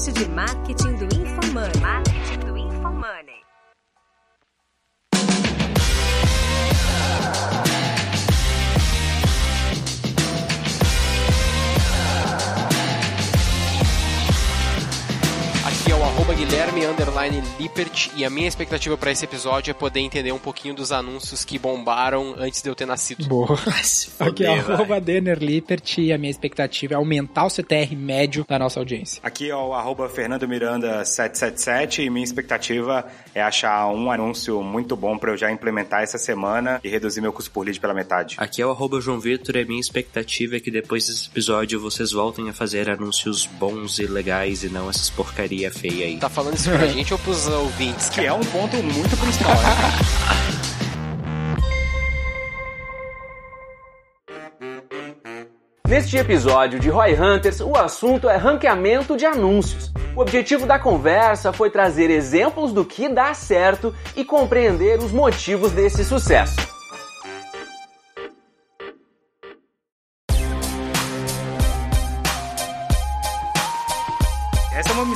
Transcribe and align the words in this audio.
podcast 0.00 0.18
de 0.18 0.28
marketing 0.34 0.89
Underline 17.20 17.42
Lippert 17.58 18.10
e 18.16 18.24
a 18.24 18.30
minha 18.30 18.48
expectativa 18.48 18.96
para 18.96 19.10
esse 19.10 19.24
episódio 19.24 19.70
é 19.70 19.74
poder 19.74 20.00
entender 20.00 20.32
um 20.32 20.38
pouquinho 20.38 20.74
dos 20.74 20.90
anúncios 20.90 21.44
que 21.44 21.58
bombaram 21.58 22.34
antes 22.38 22.62
de 22.62 22.68
eu 22.70 22.74
ter 22.74 22.86
nascido. 22.86 23.26
Boa. 23.26 23.58
Aqui 24.18 24.44
é 24.44 24.58
arroba. 24.58 25.00
Denner 25.00 25.38
Lippert 25.38 25.98
e 25.98 26.12
a 26.12 26.18
minha 26.18 26.30
expectativa 26.30 26.94
é 26.94 26.96
aumentar 26.96 27.44
o 27.44 27.50
CTR 27.50 27.94
médio 27.94 28.44
da 28.48 28.58
nossa 28.58 28.80
audiência. 28.80 29.20
Aqui 29.22 29.50
é 29.50 29.56
o 29.56 29.74
arroba 29.74 30.08
Fernando 30.08 30.48
Miranda 30.48 31.04
777 31.04 32.02
e 32.02 32.10
minha 32.10 32.24
expectativa 32.24 33.06
é 33.34 33.42
achar 33.42 33.86
um 33.88 34.10
anúncio 34.10 34.62
muito 34.62 34.96
bom 34.96 35.18
para 35.18 35.32
eu 35.32 35.36
já 35.36 35.50
implementar 35.50 36.02
essa 36.02 36.18
semana 36.18 36.80
e 36.82 36.88
reduzir 36.88 37.20
meu 37.20 37.32
custo 37.32 37.50
por 37.50 37.64
lead 37.64 37.78
pela 37.80 37.94
metade. 37.94 38.36
Aqui 38.38 38.62
é 38.62 38.66
o 38.66 38.70
arroba 38.70 39.00
João 39.00 39.20
Vitor 39.20 39.56
e 39.56 39.60
a 39.60 39.64
minha 39.64 39.80
expectativa 39.80 40.56
é 40.56 40.60
que 40.60 40.70
depois 40.70 41.06
desse 41.06 41.28
episódio 41.28 41.80
vocês 41.80 42.12
voltem 42.12 42.48
a 42.48 42.52
fazer 42.52 42.88
anúncios 42.88 43.46
bons 43.46 43.98
e 43.98 44.06
legais 44.06 44.64
e 44.64 44.68
não 44.68 44.88
essas 44.88 45.10
porcaria 45.10 45.70
feia 45.70 46.06
aí. 46.06 46.18
Tá 46.18 46.28
falando 46.28 46.56
isso 46.56 46.70
pra 46.70 46.86
gente 46.88 47.09
ou 47.12 47.18
pros 47.18 47.46
ouvintes? 47.46 48.08
Que 48.08 48.26
é 48.26 48.32
um 48.32 48.40
ponto 48.40 48.76
muito 48.76 49.16
principal, 49.16 49.54
né? 49.54 50.60
Neste 55.90 56.16
episódio 56.16 56.78
de 56.78 56.88
Roy 56.88 57.14
Hunters, 57.20 57.60
o 57.60 57.76
assunto 57.76 58.28
é 58.28 58.36
ranqueamento 58.36 59.16
de 59.16 59.26
anúncios. 59.26 59.92
O 60.14 60.20
objetivo 60.20 60.64
da 60.64 60.78
conversa 60.78 61.52
foi 61.52 61.68
trazer 61.68 62.10
exemplos 62.10 62.72
do 62.72 62.84
que 62.84 63.08
dá 63.08 63.34
certo 63.34 63.92
e 64.14 64.24
compreender 64.24 65.00
os 65.00 65.10
motivos 65.10 65.72
desse 65.72 66.04
sucesso. 66.04 66.79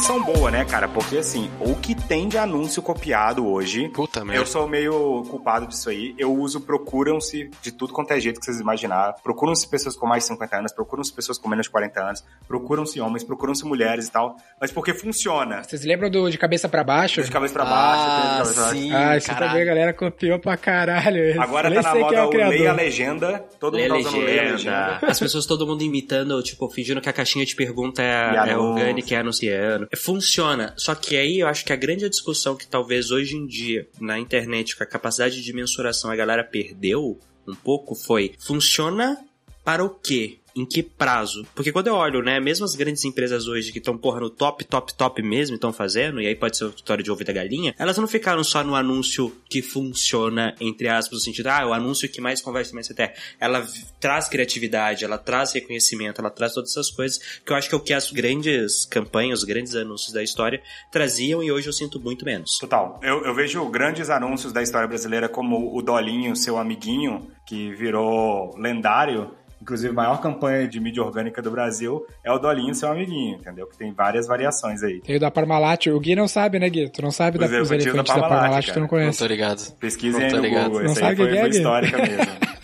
Missão 0.05 0.23
boa, 0.23 0.51
né, 0.51 0.67
cara? 0.67 0.87
Porque 0.87 1.17
assim, 1.17 1.51
o 1.59 1.75
que 1.77 1.95
tem 1.95 2.29
de 2.29 2.37
anúncio 2.37 2.83
copiado 2.83 3.49
hoje. 3.49 3.89
Puta 3.89 4.21
Eu 4.21 4.27
merda. 4.27 4.45
sou 4.45 4.69
meio 4.69 5.23
culpado 5.31 5.67
disso 5.67 5.89
aí. 5.89 6.15
Eu 6.19 6.31
uso 6.31 6.61
procuram-se 6.61 7.51
de 7.63 7.73
tudo 7.73 7.95
quanto 7.95 8.11
é 8.13 8.21
jeito 8.21 8.39
que 8.39 8.45
vocês 8.45 8.61
imaginar. 8.61 9.15
Procuram-se 9.23 9.67
pessoas 9.67 9.97
com 9.97 10.07
mais 10.07 10.25
de 10.25 10.29
50 10.29 10.57
anos, 10.59 10.73
procuram-se 10.75 11.11
pessoas 11.11 11.39
com 11.39 11.49
menos 11.49 11.65
de 11.65 11.71
40 11.73 12.03
anos, 12.03 12.23
procuram-se 12.47 13.01
homens, 13.01 13.25
procuram-se 13.25 13.65
mulheres 13.65 14.07
e 14.09 14.13
tal. 14.13 14.37
Mas 14.61 14.71
porque 14.71 14.93
funciona. 14.93 15.63
Vocês 15.65 15.83
lembram 15.87 16.11
do 16.11 16.29
de 16.29 16.37
cabeça 16.37 16.69
pra 16.69 16.85
baixo? 16.85 17.23
De 17.23 17.31
cabeça 17.31 17.55
pra 17.55 17.65
baixo, 17.65 18.05
de 18.05 18.11
Ah, 18.11 18.33
cabeça 18.35 18.53
pra 18.53 18.63
baixo. 18.63 18.77
sim, 18.79 18.93
Ah, 18.95 19.17
isso 19.17 19.27
caralho. 19.29 19.47
também 19.53 19.63
a 19.63 19.67
galera 19.67 19.93
copiou 19.95 20.39
pra 20.39 20.55
caralho. 20.59 21.41
Agora 21.43 21.69
Eu 21.69 21.71
nem 21.73 21.83
tá 21.83 21.89
na 21.89 21.95
quem 21.95 22.03
é 22.03 22.05
moda 22.05 22.27
o 22.27 22.29
o 22.29 22.49
leia 22.51 22.73
legenda. 22.75 23.43
Todo 23.59 23.79
Lê 23.79 23.89
mundo 23.89 24.03
tá 24.03 24.09
usando 24.11 24.23
leia 24.23 24.53
legenda. 24.53 24.99
As 25.01 25.19
pessoas, 25.19 25.47
todo 25.47 25.67
mundo 25.67 25.83
imitando, 25.83 26.43
tipo, 26.43 26.69
fingindo 26.69 27.01
que 27.01 27.09
a 27.09 27.13
caixinha 27.13 27.47
de 27.47 27.57
pergunta 27.57 28.03
é, 28.03 28.51
é 28.51 28.59
orgânica 28.59 29.09
e 29.11 29.17
é 29.17 29.21
anunciando. 29.21 29.94
Funciona. 29.97 30.75
Só 30.77 30.95
que 30.95 31.17
aí 31.17 31.41
eu 31.41 31.49
acho 31.49 31.65
que 31.65 31.73
a 31.73 31.77
grande 31.77 32.09
discussão 32.09 32.57
que 32.57 32.67
talvez 32.67 33.11
hoje 33.11 33.37
em 33.37 33.47
dia, 33.47 33.89
na 34.01 34.19
internet, 34.19 34.77
com 34.77 34.85
a 34.85 34.87
capacidade 34.87 35.43
de 35.43 35.53
mensuração, 35.53 36.11
a 36.11 36.17
galera 36.17 36.45
perdeu 36.45 37.19
um 37.47 37.55
pouco 37.55 37.95
foi: 37.95 38.35
funciona 38.39 39.19
para 39.65 39.85
o 39.85 39.91
quê? 39.91 40.39
Em 40.57 40.65
que 40.65 40.83
prazo? 40.83 41.45
Porque 41.55 41.73
quando 41.73 41.89
eu 41.89 41.95
olho, 41.95 42.23
né, 42.23 42.39
mesmo 42.39 42.65
as 42.65 42.75
grandes 42.75 43.05
empresas 43.05 43.49
hoje 43.49 43.73
que 43.73 43.79
estão, 43.79 43.97
porra, 43.97 44.21
no 44.21 44.31
top, 44.31 44.65
top, 44.65 44.95
top 44.95 45.23
mesmo, 45.23 45.57
estão 45.57 45.73
fazendo, 45.73 46.21
e 46.21 46.27
aí 46.27 46.35
pode 46.35 46.57
ser 46.57 46.67
a 46.67 46.69
história 46.69 47.03
de 47.03 47.11
ouvir 47.11 47.25
da 47.25 47.33
galinha, 47.33 47.75
elas 47.79 47.99
não 47.99 48.07
ficaram 48.07 48.45
só 48.45 48.63
no 48.63 48.75
anúncio 48.75 49.35
que 49.49 49.63
funciona, 49.63 50.55
entre 50.61 50.89
aspas, 50.89 51.19
no 51.19 51.25
sentido, 51.25 51.49
ah, 51.49 51.67
o 51.67 51.73
anúncio 51.73 52.09
que 52.09 52.21
mais 52.21 52.41
conversa 52.41 52.75
mais 52.75 52.91
até. 52.91 53.15
Ela 53.41 53.67
traz 54.01 54.29
criatividade, 54.29 55.05
ela 55.05 55.19
traz 55.19 55.53
reconhecimento, 55.53 56.21
ela 56.21 56.31
traz 56.31 56.53
todas 56.53 56.71
essas 56.71 56.91
coisas, 56.91 57.19
que 57.45 57.53
eu 57.53 57.57
acho 57.57 57.69
que 57.69 57.75
é 57.75 57.79
o 57.79 57.81
que 57.81 57.93
as 57.93 58.11
grandes 58.11 58.85
campanhas, 58.85 59.41
os 59.41 59.45
grandes 59.45 59.75
anúncios 59.75 60.13
da 60.13 60.23
história 60.23 60.63
traziam 60.91 61.43
e 61.43 61.51
hoje 61.51 61.69
eu 61.69 61.73
sinto 61.73 62.01
muito 62.01 62.25
menos. 62.25 62.59
Total. 62.59 63.01
Eu, 63.03 63.25
eu 63.25 63.35
vejo 63.35 63.65
grandes 63.69 64.11
anúncios 64.11 64.53
da 64.53 64.63
história 64.63 64.87
brasileira 64.87 65.29
como 65.29 65.77
o 65.77 65.83
Dolinho, 65.83 66.37
seu 66.37 66.59
amiguinho, 66.59 67.29
que 67.47 67.75
virou 67.75 68.57
lendário. 68.57 69.33
Inclusive, 69.65 69.89
a 69.89 69.95
maior 69.95 70.21
campanha 70.21 70.69
de 70.69 70.79
mídia 70.79 71.03
orgânica 71.03 71.41
do 71.41 71.51
Brasil 71.51 72.05
é 72.23 72.31
o 72.31 72.39
Dolinho, 72.39 72.75
seu 72.75 72.91
amiguinho, 72.91 73.37
entendeu? 73.37 73.67
Que 73.67 73.79
tem 73.79 73.95
várias 73.95 74.27
variações 74.27 74.83
aí. 74.83 75.01
Tem 75.01 75.17
o 75.17 75.21
da 75.21 75.31
Parmalat. 75.31 75.87
O 75.87 75.99
Gui 75.99 76.15
não 76.15 76.29
sabe, 76.29 76.59
né, 76.59 76.69
Gui? 76.69 76.91
Tu 76.91 77.01
não 77.01 77.11
sabe 77.11 77.39
da, 77.39 77.47
é, 77.47 77.63
os 77.63 77.71
eu 77.71 77.79
tinha 77.79 77.95
o 77.95 77.97
da 77.97 78.01
elefantes 78.03 78.15
da 78.15 78.29
Parmalat, 78.29 78.67
tu 78.67 78.75
não 78.75 78.81
Não 78.83 78.89
conhece. 78.89 79.19
tô 79.21 79.27
ligado. 79.27 79.73
Pesquisem 79.81 80.21
Não 80.21 80.27
aí 80.27 80.33
no 80.35 80.41
ligado. 80.43 80.65
Google. 80.65 80.83
Não 80.85 80.91
Essa 80.91 81.01
sabe 81.01 81.11
aí 81.13 81.17
foi, 81.17 81.27
que 81.29 81.37
é, 81.37 81.41
foi 81.41 81.49
Gui? 81.51 81.57
histórica 81.57 81.97
mesmo. 81.99 82.33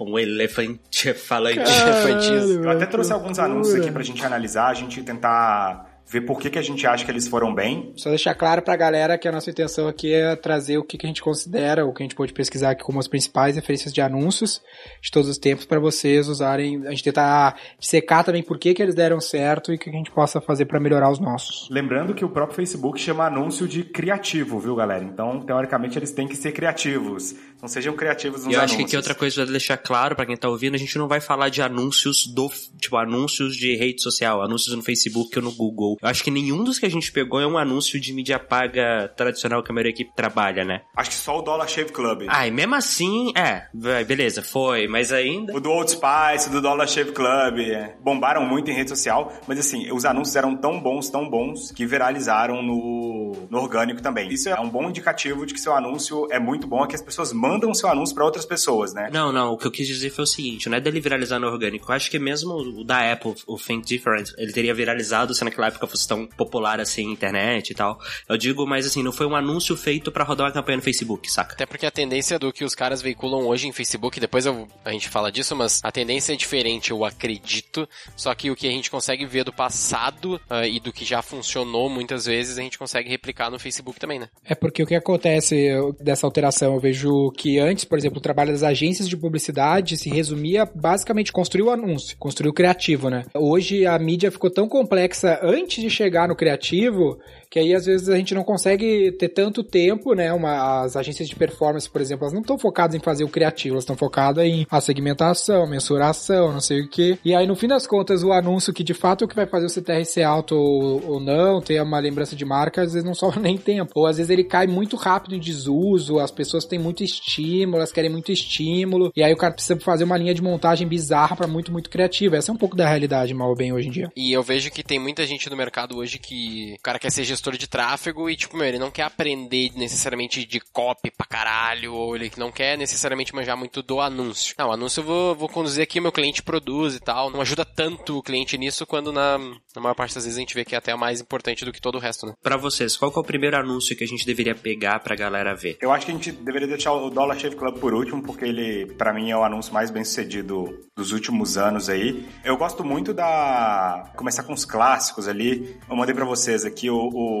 Um 0.00 0.18
elefante 0.18 1.12
falante. 1.14 1.58
Elefantismo. 1.60 2.64
Eu 2.64 2.70
até 2.70 2.86
trouxe 2.86 3.12
alguns 3.12 3.38
anúncios 3.38 3.76
aqui 3.76 3.90
pra 3.92 4.02
gente 4.02 4.24
analisar, 4.24 4.66
a 4.68 4.74
gente 4.74 5.00
tentar 5.02 5.91
ver 6.12 6.20
por 6.22 6.38
que, 6.38 6.50
que 6.50 6.58
a 6.58 6.62
gente 6.62 6.86
acha 6.86 7.04
que 7.04 7.10
eles 7.10 7.26
foram 7.26 7.54
bem. 7.54 7.92
Só 7.96 8.10
deixar 8.10 8.34
claro 8.34 8.60
pra 8.60 8.76
galera 8.76 9.16
que 9.16 9.26
a 9.26 9.32
nossa 9.32 9.50
intenção 9.50 9.88
aqui 9.88 10.12
é 10.12 10.36
trazer 10.36 10.76
o 10.76 10.84
que, 10.84 10.98
que 10.98 11.06
a 11.06 11.08
gente 11.08 11.22
considera, 11.22 11.86
o 11.86 11.92
que 11.92 12.02
a 12.02 12.04
gente 12.04 12.14
pode 12.14 12.32
pesquisar 12.32 12.70
aqui 12.70 12.84
como 12.84 12.98
as 12.98 13.08
principais 13.08 13.56
referências 13.56 13.92
de 13.92 14.00
anúncios 14.00 14.60
de 15.00 15.10
todos 15.10 15.28
os 15.28 15.38
tempos 15.38 15.64
pra 15.64 15.80
vocês 15.80 16.28
usarem, 16.28 16.86
a 16.86 16.90
gente 16.90 17.04
tentar 17.04 17.56
secar 17.80 18.22
também 18.24 18.42
por 18.42 18.58
que, 18.58 18.74
que 18.74 18.82
eles 18.82 18.94
deram 18.94 19.20
certo 19.20 19.72
e 19.72 19.76
o 19.76 19.78
que 19.78 19.88
a 19.88 19.92
gente 19.92 20.10
possa 20.10 20.40
fazer 20.40 20.66
pra 20.66 20.78
melhorar 20.78 21.10
os 21.10 21.18
nossos. 21.18 21.68
Lembrando 21.70 22.14
que 22.14 22.24
o 22.24 22.28
próprio 22.28 22.56
Facebook 22.56 23.00
chama 23.00 23.26
anúncio 23.26 23.66
de 23.66 23.82
criativo, 23.82 24.58
viu, 24.58 24.76
galera? 24.76 25.02
Então, 25.02 25.40
teoricamente, 25.40 25.98
eles 25.98 26.12
têm 26.12 26.28
que 26.28 26.36
ser 26.36 26.52
criativos. 26.52 27.34
Não 27.62 27.68
sejam 27.68 27.94
criativos 27.94 28.44
nos 28.44 28.52
E 28.52 28.56
eu 28.56 28.60
acho 28.60 28.74
anúncios. 28.74 28.76
que 28.76 28.82
aqui 28.82 28.96
outra 28.96 29.14
coisa 29.14 29.42
pra 29.42 29.52
deixar 29.52 29.76
claro 29.76 30.16
pra 30.16 30.26
quem 30.26 30.36
tá 30.36 30.48
ouvindo, 30.48 30.74
a 30.74 30.78
gente 30.78 30.98
não 30.98 31.06
vai 31.06 31.20
falar 31.20 31.48
de 31.48 31.62
anúncios 31.62 32.26
do, 32.26 32.50
tipo, 32.80 32.96
anúncios 32.96 33.56
de 33.56 33.76
rede 33.76 34.02
social, 34.02 34.42
anúncios 34.42 34.74
no 34.74 34.82
Facebook 34.82 35.38
ou 35.38 35.44
no 35.44 35.52
Google. 35.52 35.96
Eu 36.02 36.08
acho 36.08 36.24
que 36.24 36.30
nenhum 36.30 36.64
dos 36.64 36.80
que 36.80 36.86
a 36.86 36.90
gente 36.90 37.12
pegou 37.12 37.40
é 37.40 37.46
um 37.46 37.56
anúncio 37.56 38.00
de 38.00 38.12
mídia 38.12 38.36
paga 38.36 39.06
tradicional 39.16 39.62
que 39.62 39.70
a 39.70 39.74
maioria 39.74 39.92
aqui 39.92 40.04
trabalha, 40.16 40.64
né? 40.64 40.80
Acho 40.96 41.10
que 41.10 41.16
só 41.16 41.38
o 41.38 41.42
Dollar 41.42 41.68
Shave 41.68 41.92
Club. 41.92 42.24
Ah, 42.26 42.48
e 42.48 42.50
mesmo 42.50 42.74
assim, 42.74 43.32
é, 43.36 43.68
vai, 43.72 44.04
beleza, 44.04 44.42
foi, 44.42 44.88
mas 44.88 45.12
ainda... 45.12 45.54
O 45.56 45.60
do 45.60 45.70
Old 45.70 45.88
Spice, 45.88 46.48
o 46.48 46.50
do 46.50 46.60
Dollar 46.60 46.88
Shave 46.88 47.12
Club, 47.12 47.60
é, 47.60 47.94
bombaram 48.02 48.44
muito 48.44 48.72
em 48.72 48.74
rede 48.74 48.90
social, 48.90 49.32
mas 49.46 49.60
assim, 49.60 49.88
os 49.92 50.04
anúncios 50.04 50.34
eram 50.34 50.56
tão 50.56 50.80
bons, 50.80 51.08
tão 51.10 51.30
bons, 51.30 51.70
que 51.70 51.86
viralizaram 51.86 52.60
no, 52.60 53.46
no 53.48 53.58
orgânico 53.58 54.02
também. 54.02 54.32
Isso 54.32 54.48
é 54.48 54.58
um 54.58 54.68
bom 54.68 54.88
indicativo 54.88 55.46
de 55.46 55.54
que 55.54 55.60
seu 55.60 55.72
anúncio 55.76 56.26
é 56.28 56.40
muito 56.40 56.66
bom, 56.66 56.82
é 56.84 56.88
que 56.88 56.96
as 56.96 57.02
pessoas 57.02 57.32
mandam 57.32 57.51
seu 57.74 57.88
anúncio 57.88 58.14
pra 58.14 58.24
outras 58.24 58.44
pessoas, 58.44 58.92
né? 58.92 59.08
Não, 59.12 59.32
não, 59.32 59.52
o 59.52 59.56
que 59.58 59.66
eu 59.66 59.70
quis 59.70 59.86
dizer 59.86 60.10
foi 60.10 60.24
o 60.24 60.26
seguinte, 60.26 60.68
não 60.68 60.76
é 60.76 60.80
dele 60.80 61.00
viralizar 61.00 61.38
no 61.38 61.46
orgânico, 61.46 61.90
eu 61.90 61.94
acho 61.94 62.10
que 62.10 62.18
mesmo 62.18 62.52
o 62.54 62.84
da 62.84 63.12
Apple, 63.12 63.34
o 63.46 63.56
Think 63.56 63.86
Different, 63.86 64.30
ele 64.38 64.52
teria 64.52 64.74
viralizado 64.74 65.34
se 65.34 65.44
naquela 65.44 65.68
época 65.68 65.86
fosse 65.86 66.06
tão 66.06 66.26
popular 66.26 66.80
assim, 66.80 67.10
internet 67.10 67.70
e 67.70 67.74
tal. 67.74 67.98
Eu 68.28 68.36
digo, 68.36 68.66
mas 68.66 68.86
assim, 68.86 69.02
não 69.02 69.12
foi 69.12 69.26
um 69.26 69.34
anúncio 69.36 69.76
feito 69.76 70.10
pra 70.12 70.24
rodar 70.24 70.46
uma 70.46 70.52
campanha 70.52 70.76
no 70.76 70.82
Facebook, 70.82 71.30
saca? 71.32 71.54
Até 71.54 71.66
porque 71.66 71.86
a 71.86 71.90
tendência 71.90 72.38
do 72.38 72.52
que 72.52 72.64
os 72.64 72.74
caras 72.74 73.00
veiculam 73.02 73.46
hoje 73.46 73.66
em 73.68 73.72
Facebook, 73.72 74.18
depois 74.20 74.46
eu- 74.46 74.66
a 74.84 74.92
gente 74.92 75.08
fala 75.08 75.30
disso, 75.32 75.54
mas 75.56 75.80
a 75.82 75.90
tendência 75.92 76.32
é 76.32 76.36
diferente, 76.36 76.90
eu 76.90 77.04
acredito. 77.04 77.88
Só 78.16 78.34
que 78.34 78.50
o 78.50 78.56
que 78.56 78.66
a 78.66 78.70
gente 78.70 78.90
consegue 78.90 79.24
ver 79.26 79.44
do 79.44 79.52
passado 79.52 80.40
ah, 80.48 80.66
e 80.66 80.78
do 80.80 80.92
que 80.92 81.04
já 81.04 81.22
funcionou 81.22 81.88
muitas 81.88 82.26
vezes, 82.26 82.58
a 82.58 82.62
gente 82.62 82.78
consegue 82.78 83.08
replicar 83.08 83.50
no 83.50 83.58
Facebook 83.58 83.98
também, 83.98 84.18
né? 84.18 84.28
É 84.44 84.54
porque 84.54 84.82
o 84.82 84.86
que 84.86 84.94
acontece 84.94 85.70
dessa 86.00 86.26
alteração? 86.26 86.74
Eu 86.74 86.80
vejo 86.80 87.30
que 87.42 87.58
antes, 87.58 87.84
por 87.84 87.98
exemplo, 87.98 88.18
o 88.18 88.22
trabalho 88.22 88.52
das 88.52 88.62
agências 88.62 89.08
de 89.08 89.16
publicidade 89.16 89.96
se 89.96 90.08
resumia 90.08 90.64
basicamente 90.64 91.32
construir 91.32 91.64
o 91.64 91.70
anúncio, 91.70 92.16
construir 92.16 92.48
o 92.48 92.52
criativo, 92.52 93.10
né? 93.10 93.24
Hoje 93.34 93.84
a 93.84 93.98
mídia 93.98 94.30
ficou 94.30 94.48
tão 94.48 94.68
complexa 94.68 95.40
antes 95.42 95.82
de 95.82 95.90
chegar 95.90 96.28
no 96.28 96.36
criativo 96.36 97.18
que 97.52 97.58
aí 97.58 97.74
às 97.74 97.84
vezes 97.84 98.08
a 98.08 98.16
gente 98.16 98.34
não 98.34 98.42
consegue 98.42 99.12
ter 99.12 99.28
tanto 99.28 99.62
tempo, 99.62 100.14
né? 100.14 100.32
Uma, 100.32 100.84
as 100.84 100.96
agências 100.96 101.28
de 101.28 101.36
performance, 101.36 101.88
por 101.88 102.00
exemplo, 102.00 102.24
elas 102.24 102.32
não 102.32 102.40
estão 102.40 102.56
focadas 102.56 102.96
em 102.96 102.98
fazer 102.98 103.24
o 103.24 103.28
criativo, 103.28 103.74
elas 103.74 103.84
estão 103.84 103.94
focadas 103.94 104.42
em 104.42 104.66
a 104.70 104.80
segmentação, 104.80 105.66
mensuração, 105.66 106.50
não 106.50 106.62
sei 106.62 106.80
o 106.80 106.88
que. 106.88 107.18
E 107.22 107.34
aí 107.34 107.46
no 107.46 107.54
fim 107.54 107.68
das 107.68 107.86
contas 107.86 108.22
o 108.22 108.32
anúncio 108.32 108.72
que 108.72 108.82
de 108.82 108.94
fato 108.94 109.26
o 109.26 109.28
que 109.28 109.36
vai 109.36 109.46
fazer 109.46 109.66
o 109.66 109.68
CTR 109.68 110.02
ser 110.06 110.22
alto 110.22 110.54
ou, 110.54 111.06
ou 111.06 111.20
não, 111.20 111.60
ter 111.60 111.78
uma 111.82 111.98
lembrança 111.98 112.34
de 112.34 112.42
marca, 112.42 112.80
às 112.80 112.94
vezes 112.94 113.04
não 113.04 113.12
sobra 113.14 113.38
nem 113.38 113.58
tempo. 113.58 113.92
Ou 113.96 114.06
às 114.06 114.16
vezes 114.16 114.30
ele 114.30 114.44
cai 114.44 114.66
muito 114.66 114.96
rápido 114.96 115.34
em 115.34 115.38
desuso, 115.38 116.20
as 116.20 116.30
pessoas 116.30 116.64
têm 116.64 116.78
muito 116.78 117.04
estímulo, 117.04 117.76
elas 117.76 117.92
querem 117.92 118.10
muito 118.10 118.32
estímulo, 118.32 119.12
e 119.14 119.22
aí 119.22 119.34
o 119.34 119.36
cara 119.36 119.52
precisa 119.52 119.78
fazer 119.78 120.04
uma 120.04 120.16
linha 120.16 120.32
de 120.32 120.42
montagem 120.42 120.88
bizarra 120.88 121.36
para 121.36 121.46
muito, 121.46 121.70
muito 121.70 121.90
criativa. 121.90 122.38
Essa 122.38 122.50
é 122.50 122.54
um 122.54 122.58
pouco 122.58 122.74
da 122.74 122.88
realidade, 122.88 123.34
mal 123.34 123.50
ou 123.50 123.56
bem, 123.56 123.74
hoje 123.74 123.88
em 123.88 123.90
dia. 123.90 124.10
E 124.16 124.32
eu 124.32 124.42
vejo 124.42 124.70
que 124.70 124.82
tem 124.82 124.98
muita 124.98 125.26
gente 125.26 125.50
no 125.50 125.56
mercado 125.56 125.98
hoje 125.98 126.18
que 126.18 126.76
o 126.78 126.82
cara 126.82 126.98
quer 126.98 127.10
ser 127.10 127.24
gestor 127.24 127.41
de 127.50 127.66
tráfego 127.66 128.30
e, 128.30 128.36
tipo, 128.36 128.56
meu, 128.56 128.66
ele 128.66 128.78
não 128.78 128.90
quer 128.90 129.02
aprender 129.02 129.72
necessariamente 129.74 130.44
de 130.44 130.60
copy 130.60 131.10
pra 131.10 131.26
caralho, 131.26 131.94
ou 131.94 132.14
ele 132.14 132.30
não 132.36 132.52
quer 132.52 132.78
necessariamente 132.78 133.34
manjar 133.34 133.56
muito 133.56 133.82
do 133.82 134.00
anúncio. 134.00 134.54
Não, 134.58 134.68
o 134.68 134.72
anúncio 134.72 135.00
eu 135.00 135.04
vou, 135.04 135.34
vou 135.34 135.48
conduzir 135.48 135.82
aqui, 135.82 136.00
meu 136.00 136.12
cliente 136.12 136.42
produz 136.42 136.94
e 136.94 137.00
tal. 137.00 137.30
Não 137.30 137.40
ajuda 137.40 137.64
tanto 137.64 138.18
o 138.18 138.22
cliente 138.22 138.56
nisso 138.56 138.86
quando 138.86 139.12
na, 139.12 139.38
na 139.38 139.82
maior 139.82 139.94
parte 139.94 140.14
das 140.14 140.24
vezes 140.24 140.36
a 140.36 140.40
gente 140.40 140.54
vê 140.54 140.64
que 140.64 140.74
é 140.74 140.78
até 140.78 140.94
mais 140.94 141.20
importante 141.20 141.64
do 141.64 141.72
que 141.72 141.80
todo 141.80 141.96
o 141.96 141.98
resto, 141.98 142.26
né? 142.26 142.34
Pra 142.42 142.56
vocês, 142.56 142.96
qual 142.96 143.10
que 143.10 143.18
é 143.18 143.20
o 143.20 143.24
primeiro 143.24 143.56
anúncio 143.56 143.96
que 143.96 144.04
a 144.04 144.06
gente 144.06 144.26
deveria 144.26 144.54
pegar 144.54 145.00
pra 145.00 145.16
galera 145.16 145.54
ver? 145.54 145.76
Eu 145.80 145.92
acho 145.92 146.06
que 146.06 146.12
a 146.12 146.14
gente 146.14 146.32
deveria 146.32 146.68
deixar 146.68 146.92
o 146.92 147.10
Dollar 147.10 147.38
Shave 147.38 147.56
Club 147.56 147.78
por 147.78 147.94
último, 147.94 148.22
porque 148.22 148.44
ele, 148.44 148.86
pra 148.94 149.12
mim, 149.12 149.30
é 149.30 149.36
o 149.36 149.42
anúncio 149.42 149.72
mais 149.72 149.90
bem 149.90 150.04
sucedido 150.04 150.78
dos 150.96 151.12
últimos 151.12 151.56
anos 151.56 151.88
aí. 151.88 152.26
Eu 152.44 152.56
gosto 152.56 152.84
muito 152.84 153.14
da. 153.14 154.10
Começar 154.16 154.42
com 154.42 154.52
os 154.52 154.64
clássicos 154.64 155.28
ali. 155.28 155.76
Eu 155.88 155.96
mandei 155.96 156.14
pra 156.14 156.24
vocês 156.24 156.64
aqui 156.64 156.90
o, 156.90 156.96
o... 156.96 157.31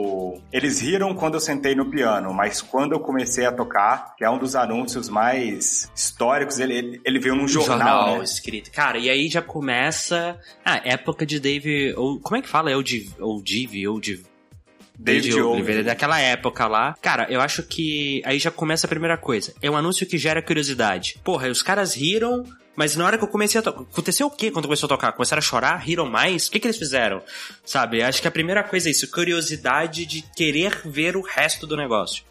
Eles 0.52 0.80
riram 0.80 1.14
quando 1.14 1.34
eu 1.34 1.40
sentei 1.40 1.74
no 1.74 1.86
piano, 1.90 2.32
mas 2.32 2.60
quando 2.60 2.92
eu 2.92 3.00
comecei 3.00 3.46
a 3.46 3.52
tocar, 3.52 4.14
que 4.16 4.24
é 4.24 4.30
um 4.30 4.38
dos 4.38 4.54
anúncios 4.54 5.08
mais 5.08 5.90
históricos, 5.94 6.58
ele, 6.58 7.00
ele 7.04 7.18
veio 7.18 7.34
num 7.34 7.48
jornal. 7.48 7.78
jornal 7.78 8.18
né? 8.18 8.24
escrito. 8.24 8.70
Cara, 8.70 8.98
e 8.98 9.08
aí 9.08 9.28
já 9.28 9.42
começa 9.42 10.38
a 10.64 10.76
época 10.88 11.24
de 11.24 11.40
Dave. 11.40 11.94
Ou, 11.96 12.20
como 12.20 12.36
é 12.36 12.42
que 12.42 12.48
fala? 12.48 12.70
É 12.70 12.76
o 12.76 12.82
Div, 12.82 13.14
ou 13.20 13.42
Div, 13.42 13.88
ou 13.88 14.00
Div. 14.00 14.24
David 14.98 15.34
Oliveira, 15.34 15.50
Ogilvy. 15.50 15.82
daquela 15.82 16.20
época 16.20 16.66
lá. 16.66 16.94
Cara, 17.00 17.26
eu 17.28 17.40
acho 17.40 17.62
que 17.62 18.22
aí 18.24 18.38
já 18.38 18.50
começa 18.50 18.86
a 18.86 18.88
primeira 18.88 19.16
coisa. 19.16 19.52
É 19.60 19.70
um 19.70 19.76
anúncio 19.76 20.06
que 20.06 20.16
gera 20.16 20.42
curiosidade. 20.42 21.18
Porra, 21.24 21.48
os 21.48 21.62
caras 21.62 21.94
riram, 21.94 22.44
mas 22.74 22.96
na 22.96 23.04
hora 23.04 23.18
que 23.18 23.24
eu 23.24 23.28
comecei 23.28 23.58
a 23.58 23.62
tocar. 23.62 23.80
Aconteceu 23.80 24.26
o 24.26 24.30
quê 24.30 24.50
quando 24.50 24.66
começou 24.66 24.86
a 24.86 24.88
tocar? 24.88 25.12
Começaram 25.12 25.38
a 25.38 25.42
chorar? 25.42 25.76
Riram 25.76 26.08
mais? 26.08 26.46
O 26.46 26.50
que, 26.50 26.60
que 26.60 26.66
eles 26.66 26.78
fizeram? 26.78 27.22
Sabe? 27.64 28.02
Acho 28.02 28.22
que 28.22 28.28
a 28.28 28.30
primeira 28.30 28.62
coisa 28.62 28.88
é 28.88 28.92
isso: 28.92 29.10
curiosidade 29.10 30.06
de 30.06 30.22
querer 30.34 30.80
ver 30.84 31.16
o 31.16 31.22
resto 31.22 31.66
do 31.66 31.76
negócio. 31.76 32.24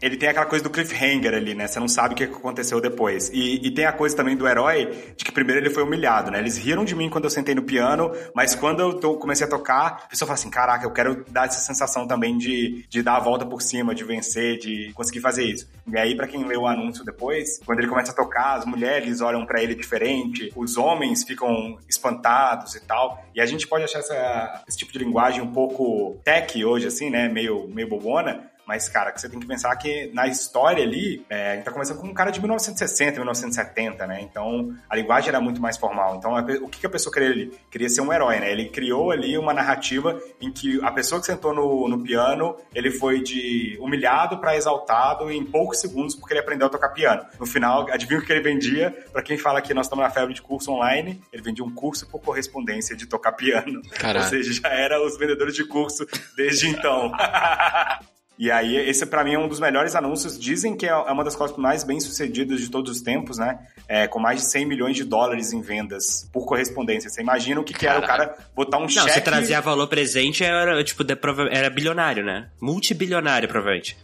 Ele 0.00 0.16
tem 0.16 0.28
aquela 0.28 0.46
coisa 0.46 0.62
do 0.62 0.70
cliffhanger 0.70 1.34
ali, 1.34 1.54
né? 1.54 1.66
Você 1.66 1.80
não 1.80 1.88
sabe 1.88 2.14
o 2.14 2.16
que 2.16 2.24
aconteceu 2.24 2.80
depois. 2.80 3.30
E, 3.32 3.66
e, 3.66 3.70
tem 3.70 3.86
a 3.86 3.92
coisa 3.92 4.14
também 4.14 4.36
do 4.36 4.46
herói 4.46 5.14
de 5.16 5.24
que 5.24 5.32
primeiro 5.32 5.60
ele 5.60 5.70
foi 5.70 5.82
humilhado, 5.82 6.30
né? 6.30 6.38
Eles 6.38 6.56
riram 6.58 6.84
de 6.84 6.94
mim 6.94 7.08
quando 7.08 7.24
eu 7.24 7.30
sentei 7.30 7.54
no 7.54 7.62
piano, 7.62 8.12
mas 8.34 8.54
quando 8.54 8.80
eu 8.80 9.16
comecei 9.18 9.46
a 9.46 9.50
tocar, 9.50 10.02
a 10.04 10.08
pessoa 10.08 10.26
fala 10.26 10.34
assim: 10.34 10.50
caraca, 10.50 10.84
eu 10.84 10.92
quero 10.92 11.24
dar 11.30 11.46
essa 11.46 11.60
sensação 11.60 12.06
também 12.06 12.36
de, 12.36 12.86
de 12.88 13.02
dar 13.02 13.16
a 13.16 13.20
volta 13.20 13.46
por 13.46 13.62
cima, 13.62 13.94
de 13.94 14.04
vencer, 14.04 14.58
de 14.58 14.92
conseguir 14.94 15.20
fazer 15.20 15.44
isso. 15.44 15.68
E 15.86 15.98
aí, 15.98 16.14
para 16.14 16.26
quem 16.26 16.44
leu 16.44 16.62
o 16.62 16.66
anúncio 16.66 17.04
depois, 17.04 17.60
quando 17.64 17.78
ele 17.78 17.88
começa 17.88 18.12
a 18.12 18.14
tocar, 18.14 18.58
as 18.58 18.64
mulheres 18.66 19.20
olham 19.20 19.46
para 19.46 19.62
ele 19.62 19.74
diferente, 19.74 20.52
os 20.54 20.76
homens 20.76 21.24
ficam 21.24 21.78
espantados 21.88 22.74
e 22.74 22.80
tal. 22.80 23.24
E 23.34 23.40
a 23.40 23.46
gente 23.46 23.66
pode 23.66 23.84
achar 23.84 24.00
essa, 24.00 24.62
esse 24.68 24.76
tipo 24.76 24.92
de 24.92 24.98
linguagem 24.98 25.40
um 25.40 25.52
pouco 25.52 26.20
tech 26.24 26.62
hoje, 26.64 26.86
assim, 26.86 27.08
né? 27.10 27.28
Meio, 27.28 27.68
meio 27.68 27.88
bobona. 27.88 28.50
Mas, 28.66 28.88
cara, 28.88 29.12
que 29.12 29.20
você 29.20 29.28
tem 29.28 29.38
que 29.38 29.46
pensar 29.46 29.74
que 29.76 30.10
na 30.12 30.26
história 30.26 30.82
ali, 30.82 31.24
é, 31.30 31.52
a 31.52 31.54
gente 31.54 31.64
tá 31.64 31.70
começando 31.70 32.00
com 32.00 32.08
um 32.08 32.14
cara 32.14 32.32
de 32.32 32.40
1960, 32.40 33.12
1970, 33.12 34.06
né? 34.08 34.20
Então, 34.20 34.74
a 34.90 34.96
linguagem 34.96 35.28
era 35.28 35.40
muito 35.40 35.60
mais 35.60 35.76
formal. 35.76 36.16
Então, 36.16 36.36
a, 36.36 36.40
o 36.40 36.68
que, 36.68 36.80
que 36.80 36.86
a 36.86 36.90
pessoa 36.90 37.12
queria 37.12 37.30
ali? 37.30 37.52
Queria 37.70 37.88
ser 37.88 38.00
um 38.00 38.12
herói, 38.12 38.40
né? 38.40 38.50
Ele 38.50 38.68
criou 38.68 39.12
ali 39.12 39.38
uma 39.38 39.54
narrativa 39.54 40.20
em 40.40 40.50
que 40.50 40.82
a 40.82 40.90
pessoa 40.90 41.20
que 41.20 41.26
sentou 41.26 41.54
no, 41.54 41.88
no 41.88 42.02
piano, 42.02 42.56
ele 42.74 42.90
foi 42.90 43.22
de 43.22 43.78
humilhado 43.80 44.38
para 44.38 44.56
exaltado 44.56 45.30
em 45.30 45.44
poucos 45.44 45.80
segundos 45.80 46.16
porque 46.16 46.32
ele 46.32 46.40
aprendeu 46.40 46.66
a 46.66 46.70
tocar 46.70 46.88
piano. 46.88 47.24
No 47.38 47.46
final, 47.46 47.86
adivinha 47.90 48.18
o 48.18 48.24
que 48.24 48.32
ele 48.32 48.42
vendia? 48.42 48.90
Para 49.12 49.22
quem 49.22 49.38
fala 49.38 49.62
que 49.62 49.72
nós 49.72 49.86
estamos 49.86 50.04
na 50.04 50.10
febre 50.10 50.34
de 50.34 50.42
curso 50.42 50.72
online, 50.72 51.22
ele 51.32 51.42
vendia 51.42 51.64
um 51.64 51.72
curso 51.72 52.08
por 52.08 52.20
correspondência 52.20 52.96
de 52.96 53.06
tocar 53.06 53.32
piano. 53.32 53.80
Caraca. 53.92 54.24
Ou 54.24 54.30
seja, 54.30 54.52
já 54.52 54.68
era 54.70 55.00
os 55.00 55.16
vendedores 55.16 55.54
de 55.54 55.64
curso 55.64 56.04
desde 56.36 56.68
então. 56.68 57.12
E 58.38 58.50
aí, 58.50 58.76
esse 58.76 59.06
para 59.06 59.24
mim 59.24 59.34
é 59.34 59.38
um 59.38 59.48
dos 59.48 59.58
melhores 59.58 59.94
anúncios. 59.94 60.38
Dizem 60.38 60.76
que 60.76 60.86
é 60.86 60.94
uma 60.94 61.24
das 61.24 61.34
coisas 61.34 61.56
mais 61.56 61.82
bem 61.82 61.98
sucedidas 62.00 62.60
de 62.60 62.70
todos 62.70 62.90
os 62.90 63.00
tempos, 63.00 63.38
né? 63.38 63.58
É, 63.88 64.06
com 64.06 64.18
mais 64.18 64.40
de 64.40 64.46
100 64.46 64.66
milhões 64.66 64.96
de 64.96 65.04
dólares 65.04 65.52
em 65.52 65.60
vendas 65.60 66.28
por 66.32 66.44
correspondência. 66.44 67.08
Você 67.08 67.22
imagina 67.22 67.60
o 67.60 67.64
que, 67.64 67.72
que 67.72 67.86
era 67.86 67.98
o 67.98 68.06
cara 68.06 68.36
botar 68.54 68.76
um 68.78 68.82
Não, 68.82 68.88
cheque. 68.88 69.10
se 69.10 69.20
trazia 69.22 69.60
valor 69.60 69.88
presente, 69.88 70.44
era, 70.44 70.82
tipo, 70.84 71.02
era 71.50 71.70
bilionário, 71.70 72.24
né? 72.24 72.48
Multibilionário, 72.60 73.48
provavelmente. 73.48 73.96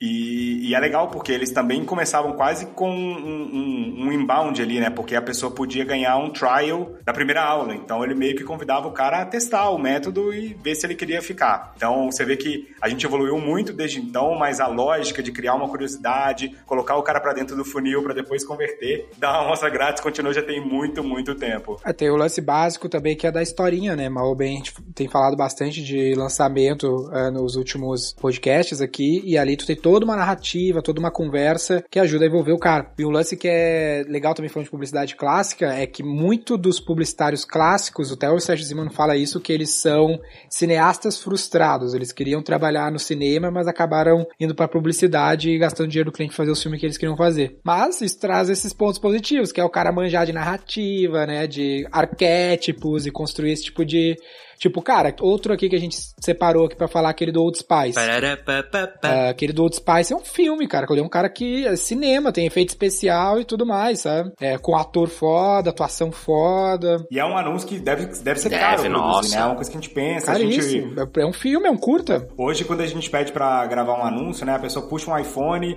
E, 0.00 0.68
e 0.70 0.74
é 0.74 0.80
legal 0.80 1.08
porque 1.08 1.30
eles 1.30 1.50
também 1.50 1.84
começavam 1.84 2.32
quase 2.32 2.66
com 2.66 2.90
um, 2.90 3.50
um, 3.52 4.06
um 4.06 4.12
inbound 4.12 4.60
ali, 4.62 4.80
né? 4.80 4.88
Porque 4.88 5.14
a 5.14 5.20
pessoa 5.20 5.52
podia 5.52 5.84
ganhar 5.84 6.16
um 6.16 6.30
trial 6.30 6.94
da 7.04 7.12
primeira 7.12 7.42
aula. 7.42 7.74
Então 7.74 8.02
ele 8.02 8.14
meio 8.14 8.34
que 8.34 8.42
convidava 8.42 8.88
o 8.88 8.92
cara 8.92 9.20
a 9.20 9.26
testar 9.26 9.68
o 9.68 9.78
método 9.78 10.32
e 10.32 10.54
ver 10.54 10.74
se 10.74 10.86
ele 10.86 10.94
queria 10.94 11.20
ficar. 11.20 11.74
Então 11.76 12.10
você 12.10 12.24
vê 12.24 12.36
que 12.36 12.68
a 12.80 12.88
gente 12.88 13.04
evoluiu 13.04 13.38
muito 13.38 13.74
desde 13.74 14.00
então, 14.00 14.34
mas 14.36 14.58
a 14.58 14.66
lógica 14.66 15.22
de 15.22 15.32
criar 15.32 15.54
uma 15.54 15.68
curiosidade, 15.68 16.56
colocar 16.64 16.96
o 16.96 17.02
cara 17.02 17.20
pra 17.20 17.34
dentro 17.34 17.54
do 17.54 17.64
funil 17.64 18.02
pra 18.02 18.14
depois 18.14 18.42
converter, 18.42 19.06
dar 19.18 19.32
uma 19.32 19.46
amostra 19.46 19.68
grátis 19.68 20.02
continua 20.02 20.32
já 20.32 20.42
tem 20.42 20.64
muito, 20.64 21.04
muito 21.04 21.34
tempo. 21.34 21.78
É, 21.84 21.92
tem 21.92 22.08
o 22.10 22.16
lance 22.16 22.40
básico 22.40 22.88
também 22.88 23.14
que 23.14 23.26
é 23.26 23.30
da 23.30 23.42
historinha, 23.42 23.94
né? 23.94 24.08
Mal 24.08 24.34
bem, 24.34 24.54
a 24.54 24.56
gente 24.56 24.74
tem 24.94 25.08
falado 25.08 25.36
bastante 25.36 25.82
de 25.82 26.14
lançamento 26.14 27.10
é, 27.12 27.30
nos 27.30 27.56
últimos 27.56 28.14
podcasts 28.14 28.80
aqui, 28.80 29.22
e 29.26 29.36
ali 29.36 29.56
tu 29.56 29.66
tem 29.66 29.76
toda 29.90 30.04
uma 30.04 30.14
narrativa, 30.14 30.80
toda 30.80 31.00
uma 31.00 31.10
conversa 31.10 31.82
que 31.90 31.98
ajuda 31.98 32.24
a 32.24 32.28
envolver 32.28 32.52
o 32.52 32.58
cara. 32.58 32.92
E 32.96 33.04
um 33.04 33.10
lance 33.10 33.36
que 33.36 33.48
é 33.48 34.04
legal 34.08 34.34
também 34.34 34.48
falando 34.48 34.66
de 34.66 34.70
publicidade 34.70 35.16
clássica 35.16 35.66
é 35.66 35.84
que 35.84 36.00
muito 36.00 36.56
dos 36.56 36.78
publicitários 36.78 37.44
clássicos, 37.44 38.12
até 38.12 38.30
o 38.30 38.38
Sérgio 38.38 38.64
Zimano 38.64 38.92
fala 38.92 39.16
isso, 39.16 39.40
que 39.40 39.52
eles 39.52 39.70
são 39.70 40.20
cineastas 40.48 41.20
frustrados. 41.20 41.92
Eles 41.92 42.12
queriam 42.12 42.40
trabalhar 42.40 42.92
no 42.92 43.00
cinema, 43.00 43.50
mas 43.50 43.66
acabaram 43.66 44.24
indo 44.38 44.54
pra 44.54 44.68
publicidade 44.68 45.50
e 45.50 45.58
gastando 45.58 45.88
dinheiro 45.88 46.12
do 46.12 46.14
cliente 46.14 46.36
fazer 46.36 46.52
os 46.52 46.62
filmes 46.62 46.78
que 46.78 46.86
eles 46.86 46.96
queriam 46.96 47.16
fazer. 47.16 47.58
Mas 47.64 48.00
isso 48.00 48.20
traz 48.20 48.48
esses 48.48 48.72
pontos 48.72 49.00
positivos, 49.00 49.50
que 49.50 49.60
é 49.60 49.64
o 49.64 49.68
cara 49.68 49.90
manjar 49.90 50.24
de 50.24 50.32
narrativa, 50.32 51.26
né, 51.26 51.48
de 51.48 51.84
arquétipos 51.90 53.06
e 53.06 53.10
construir 53.10 53.50
esse 53.50 53.64
tipo 53.64 53.84
de 53.84 54.16
Tipo, 54.60 54.82
cara, 54.82 55.16
outro 55.22 55.54
aqui 55.54 55.70
que 55.70 55.74
a 55.76 55.80
gente 55.80 55.96
separou 56.20 56.66
aqui 56.66 56.76
pra 56.76 56.86
falar, 56.86 57.08
aquele 57.08 57.32
do 57.32 57.42
Old 57.42 57.56
Spice. 57.56 57.94
Parará, 57.94 58.36
pá, 58.36 58.62
pá, 58.62 58.86
pá. 58.86 59.08
Ah, 59.08 59.30
aquele 59.30 59.54
do 59.54 59.62
Old 59.62 59.74
Spice 59.74 60.12
é 60.12 60.16
um 60.16 60.20
filme, 60.20 60.68
cara. 60.68 60.86
que 60.86 60.92
Ele 60.92 61.00
é 61.00 61.02
um 61.04 61.08
cara 61.08 61.30
que 61.30 61.66
é 61.66 61.74
cinema, 61.76 62.30
tem 62.30 62.44
efeito 62.46 62.68
especial 62.68 63.40
e 63.40 63.44
tudo 63.46 63.64
mais, 63.64 64.00
sabe? 64.00 64.30
É, 64.38 64.58
com 64.58 64.76
ator 64.76 65.08
foda, 65.08 65.70
atuação 65.70 66.12
foda. 66.12 67.02
E 67.10 67.18
é 67.18 67.24
um 67.24 67.38
anúncio 67.38 67.66
que 67.66 67.78
deve, 67.78 68.04
deve 68.22 68.38
ser 68.38 68.50
Deve, 68.50 68.60
caro 68.60 68.88
nossa. 68.90 69.34
né? 69.34 69.40
É 69.40 69.44
uma 69.46 69.54
coisa 69.54 69.70
que 69.70 69.78
a 69.78 69.80
gente 69.80 69.94
pensa. 69.94 70.30
A 70.30 70.38
gente, 70.38 70.58
Caríssimo. 70.58 70.94
É 71.16 71.24
um 71.24 71.32
filme, 71.32 71.66
é 71.66 71.70
um 71.70 71.78
curta. 71.78 72.28
Hoje, 72.36 72.62
quando 72.62 72.82
a 72.82 72.86
gente 72.86 73.08
pede 73.08 73.32
pra 73.32 73.66
gravar 73.66 73.94
um 73.98 74.04
anúncio, 74.04 74.44
né? 74.44 74.54
A 74.56 74.58
pessoa 74.58 74.86
puxa 74.86 75.10
um 75.10 75.18
iPhone, 75.18 75.74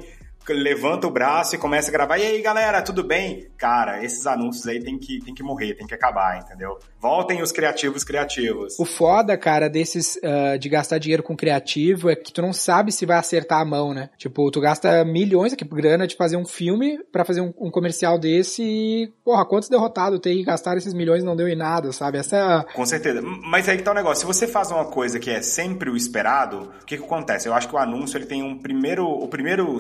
levanta 0.49 1.07
o 1.07 1.11
braço 1.11 1.55
e 1.55 1.57
começa 1.57 1.89
a 1.89 1.91
gravar. 1.91 2.17
E 2.17 2.23
aí, 2.23 2.41
galera, 2.41 2.81
tudo 2.81 3.03
bem? 3.03 3.47
Cara, 3.57 4.03
esses 4.03 4.25
anúncios 4.27 4.67
aí 4.67 4.83
tem 4.83 4.97
que, 4.97 5.19
tem 5.23 5.33
que 5.33 5.43
morrer, 5.43 5.75
tem 5.75 5.87
que 5.87 5.93
acabar, 5.93 6.39
entendeu? 6.39 6.77
Voltem 6.99 7.41
os 7.41 7.51
criativos 7.51 8.03
criativos. 8.03 8.79
O 8.79 8.85
foda, 8.85 9.37
cara, 9.37 9.69
desses 9.69 10.19
ah, 10.23 10.57
de 10.57 10.69
gastar 10.69 10.97
dinheiro 10.97 11.23
com 11.23 11.35
criativo 11.35 12.09
é 12.09 12.15
que 12.15 12.31
tu 12.31 12.41
não 12.41 12.53
sabe 12.53 12.91
se 12.91 13.05
vai 13.05 13.17
acertar 13.17 13.59
a 13.59 13.65
mão, 13.65 13.93
né? 13.93 14.09
Tipo, 14.17 14.49
tu 14.51 14.59
gasta 14.59 15.03
milhões 15.03 15.53
aqui, 15.53 15.65
grana 15.65 16.07
de 16.07 16.15
fazer 16.15 16.37
um 16.37 16.45
filme 16.45 16.99
pra 17.11 17.25
fazer 17.25 17.41
um, 17.41 17.53
um 17.59 17.71
comercial 17.71 18.17
desse 18.17 18.63
e, 18.63 19.11
porra, 19.23 19.45
quantos 19.45 19.69
derrotados 19.69 20.19
tem 20.19 20.37
que 20.37 20.43
gastar 20.43 20.77
esses 20.77 20.93
milhões 20.93 21.23
e 21.23 21.25
não 21.25 21.35
deu 21.35 21.47
em 21.47 21.55
nada, 21.55 21.91
sabe? 21.91 22.17
Essa 22.17 22.65
é 22.69 22.73
Com 22.73 22.85
certeza. 22.85 23.21
Mas 23.21 23.67
aí 23.67 23.77
que 23.77 23.83
tá 23.83 23.91
o 23.91 23.95
negócio. 23.95 24.21
Se 24.21 24.25
você 24.25 24.47
faz 24.47 24.71
uma 24.71 24.85
coisa 24.85 25.19
que 25.19 25.29
é 25.29 25.41
sempre 25.41 25.89
o 25.89 25.95
esperado, 25.95 26.71
o 26.81 26.85
que 26.85 26.97
que 26.97 27.03
acontece? 27.03 27.47
Eu 27.47 27.53
acho 27.53 27.67
que 27.67 27.75
o 27.75 27.77
anúncio, 27.77 28.17
ele 28.17 28.25
tem 28.25 28.41
um 28.41 28.57
primeiro... 28.57 29.05
O 29.05 29.27
primeiro 29.27 29.79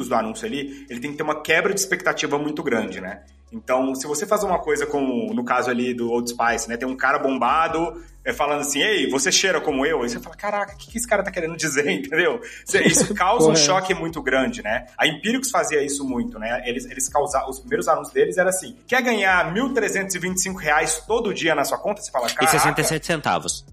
segundos 0.00 0.08
do 0.08 0.14
anúncio 0.14 0.46
ali, 0.46 0.86
ele 0.88 1.00
tem 1.00 1.10
que 1.10 1.16
ter 1.16 1.22
uma 1.22 1.42
quebra 1.42 1.74
de 1.74 1.80
expectativa 1.80 2.38
muito 2.38 2.62
grande, 2.62 3.00
né? 3.00 3.22
Então, 3.52 3.94
se 3.96 4.06
você 4.06 4.26
faz 4.26 4.44
uma 4.44 4.60
coisa 4.60 4.86
como, 4.86 5.34
no 5.34 5.44
caso 5.44 5.70
ali 5.70 5.92
do 5.92 6.08
Old 6.10 6.30
Spice, 6.30 6.68
né? 6.68 6.76
Tem 6.76 6.88
um 6.88 6.96
cara 6.96 7.18
bombado 7.18 8.00
é, 8.24 8.32
falando 8.32 8.60
assim, 8.60 8.80
ei, 8.80 9.10
você 9.10 9.32
cheira 9.32 9.60
como 9.60 9.84
eu? 9.84 10.02
Aí 10.02 10.08
você 10.08 10.20
fala, 10.20 10.36
caraca, 10.36 10.74
o 10.74 10.76
que, 10.76 10.88
que 10.88 10.98
esse 10.98 11.08
cara 11.08 11.20
tá 11.22 11.32
querendo 11.32 11.56
dizer, 11.56 11.84
entendeu? 11.90 12.40
Isso 12.86 13.12
causa 13.14 13.50
um 13.50 13.56
choque 13.56 13.92
muito 13.92 14.22
grande, 14.22 14.62
né? 14.62 14.86
A 14.96 15.06
Empíricos 15.06 15.50
fazia 15.50 15.82
isso 15.82 16.04
muito, 16.04 16.38
né? 16.38 16.62
Eles, 16.64 16.84
eles 16.86 17.08
causavam, 17.08 17.50
os 17.50 17.58
primeiros 17.58 17.88
anúncios 17.88 18.14
deles 18.14 18.38
era 18.38 18.50
assim, 18.50 18.76
quer 18.86 19.02
ganhar 19.02 19.52
1.325 19.52 20.54
reais 20.56 21.02
todo 21.06 21.34
dia 21.34 21.54
na 21.54 21.64
sua 21.64 21.78
conta? 21.78 22.00
Você 22.00 22.10
fala, 22.10 22.28
E 22.28 22.34
caraca. 22.34 22.56
67 22.56 23.04
centavos. 23.04 23.64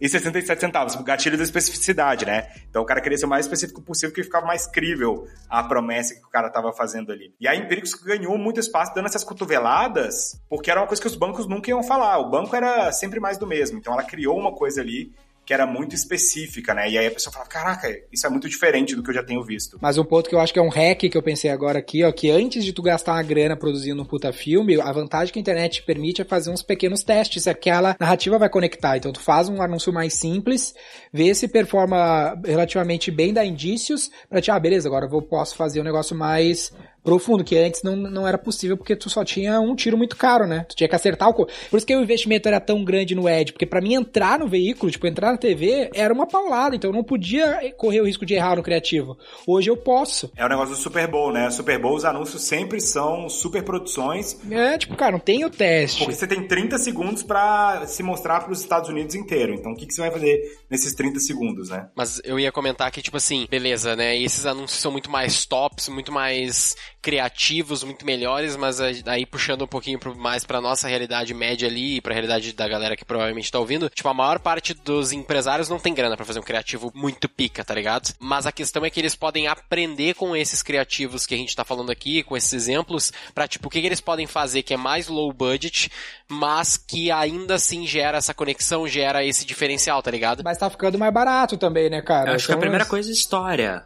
E 0.00 0.08
67 0.08 0.60
centavos, 0.60 0.94
o 0.94 1.02
gatilho 1.02 1.36
da 1.36 1.42
especificidade, 1.42 2.24
né? 2.24 2.48
Então 2.70 2.82
o 2.82 2.84
cara 2.86 3.00
queria 3.00 3.18
ser 3.18 3.26
o 3.26 3.28
mais 3.28 3.46
específico 3.46 3.82
possível, 3.82 4.14
que 4.14 4.22
ficava 4.22 4.46
mais 4.46 4.66
crível 4.66 5.26
a 5.48 5.62
promessa 5.62 6.14
que 6.14 6.24
o 6.24 6.30
cara 6.30 6.48
tava 6.50 6.72
fazendo 6.72 7.10
ali. 7.10 7.34
E 7.40 7.48
a 7.48 7.54
Empíricos 7.54 7.94
ganhou 7.94 8.38
muito 8.38 8.60
espaço 8.60 8.94
dando 8.94 9.06
essas 9.06 9.24
cotoveladas, 9.24 10.40
porque 10.48 10.70
era 10.70 10.80
uma 10.80 10.86
coisa 10.86 11.02
que 11.02 11.08
os 11.08 11.16
bancos 11.16 11.46
nunca 11.46 11.70
iam 11.70 11.82
falar. 11.82 12.18
O 12.18 12.30
banco 12.30 12.54
era 12.54 12.92
sempre 12.92 13.18
mais 13.18 13.38
do 13.38 13.46
mesmo. 13.46 13.78
Então 13.78 13.92
ela 13.92 14.04
criou 14.04 14.38
uma 14.38 14.52
coisa 14.52 14.80
ali 14.80 15.12
que 15.48 15.54
era 15.54 15.66
muito 15.66 15.94
específica, 15.94 16.74
né? 16.74 16.90
E 16.90 16.98
aí 16.98 17.06
a 17.06 17.10
pessoa 17.10 17.32
falava, 17.32 17.48
caraca, 17.48 17.88
isso 18.12 18.26
é 18.26 18.28
muito 18.28 18.46
diferente 18.46 18.94
do 18.94 19.02
que 19.02 19.08
eu 19.08 19.14
já 19.14 19.24
tenho 19.24 19.42
visto. 19.42 19.78
Mas 19.80 19.96
um 19.96 20.04
ponto 20.04 20.28
que 20.28 20.34
eu 20.34 20.40
acho 20.40 20.52
que 20.52 20.58
é 20.58 20.62
um 20.62 20.68
hack 20.68 21.08
que 21.08 21.16
eu 21.16 21.22
pensei 21.22 21.50
agora 21.50 21.78
aqui, 21.78 22.04
ó, 22.04 22.12
que 22.12 22.30
antes 22.30 22.62
de 22.62 22.70
tu 22.70 22.82
gastar 22.82 23.14
uma 23.14 23.22
grana 23.22 23.56
produzindo 23.56 24.02
um 24.02 24.04
puta 24.04 24.30
filme, 24.30 24.78
a 24.78 24.92
vantagem 24.92 25.32
que 25.32 25.38
a 25.38 25.40
internet 25.40 25.82
permite 25.84 26.20
é 26.20 26.24
fazer 26.26 26.50
uns 26.50 26.62
pequenos 26.62 27.02
testes, 27.02 27.44
se 27.44 27.48
aquela 27.48 27.96
narrativa 27.98 28.38
vai 28.38 28.50
conectar. 28.50 28.98
Então 28.98 29.10
tu 29.10 29.20
faz 29.20 29.48
um 29.48 29.62
anúncio 29.62 29.90
mais 29.90 30.12
simples, 30.12 30.74
vê 31.10 31.34
se 31.34 31.48
performa 31.48 32.38
relativamente 32.44 33.10
bem, 33.10 33.32
dá 33.32 33.42
indícios, 33.42 34.10
pra 34.28 34.42
te, 34.42 34.50
ah, 34.50 34.60
beleza, 34.60 34.86
agora 34.86 35.08
eu 35.10 35.22
posso 35.22 35.56
fazer 35.56 35.80
um 35.80 35.84
negócio 35.84 36.14
mais 36.14 36.70
profundo, 37.02 37.44
que 37.44 37.56
antes 37.56 37.82
não, 37.82 37.96
não 37.96 38.26
era 38.26 38.38
possível 38.38 38.76
porque 38.76 38.96
tu 38.96 39.08
só 39.08 39.24
tinha 39.24 39.60
um 39.60 39.74
tiro 39.74 39.96
muito 39.96 40.16
caro, 40.16 40.46
né? 40.46 40.64
Tu 40.68 40.76
tinha 40.76 40.88
que 40.88 40.94
acertar 40.94 41.28
o. 41.28 41.34
Co... 41.34 41.46
Por 41.70 41.76
isso 41.76 41.86
que 41.86 41.96
o 41.96 42.02
investimento 42.02 42.48
era 42.48 42.60
tão 42.60 42.84
grande 42.84 43.14
no 43.14 43.28
Edge, 43.28 43.52
porque 43.52 43.66
para 43.66 43.80
mim 43.80 43.94
entrar 43.94 44.38
no 44.38 44.48
veículo, 44.48 44.90
tipo, 44.90 45.06
entrar 45.06 45.32
na 45.32 45.38
TV, 45.38 45.90
era 45.94 46.12
uma 46.12 46.26
paulada, 46.26 46.76
então 46.76 46.90
eu 46.90 46.94
não 46.94 47.04
podia 47.04 47.72
correr 47.76 48.00
o 48.00 48.06
risco 48.06 48.26
de 48.26 48.34
errar 48.34 48.56
no 48.56 48.62
criativo. 48.62 49.16
Hoje 49.46 49.70
eu 49.70 49.76
posso. 49.76 50.30
É 50.36 50.44
o 50.44 50.48
negócio 50.48 50.74
do 50.74 50.80
Super 50.80 51.08
Bowl, 51.08 51.32
né? 51.32 51.50
Super 51.50 51.80
Bowl, 51.80 51.96
os 51.96 52.04
anúncios 52.04 52.42
sempre 52.42 52.80
são 52.80 53.28
super 53.28 53.62
produções. 53.62 54.38
É, 54.50 54.78
tipo, 54.78 54.96
cara, 54.96 55.12
não 55.12 55.18
tem 55.18 55.44
o 55.44 55.50
teste. 55.50 55.98
Porque 55.98 56.14
você 56.14 56.26
tem 56.26 56.46
30 56.46 56.78
segundos 56.78 57.22
para 57.22 57.86
se 57.86 58.02
mostrar 58.02 58.40
para 58.40 58.52
os 58.52 58.60
Estados 58.60 58.88
Unidos 58.88 59.14
inteiro. 59.14 59.54
Então 59.54 59.72
o 59.72 59.76
que, 59.76 59.86
que 59.86 59.94
você 59.94 60.00
vai 60.00 60.10
fazer 60.10 60.40
nesses 60.70 60.94
30 60.94 61.20
segundos, 61.20 61.70
né? 61.70 61.88
Mas 61.94 62.20
eu 62.24 62.38
ia 62.38 62.52
comentar 62.52 62.90
que, 62.90 63.02
tipo 63.02 63.16
assim, 63.16 63.46
beleza, 63.50 63.96
né? 63.96 64.16
Esses 64.16 64.46
anúncios 64.46 64.80
são 64.80 64.92
muito 64.92 65.10
mais 65.10 65.46
tops, 65.46 65.88
muito 65.88 66.12
mais 66.12 66.76
criativos, 67.00 67.84
muito 67.84 68.04
melhores, 68.04 68.56
mas 68.56 68.80
aí 68.80 69.24
puxando 69.24 69.62
um 69.62 69.66
pouquinho 69.66 69.98
mais 70.16 70.44
pra 70.44 70.60
nossa 70.60 70.88
realidade 70.88 71.32
média 71.34 71.68
ali, 71.68 71.96
e 71.96 72.00
pra 72.00 72.12
realidade 72.12 72.52
da 72.52 72.68
galera 72.68 72.96
que 72.96 73.04
provavelmente 73.04 73.50
tá 73.50 73.58
ouvindo, 73.58 73.88
tipo, 73.88 74.08
a 74.08 74.14
maior 74.14 74.38
parte 74.38 74.74
dos 74.74 75.12
empresários 75.12 75.68
não 75.68 75.78
tem 75.78 75.94
grana 75.94 76.16
para 76.16 76.24
fazer 76.24 76.40
um 76.40 76.42
criativo 76.42 76.90
muito 76.94 77.28
pica, 77.28 77.64
tá 77.64 77.74
ligado? 77.74 78.12
Mas 78.18 78.46
a 78.46 78.52
questão 78.52 78.84
é 78.84 78.90
que 78.90 79.00
eles 79.00 79.14
podem 79.14 79.46
aprender 79.46 80.14
com 80.14 80.34
esses 80.36 80.62
criativos 80.62 81.26
que 81.26 81.34
a 81.34 81.38
gente 81.38 81.54
tá 81.54 81.64
falando 81.64 81.90
aqui, 81.90 82.22
com 82.22 82.36
esses 82.36 82.52
exemplos, 82.52 83.12
pra, 83.34 83.48
tipo, 83.48 83.68
o 83.68 83.70
que, 83.70 83.80
que 83.80 83.86
eles 83.86 84.00
podem 84.00 84.26
fazer 84.26 84.62
que 84.62 84.74
é 84.74 84.76
mais 84.76 85.08
low 85.08 85.32
budget, 85.32 85.90
mas 86.28 86.76
que 86.76 87.10
ainda 87.10 87.54
assim 87.54 87.86
gera 87.86 88.18
essa 88.18 88.34
conexão, 88.34 88.86
gera 88.86 89.24
esse 89.24 89.44
diferencial, 89.44 90.02
tá 90.02 90.10
ligado? 90.10 90.42
Mas 90.44 90.58
tá 90.58 90.68
ficando 90.68 90.98
mais 90.98 91.12
barato 91.12 91.56
também, 91.56 91.88
né, 91.88 92.02
cara? 92.02 92.30
Eu 92.30 92.34
acho 92.34 92.44
então, 92.44 92.54
que 92.54 92.58
a 92.58 92.60
primeira 92.60 92.84
coisa 92.84 93.08
é 93.08 93.12
história. 93.12 93.84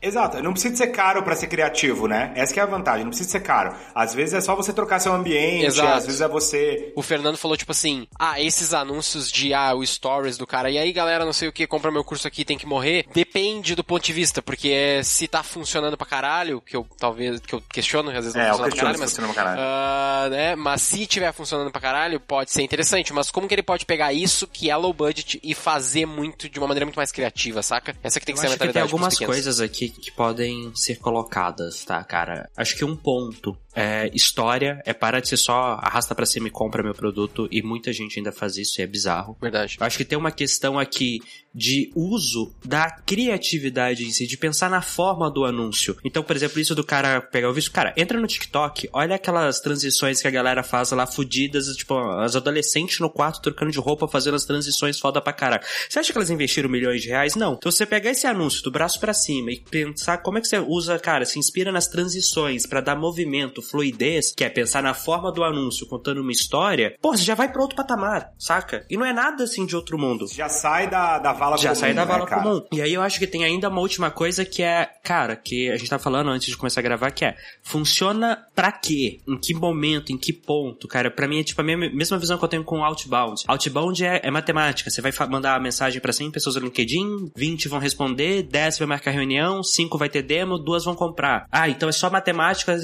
Exato, 0.00 0.42
não 0.42 0.52
precisa 0.52 0.76
ser 0.76 0.88
caro 0.88 1.22
para 1.22 1.34
ser 1.34 1.46
criativo, 1.46 2.06
né? 2.06 2.32
Essa 2.36 2.60
é 2.60 2.62
a 2.62 2.66
vantagem, 2.66 3.02
não 3.02 3.10
precisa 3.10 3.30
ser 3.30 3.40
caro. 3.40 3.74
Às 3.94 4.14
vezes 4.14 4.34
é 4.34 4.40
só 4.40 4.54
você 4.54 4.72
trocar 4.72 5.00
seu 5.00 5.12
ambiente, 5.12 5.66
Exato. 5.66 5.88
às 5.88 6.06
vezes 6.06 6.20
é 6.20 6.28
você... 6.28 6.92
O 6.94 7.02
Fernando 7.02 7.36
falou 7.36 7.56
tipo 7.56 7.72
assim, 7.72 8.06
ah, 8.18 8.40
esses 8.40 8.74
anúncios 8.74 9.30
de, 9.30 9.54
ah, 9.54 9.74
o 9.74 9.84
stories 9.84 10.36
do 10.36 10.46
cara, 10.46 10.70
e 10.70 10.78
aí 10.78 10.92
galera, 10.92 11.24
não 11.24 11.32
sei 11.32 11.48
o 11.48 11.52
que, 11.52 11.66
compra 11.66 11.90
meu 11.90 12.04
curso 12.04 12.28
aqui, 12.28 12.44
tem 12.44 12.58
que 12.58 12.66
morrer, 12.66 13.06
depende 13.12 13.74
do 13.74 13.82
ponto 13.82 14.04
de 14.04 14.12
vista, 14.12 14.42
porque 14.42 14.68
é, 14.68 15.02
se 15.02 15.26
tá 15.26 15.42
funcionando 15.42 15.96
pra 15.96 16.06
caralho, 16.06 16.60
que 16.60 16.76
eu 16.76 16.86
talvez, 16.98 17.40
que 17.40 17.54
eu 17.54 17.62
questiono, 17.72 18.10
às 18.10 18.16
vezes 18.16 18.34
não 18.34 18.42
é, 18.42 18.48
funciona 18.48 18.68
pra 18.68 18.76
caralho, 18.76 18.98
mas... 18.98 19.10
Funciona 19.10 19.32
pra 19.32 19.44
caralho. 19.44 19.60
Uh, 19.60 20.30
né? 20.30 20.56
Mas 20.56 20.82
se 20.82 21.06
tiver 21.06 21.32
funcionando 21.32 21.70
pra 21.70 21.80
caralho, 21.80 22.20
pode 22.20 22.50
ser 22.50 22.62
interessante, 22.62 23.12
mas 23.12 23.30
como 23.30 23.48
que 23.48 23.54
ele 23.54 23.62
pode 23.62 23.86
pegar 23.86 24.12
isso, 24.12 24.46
que 24.46 24.70
é 24.70 24.76
low 24.76 24.92
budget, 24.92 25.40
e 25.42 25.54
fazer 25.54 26.06
muito, 26.06 26.48
de 26.48 26.58
uma 26.58 26.68
maneira 26.68 26.84
muito 26.84 26.96
mais 26.96 27.10
criativa, 27.10 27.62
saca? 27.62 27.96
Essa 28.02 28.20
que 28.20 28.26
tem 28.26 28.34
que 28.34 28.38
eu 28.38 28.42
ser 28.42 28.48
a 28.48 28.50
mentalidade 28.50 28.86
que 28.86 28.90
tem 28.90 28.98
algumas 28.98 29.18
coisas 29.18 29.58
aqui 29.60 29.85
que 29.88 30.10
podem 30.10 30.72
ser 30.74 30.96
colocadas, 30.96 31.84
tá, 31.84 32.02
cara? 32.04 32.48
Acho 32.56 32.76
que 32.76 32.84
um 32.84 32.96
ponto 32.96 33.56
é 33.76 34.10
história, 34.14 34.82
é 34.86 34.94
para 34.94 35.20
de 35.20 35.28
ser 35.28 35.36
só 35.36 35.78
arrasta 35.82 36.14
para 36.14 36.24
cima 36.24 36.48
e 36.48 36.50
compra 36.50 36.82
meu 36.82 36.94
produto, 36.94 37.46
e 37.50 37.62
muita 37.62 37.92
gente 37.92 38.18
ainda 38.18 38.32
faz 38.32 38.56
isso 38.56 38.80
e 38.80 38.82
é 38.82 38.86
bizarro. 38.86 39.36
Verdade. 39.38 39.76
Eu 39.78 39.86
acho 39.86 39.98
que 39.98 40.04
tem 40.04 40.18
uma 40.18 40.30
questão 40.30 40.78
aqui 40.78 41.20
de 41.54 41.90
uso 41.94 42.54
da 42.64 42.90
criatividade 42.90 44.04
em 44.04 44.10
si, 44.10 44.26
de 44.26 44.36
pensar 44.36 44.70
na 44.70 44.80
forma 44.82 45.30
do 45.30 45.44
anúncio. 45.44 45.96
Então, 46.04 46.22
por 46.22 46.36
exemplo, 46.36 46.60
isso 46.60 46.74
do 46.74 46.84
cara 46.84 47.20
pegar 47.20 47.50
o 47.50 47.52
visto, 47.52 47.70
cara, 47.70 47.94
entra 47.96 48.18
no 48.20 48.26
TikTok, 48.26 48.88
olha 48.92 49.16
aquelas 49.16 49.60
transições 49.60 50.20
que 50.20 50.28
a 50.28 50.30
galera 50.30 50.62
faz 50.62 50.90
lá 50.92 51.06
fudidas, 51.06 51.66
tipo, 51.76 51.98
as 52.20 52.34
adolescentes 52.34 53.00
no 53.00 53.10
quarto 53.10 53.42
trocando 53.42 53.72
de 53.72 53.78
roupa, 53.78 54.08
fazendo 54.08 54.34
as 54.34 54.44
transições 54.44 54.98
foda 54.98 55.20
pra 55.20 55.32
caralho. 55.32 55.62
Você 55.88 55.98
acha 55.98 56.12
que 56.12 56.18
elas 56.18 56.30
investiram 56.30 56.68
milhões 56.68 57.02
de 57.02 57.08
reais? 57.08 57.34
Não. 57.34 57.54
Então, 57.54 57.70
você 57.70 57.84
pegar 57.84 58.10
esse 58.10 58.26
anúncio 58.26 58.62
do 58.62 58.70
braço 58.70 58.98
para 59.00 59.12
cima 59.12 59.50
e 59.50 59.60
pensar 59.60 60.18
como 60.18 60.38
é 60.38 60.40
que 60.40 60.48
você 60.48 60.58
usa, 60.58 60.98
cara, 60.98 61.24
se 61.24 61.38
inspira 61.38 61.72
nas 61.72 61.88
transições 61.88 62.66
para 62.66 62.80
dar 62.80 62.96
movimento, 62.96 63.62
fluidez, 63.70 64.32
que 64.34 64.44
é 64.44 64.48
pensar 64.48 64.82
na 64.82 64.94
forma 64.94 65.32
do 65.32 65.44
anúncio 65.44 65.86
contando 65.86 66.20
uma 66.20 66.32
história, 66.32 66.96
pô, 67.00 67.16
você 67.16 67.22
já 67.22 67.34
vai 67.34 67.50
para 67.50 67.62
outro 67.62 67.76
patamar, 67.76 68.32
saca? 68.38 68.84
E 68.90 68.96
não 68.96 69.04
é 69.04 69.12
nada 69.12 69.44
assim 69.44 69.66
de 69.66 69.76
outro 69.76 69.98
mundo. 69.98 70.26
Já 70.32 70.48
sai 70.48 70.88
da, 70.88 71.18
da 71.18 71.32
vala 71.32 71.56
já 71.56 71.70
comum. 71.70 71.80
sai 71.80 71.94
da 71.94 72.02
né, 72.02 72.06
vala 72.06 72.26
cara? 72.26 72.42
comum. 72.42 72.62
E 72.72 72.80
aí 72.80 72.92
eu 72.92 73.02
acho 73.02 73.18
que 73.18 73.26
tem 73.26 73.44
ainda 73.44 73.68
uma 73.68 73.80
última 73.80 74.10
coisa 74.10 74.44
que 74.44 74.62
é, 74.62 74.88
cara, 75.02 75.36
que 75.36 75.70
a 75.70 75.76
gente 75.76 75.88
tá 75.90 75.98
falando 75.98 76.30
antes 76.30 76.48
de 76.48 76.56
começar 76.56 76.80
a 76.80 76.82
gravar, 76.82 77.10
que 77.10 77.24
é, 77.24 77.36
funciona 77.62 78.46
pra 78.54 78.72
quê? 78.72 79.20
Em 79.26 79.36
que 79.36 79.54
momento? 79.54 80.12
Em 80.12 80.18
que 80.18 80.32
ponto? 80.32 80.88
Cara, 80.88 81.10
pra 81.10 81.26
mim 81.28 81.40
é 81.40 81.44
tipo 81.44 81.60
a 81.60 81.64
mesma 81.64 82.18
visão 82.18 82.38
que 82.38 82.44
eu 82.44 82.48
tenho 82.48 82.64
com 82.64 82.84
Outbound. 82.84 83.42
Outbound 83.46 84.04
é, 84.04 84.20
é 84.22 84.30
matemática. 84.30 84.90
Você 84.90 85.00
vai 85.00 85.12
mandar 85.28 85.56
a 85.56 85.60
mensagem 85.60 86.00
para 86.00 86.12
100 86.12 86.30
pessoas 86.30 86.56
no 86.56 86.62
LinkedIn, 86.62 87.30
20 87.34 87.68
vão 87.68 87.78
responder, 87.78 88.42
10 88.42 88.78
vai 88.78 88.88
marcar 88.88 89.10
reunião, 89.10 89.62
5 89.62 89.98
vai 89.98 90.08
ter 90.08 90.22
demo, 90.22 90.58
duas 90.58 90.84
vão 90.84 90.94
comprar. 90.94 91.46
Ah, 91.50 91.68
então 91.68 91.88
é 91.88 91.92
só 91.92 92.10
matemática. 92.10 92.76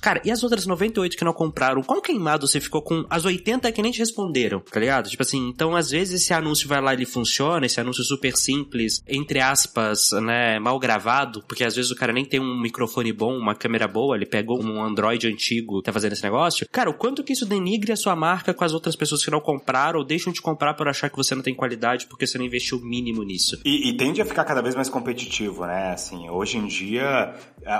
Cara, 0.00 0.20
e 0.24 0.30
as 0.30 0.42
outras 0.42 0.66
98 0.66 1.16
que 1.16 1.24
não 1.24 1.32
compraram? 1.32 1.82
Quão 1.82 2.00
queimado 2.00 2.46
você 2.46 2.60
ficou 2.60 2.82
com 2.82 3.04
as 3.08 3.24
80 3.24 3.70
que 3.72 3.82
nem 3.82 3.92
te 3.92 3.98
responderam, 3.98 4.60
tá 4.60 4.80
ligado? 4.80 5.08
Tipo 5.08 5.22
assim, 5.22 5.48
então 5.48 5.76
às 5.76 5.90
vezes 5.90 6.22
esse 6.22 6.34
anúncio 6.34 6.68
vai 6.68 6.80
lá 6.80 6.92
e 6.92 6.96
ele 6.96 7.06
funciona, 7.06 7.66
esse 7.66 7.80
anúncio 7.80 8.04
super 8.04 8.36
simples, 8.36 9.02
entre 9.06 9.40
aspas, 9.40 10.10
né, 10.22 10.58
mal 10.58 10.78
gravado, 10.78 11.42
porque 11.46 11.64
às 11.64 11.74
vezes 11.74 11.90
o 11.90 11.96
cara 11.96 12.12
nem 12.12 12.24
tem 12.24 12.40
um 12.40 12.60
microfone 12.60 13.12
bom, 13.12 13.36
uma 13.36 13.54
câmera 13.54 13.88
boa, 13.88 14.16
ele 14.16 14.26
pegou 14.26 14.62
um 14.62 14.82
Android 14.82 15.26
antigo, 15.26 15.82
tá 15.82 15.92
fazendo 15.92 16.12
esse 16.12 16.22
negócio. 16.22 16.66
Cara, 16.70 16.90
o 16.90 16.94
quanto 16.94 17.24
que 17.24 17.32
isso 17.32 17.46
denigre 17.46 17.92
a 17.92 17.96
sua 17.96 18.16
marca 18.16 18.54
com 18.54 18.64
as 18.64 18.72
outras 18.72 18.96
pessoas 18.96 19.24
que 19.24 19.30
não 19.30 19.40
compraram 19.40 19.98
ou 19.98 20.04
deixam 20.04 20.32
de 20.32 20.40
comprar 20.40 20.74
por 20.74 20.88
achar 20.88 21.10
que 21.10 21.16
você 21.16 21.34
não 21.34 21.42
tem 21.42 21.54
qualidade 21.54 22.06
porque 22.06 22.26
você 22.26 22.38
não 22.38 22.44
investiu 22.44 22.78
o 22.78 22.84
mínimo 22.84 23.22
nisso. 23.22 23.60
E, 23.64 23.88
e 23.88 23.96
tende 23.96 24.20
a 24.20 24.24
ficar 24.24 24.44
cada 24.44 24.62
vez 24.62 24.74
mais 24.74 24.88
competitivo, 24.88 25.66
né? 25.66 25.92
Assim, 25.92 26.28
hoje 26.28 26.58
em 26.58 26.66
dia, 26.66 27.34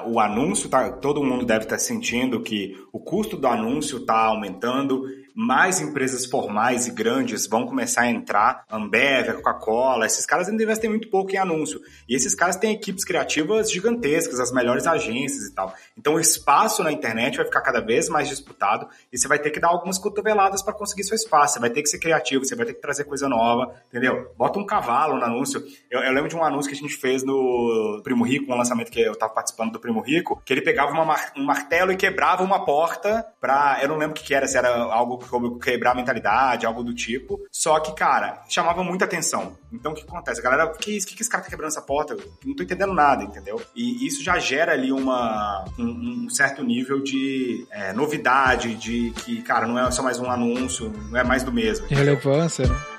o 0.06 0.20
anúncio 0.20 0.68
tá, 0.68 0.90
todo 0.90 1.22
mundo 1.22 1.44
deve 1.44 1.64
estar 1.64 1.78
sentindo 1.78 2.40
que 2.40 2.76
o 2.92 3.00
custo 3.00 3.36
do 3.36 3.46
anúncio 3.46 3.98
está 3.98 4.26
aumentando 4.26 5.04
mais 5.34 5.80
empresas 5.80 6.26
formais 6.26 6.86
e 6.86 6.90
grandes 6.90 7.46
vão 7.46 7.66
começar 7.66 8.02
a 8.02 8.10
entrar, 8.10 8.64
Ambev, 8.70 9.34
Coca-Cola, 9.34 10.06
esses 10.06 10.26
caras 10.26 10.48
ainda 10.48 10.62
investem 10.62 10.90
muito 10.90 11.08
pouco 11.08 11.32
em 11.32 11.36
anúncio. 11.36 11.80
E 12.08 12.14
esses 12.14 12.34
caras 12.34 12.56
têm 12.56 12.72
equipes 12.72 13.04
criativas 13.04 13.70
gigantescas, 13.70 14.40
as 14.40 14.52
melhores 14.52 14.86
agências 14.86 15.44
e 15.46 15.54
tal. 15.54 15.74
Então 15.96 16.14
o 16.14 16.20
espaço 16.20 16.82
na 16.82 16.92
internet 16.92 17.36
vai 17.36 17.46
ficar 17.46 17.60
cada 17.60 17.80
vez 17.80 18.08
mais 18.08 18.28
disputado 18.28 18.86
e 19.12 19.18
você 19.18 19.26
vai 19.26 19.38
ter 19.38 19.50
que 19.50 19.60
dar 19.60 19.68
algumas 19.68 19.98
cotoveladas 19.98 20.62
para 20.62 20.74
conseguir 20.74 21.04
seu 21.04 21.14
espaço. 21.14 21.54
Você 21.54 21.60
vai 21.60 21.70
ter 21.70 21.82
que 21.82 21.88
ser 21.88 21.98
criativo, 21.98 22.44
você 22.44 22.54
vai 22.54 22.66
ter 22.66 22.74
que 22.74 22.80
trazer 22.80 23.04
coisa 23.04 23.28
nova, 23.28 23.74
entendeu? 23.88 24.32
Bota 24.36 24.58
um 24.58 24.66
cavalo 24.66 25.16
no 25.16 25.24
anúncio. 25.24 25.62
Eu, 25.90 26.00
eu 26.00 26.12
lembro 26.12 26.28
de 26.28 26.36
um 26.36 26.44
anúncio 26.44 26.70
que 26.70 26.76
a 26.76 26.80
gente 26.80 26.96
fez 26.96 27.22
no 27.22 28.00
Primo 28.04 28.24
Rico, 28.24 28.52
um 28.52 28.56
lançamento 28.56 28.90
que 28.90 29.00
eu 29.00 29.16
tava 29.16 29.32
participando 29.32 29.72
do 29.72 29.80
Primo 29.80 30.00
Rico, 30.00 30.40
que 30.44 30.52
ele 30.52 30.62
pegava 30.62 30.92
uma, 30.92 31.16
um 31.36 31.44
martelo 31.44 31.92
e 31.92 31.96
quebrava 31.96 32.42
uma 32.42 32.64
porta 32.64 33.26
pra. 33.40 33.78
Eu 33.82 33.88
não 33.88 33.96
lembro 33.96 34.12
o 34.12 34.14
que, 34.14 34.24
que 34.24 34.34
era, 34.34 34.46
se 34.46 34.56
era 34.56 34.68
algo 34.68 35.21
como 35.28 35.58
quebrar 35.58 35.92
a 35.92 35.94
mentalidade, 35.94 36.66
algo 36.66 36.82
do 36.82 36.94
tipo. 36.94 37.40
Só 37.50 37.80
que, 37.80 37.94
cara, 37.94 38.42
chamava 38.48 38.82
muita 38.82 39.04
atenção. 39.04 39.56
Então 39.72 39.92
o 39.92 39.94
que 39.94 40.02
acontece? 40.02 40.40
A 40.40 40.44
galera, 40.44 40.68
que, 40.68 40.98
que, 41.00 41.14
que 41.14 41.22
esse 41.22 41.30
cara 41.30 41.42
tá 41.42 41.50
quebrando 41.50 41.70
essa 41.70 41.82
porta? 41.82 42.14
Eu 42.14 42.20
não 42.44 42.54
tô 42.54 42.62
entendendo 42.62 42.92
nada, 42.92 43.24
entendeu? 43.24 43.60
E 43.74 44.06
isso 44.06 44.22
já 44.22 44.38
gera 44.38 44.72
ali 44.72 44.92
uma, 44.92 45.64
um, 45.78 46.24
um 46.24 46.30
certo 46.30 46.62
nível 46.62 47.02
de 47.02 47.66
é, 47.70 47.92
novidade, 47.92 48.74
de 48.74 49.12
que, 49.24 49.42
cara, 49.42 49.66
não 49.66 49.78
é 49.78 49.90
só 49.90 50.02
mais 50.02 50.18
um 50.18 50.30
anúncio, 50.30 50.92
não 51.10 51.18
é 51.18 51.24
mais 51.24 51.42
do 51.42 51.52
mesmo. 51.52 51.86
Relevância, 51.88 52.66
né? 52.66 52.91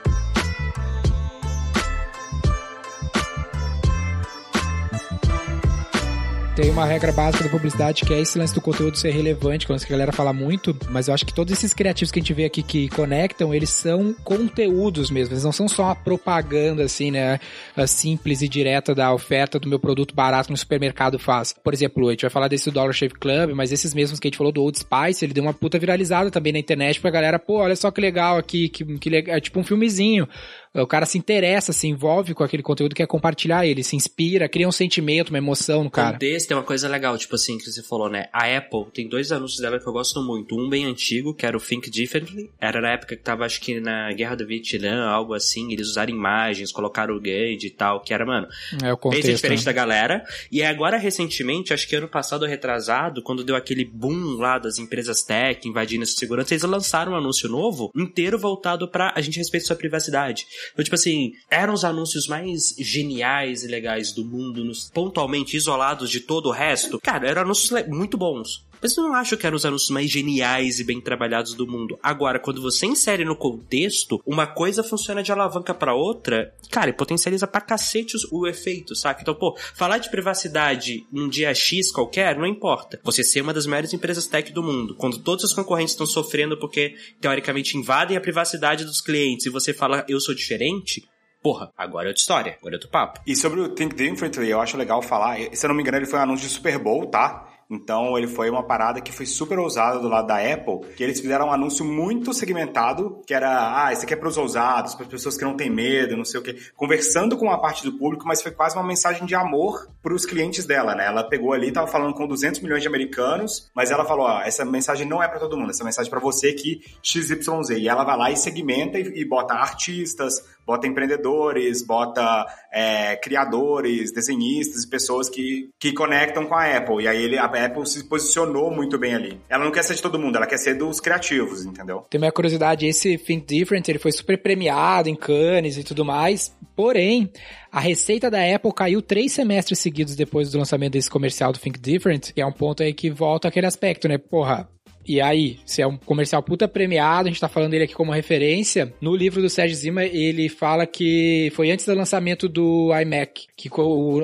Tem 6.55 6.69
uma 6.69 6.86
regra 6.86 7.12
básica 7.12 7.43
da 7.43 7.50
publicidade 7.50 8.05
que 8.05 8.13
é 8.13 8.19
esse 8.19 8.38
lance 8.38 8.53
do 8.53 8.62
conteúdo 8.62 8.95
ser 8.95 9.10
relevante, 9.10 9.65
que 9.65 9.72
é 9.72 9.74
um 9.74 9.75
lance 9.75 9.88
que 9.88 9.91
a 9.91 9.95
galera 9.95 10.12
fala 10.12 10.31
muito, 10.31 10.77
mas 10.88 11.07
eu 11.07 11.13
acho 11.15 11.25
que 11.25 11.33
todos 11.33 11.51
esses 11.51 11.74
criativos 11.74 12.12
que 12.12 12.19
a 12.19 12.22
gente 12.22 12.31
vê 12.31 12.45
aqui 12.45 12.62
que 12.62 12.88
conectam, 12.89 13.51
eles 13.51 13.72
são 13.72 14.15
conteúdos 14.24 15.10
mesmo, 15.10 15.33
eles 15.33 15.43
não 15.43 15.51
são 15.51 15.67
só 15.67 15.89
a 15.89 15.95
propaganda, 15.95 16.83
assim, 16.83 17.10
né, 17.10 17.39
simples 17.88 18.43
e 18.43 18.48
direta 18.48 18.93
da 18.93 19.12
oferta 19.12 19.60
do 19.60 19.67
meu 19.67 19.79
produto 19.79 20.13
barato 20.13 20.51
no 20.51 20.57
supermercado 20.57 21.17
faz. 21.17 21.53
Por 21.53 21.74
exemplo, 21.74 22.07
a 22.07 22.12
gente 22.12 22.22
vai 22.22 22.29
falar 22.29 22.48
desse 22.48 22.69
Dollar 22.69 22.93
Shave 22.93 23.15
Club, 23.15 23.50
mas 23.55 23.72
esses 23.72 23.91
mesmos 23.91 24.19
que 24.19 24.27
a 24.27 24.29
gente 24.29 24.38
falou 24.38 24.53
do 24.53 24.62
Old 24.62 24.77
Spice, 24.77 25.25
ele 25.25 25.33
deu 25.33 25.43
uma 25.43 25.55
puta 25.55 25.79
viralizada 25.79 26.29
também 26.29 26.53
na 26.53 26.60
internet 26.60 27.01
pra 27.01 27.10
galera, 27.10 27.39
pô, 27.39 27.62
olha 27.62 27.75
só 27.75 27.89
que 27.89 28.00
legal 28.00 28.38
aqui, 28.38 28.69
que, 28.69 28.86
que 29.00 29.10
legal, 29.10 29.36
é 29.36 29.39
tipo 29.39 29.60
um 29.60 29.63
filmezinho 29.63 30.27
o 30.75 30.88
cara 30.88 31.06
se 31.06 31.18
interessa, 31.18 31.72
se 31.72 31.88
envolve 31.88 32.34
com 32.34 32.44
aquele 32.44 32.63
conteúdo, 32.63 32.96
quer 32.96 33.06
compartilhar 33.06 33.65
ele, 33.65 33.84
se 33.84 33.96
inspira, 33.96 34.50
cria 34.50 34.68
um 34.68 34.72
sentimento, 34.72 35.30
uma 35.30 35.38
emoção 35.38 35.84
no 35.84 35.92
cara. 35.92 36.13
Contexto 36.13 36.48
Tem 36.48 36.58
uma 36.58 36.63
coisa 36.63 36.88
legal, 36.88 37.18
tipo 37.18 37.36
assim, 37.36 37.58
que 37.58 37.70
você 37.70 37.84
falou, 37.84 38.10
né? 38.10 38.27
A 38.34 38.46
Apple 38.58 38.86
tem 38.94 39.08
dois 39.08 39.32
anúncios 39.32 39.60
dela 39.60 39.80
que 39.80 39.88
eu 39.88 39.94
gosto 39.94 40.22
muito. 40.22 40.56
Um 40.56 40.68
bem 40.70 40.86
antigo, 40.86 41.34
que 41.34 41.46
era 41.46 41.56
o 41.56 41.60
Think 41.60 41.92
Differently. 41.92 42.50
Era 42.60 42.82
na 42.82 42.94
época 42.94 43.15
que 43.15 43.22
tava, 43.22 43.46
acho 43.46 43.62
que 43.62 43.80
na 43.80 44.12
Guerra 44.13 44.36
do 44.36 44.48
Vietnã, 44.48 45.08
algo 45.10 45.34
assim. 45.34 45.72
Eles 45.72 45.89
usaram 45.89 46.12
imagens, 46.12 46.72
colocaram 46.72 47.15
o 47.15 47.20
Gage 47.22 47.68
e 47.68 47.70
tal, 47.70 48.01
que 48.01 48.13
era, 48.13 48.25
mano, 48.25 48.48
É 48.82 48.92
o 48.92 48.98
contexto. 48.98 49.25
bem 49.27 49.36
diferente 49.36 49.60
né? 49.60 49.65
da 49.65 49.72
galera. 49.74 50.24
E 50.51 50.62
é 50.62 50.68
agora, 50.68 50.98
recentemente, 50.98 51.74
acho 51.74 51.88
que 51.88 51.96
ano 51.96 52.08
passado 52.08 52.44
ou 52.44 52.48
retrasado, 52.48 53.22
quando 53.22 53.44
deu 53.44 53.56
aquele 53.56 53.86
boom 53.86 54.38
lá 54.38 54.58
das 54.58 54.80
empresas 54.80 55.24
tech 55.24 55.68
invadindo 55.68 56.03
essa 56.03 56.13
segurança, 56.13 56.53
eles 56.53 56.63
lançaram 56.63 57.13
um 57.13 57.15
anúncio 57.15 57.48
novo, 57.48 57.92
inteiro 57.96 58.39
voltado 58.39 58.88
pra 58.88 59.13
a 59.15 59.22
gente 59.22 59.38
respeita 59.38 59.68
sua 59.68 59.75
privacidade. 59.75 60.48
Então, 60.72 60.84
tipo 60.84 60.96
assim, 60.96 61.34
eram 61.50 61.74
os 61.74 61.84
anúncios 61.84 62.27
mais 62.27 62.75
geniais 62.79 63.63
e 63.63 63.67
legais 63.67 64.12
do 64.12 64.24
mundo, 64.24 64.63
nos, 64.63 64.89
pontualmente 64.89 65.58
isolados 65.58 66.10
de 66.10 66.20
todo 66.20 66.48
o 66.48 66.51
resto. 66.51 67.00
Cara, 67.01 67.27
eram 67.27 67.41
anúncios 67.41 67.88
muito 67.88 68.17
bons. 68.17 68.63
Mas 68.83 68.97
eu 68.97 69.03
não 69.05 69.15
acho 69.15 69.37
que 69.37 69.47
eram 69.47 69.55
os 69.55 69.65
anúncios 69.65 69.89
mais 69.89 70.11
geniais 70.11 70.77
e 70.77 70.83
bem 70.83 70.99
trabalhados 70.99 71.53
do 71.53 71.65
mundo. 71.65 71.97
Agora, 72.03 72.37
quando 72.37 72.61
você 72.61 72.85
insere 72.85 73.23
no 73.23 73.33
contexto, 73.33 74.21
uma 74.25 74.45
coisa 74.45 74.83
funciona 74.83 75.23
de 75.23 75.31
alavanca 75.31 75.73
pra 75.73 75.95
outra, 75.95 76.53
cara, 76.69 76.89
e 76.89 76.93
potencializa 76.93 77.47
pra 77.47 77.61
cacete 77.61 78.17
o 78.29 78.45
efeito, 78.45 78.93
saca? 78.93 79.21
Então, 79.21 79.33
pô, 79.33 79.57
falar 79.73 79.99
de 79.99 80.11
privacidade 80.11 81.07
num 81.09 81.29
dia 81.29 81.53
X 81.53 81.93
qualquer, 81.93 82.37
não 82.37 82.45
importa. 82.45 82.99
Você 83.03 83.23
ser 83.23 83.39
uma 83.39 83.53
das 83.53 83.65
maiores 83.65 83.93
empresas 83.93 84.27
tech 84.27 84.51
do 84.51 84.61
mundo, 84.61 84.95
quando 84.95 85.17
todos 85.17 85.45
os 85.45 85.53
concorrentes 85.53 85.93
estão 85.93 86.05
sofrendo 86.05 86.59
porque, 86.59 86.93
teoricamente, 87.21 87.77
invadem 87.77 88.17
a 88.17 88.21
privacidade 88.21 88.83
dos 88.83 88.99
clientes 88.99 89.45
e 89.45 89.49
você 89.49 89.73
fala, 89.73 90.05
eu 90.09 90.19
sou 90.19 90.35
diferente, 90.35 91.07
porra, 91.41 91.71
agora 91.77 92.07
é 92.07 92.09
outra 92.09 92.21
história, 92.21 92.57
agora 92.59 92.75
é 92.75 92.77
outro 92.77 92.89
papo. 92.89 93.21
E 93.25 93.33
sobre 93.33 93.61
o 93.61 93.69
Think 93.69 93.95
Differently, 93.95 94.49
eu 94.49 94.59
acho 94.59 94.75
legal 94.75 95.01
falar. 95.01 95.37
Se 95.53 95.65
eu 95.65 95.69
não 95.69 95.75
me 95.75 95.81
engano, 95.83 95.99
ele 95.99 96.05
foi 96.05 96.19
um 96.19 96.23
anúncio 96.23 96.47
de 96.47 96.53
Super 96.53 96.77
Bowl, 96.77 97.05
tá? 97.07 97.52
Então 97.75 98.18
ele 98.18 98.27
foi 98.27 98.50
uma 98.50 98.63
parada 98.63 99.01
que 99.01 99.12
foi 99.12 99.25
super 99.25 99.60
ousada 99.60 100.00
do 100.00 100.08
lado 100.08 100.27
da 100.27 100.38
Apple, 100.38 100.94
que 100.96 101.03
eles 101.03 101.20
fizeram 101.20 101.48
um 101.48 101.51
anúncio 101.51 101.86
muito 101.86 102.34
segmentado, 102.34 103.22
que 103.25 103.34
era, 103.34 103.86
ah, 103.86 103.92
esse 103.92 104.06
aqui 104.06 104.13
é 104.13 104.18
para 104.18 104.27
os 104.27 104.38
ousados, 104.38 104.96
para 104.96 105.06
as 105.06 105.12
pessoas 105.12 105.38
que 105.38 105.44
não 105.44 105.56
têm 105.56 105.70
medo, 105.70 106.18
não 106.18 106.25
sei 106.25 106.39
o 106.39 106.44
quê, 106.44 106.58
conversando 106.75 107.38
com 107.38 107.46
uma 107.46 107.60
parte 107.60 107.84
do 107.84 107.94
público, 107.94 108.25
mas 108.27 108.42
foi 108.42 108.51
quase 108.51 108.75
uma 108.75 108.86
mensagem 108.86 109.25
de 109.25 109.36
amor 109.36 109.88
para 110.01 110.13
os 110.13 110.25
clientes 110.25 110.65
dela, 110.65 110.96
né? 110.96 111.06
Ela 111.06 111.24
pegou 111.24 111.53
ali, 111.53 111.72
tava 111.72 111.88
falando 111.88 112.13
com 112.13 112.27
200 112.27 112.62
milhões 112.62 112.82
de 112.82 112.88
americanos, 112.88 113.72
mas 113.75 113.92
ela 113.92 114.06
falou, 114.06 114.25
ó, 114.25 114.42
essa 114.42 114.65
mensagem 114.65 115.08
não 115.08 115.22
é 115.22 115.27
para 115.27 115.39
todo 115.39 115.58
mundo, 115.58 115.70
essa 115.70 115.84
mensagem 115.84 116.10
é 116.10 116.12
para 116.12 116.20
você 116.20 116.53
que 116.53 116.82
XYZ. 117.01 117.70
E 117.77 117.88
ela 117.88 118.03
vai 118.03 118.18
lá 118.18 118.32
e 118.32 118.38
segmenta 118.38 119.00
e, 119.00 119.22
e 119.22 119.25
bota 119.25 119.53
artistas, 119.53 120.44
bota 120.65 120.88
empreendedores, 120.88 121.86
bota 121.86 122.46
é, 122.72 123.15
criadores, 123.17 124.12
desenhistas, 124.12 124.86
pessoas 124.86 125.29
que, 125.29 125.70
que 125.79 125.93
conectam 125.93 126.46
com 126.46 126.55
a 126.55 126.77
Apple. 126.77 127.03
E 127.03 127.08
aí 127.08 127.24
ele, 127.24 127.38
a 127.38 127.46
Apple 127.46 127.86
se 127.88 128.08
posicionou 128.08 128.72
muito 128.72 128.98
bem 128.98 129.13
ali. 129.13 129.39
Ela 129.50 129.63
não 129.63 129.72
quer 129.72 129.84
ser 129.84 129.96
de 129.96 130.01
todo 130.01 130.20
mundo, 130.20 130.36
ela 130.36 130.48
quer 130.48 130.58
ser 130.58 130.75
dos 130.75 131.00
criativos, 131.00 131.65
entendeu? 131.65 132.05
Tem 132.10 132.20
uma 132.20 132.32
curiosidade, 132.32 132.86
esse 132.86 133.17
Think 133.17 133.46
Different, 133.46 133.88
ele 133.88 134.00
foi 134.00 134.12
super 134.12 134.41
premiado 134.41 135.10
em 135.10 135.15
Cannes 135.15 135.77
e 135.77 135.84
tudo 135.84 136.05
mais, 136.05 136.55
porém, 136.75 137.32
a 137.72 137.79
receita 137.79 138.29
da 138.29 138.39
Apple 138.55 138.74
caiu 138.74 139.01
três 139.01 139.32
semestres 139.32 139.79
seguidos 139.79 140.15
depois 140.15 140.51
do 140.51 140.58
lançamento 140.58 140.93
desse 140.93 141.10
comercial 141.10 141.51
do 141.51 141.60
Think 141.60 141.79
Different, 141.79 142.32
que 142.34 142.41
é 142.41 142.46
um 142.46 142.51
ponto 142.51 142.84
aí 142.84 142.93
que 142.93 143.10
volta 143.10 143.48
aquele 143.48 143.65
aspecto, 143.65 144.08
né? 144.08 144.17
Porra, 144.17 144.70
e 145.05 145.19
aí, 145.22 145.60
se 145.65 145.81
é 145.81 145.88
um 145.88 145.98
comercial 145.98 146.41
puta 146.41 146.67
premiado, 146.67 147.27
a 147.27 147.31
gente 147.31 147.41
tá 147.41 147.48
falando 147.48 147.72
dele 147.72 147.86
aqui 147.86 147.93
como 147.93 148.12
referência, 148.12 148.93
no 149.01 149.15
livro 149.15 149.41
do 149.41 149.50
Sérgio 149.50 149.75
Zima, 149.75 150.05
ele 150.05 150.50
fala 150.50 150.86
que 150.86 151.51
foi 151.55 151.72
antes 151.72 151.86
do 151.86 151.93
lançamento 151.93 152.48
do 152.48 152.91
iMac, 153.01 153.48
que 153.55 153.69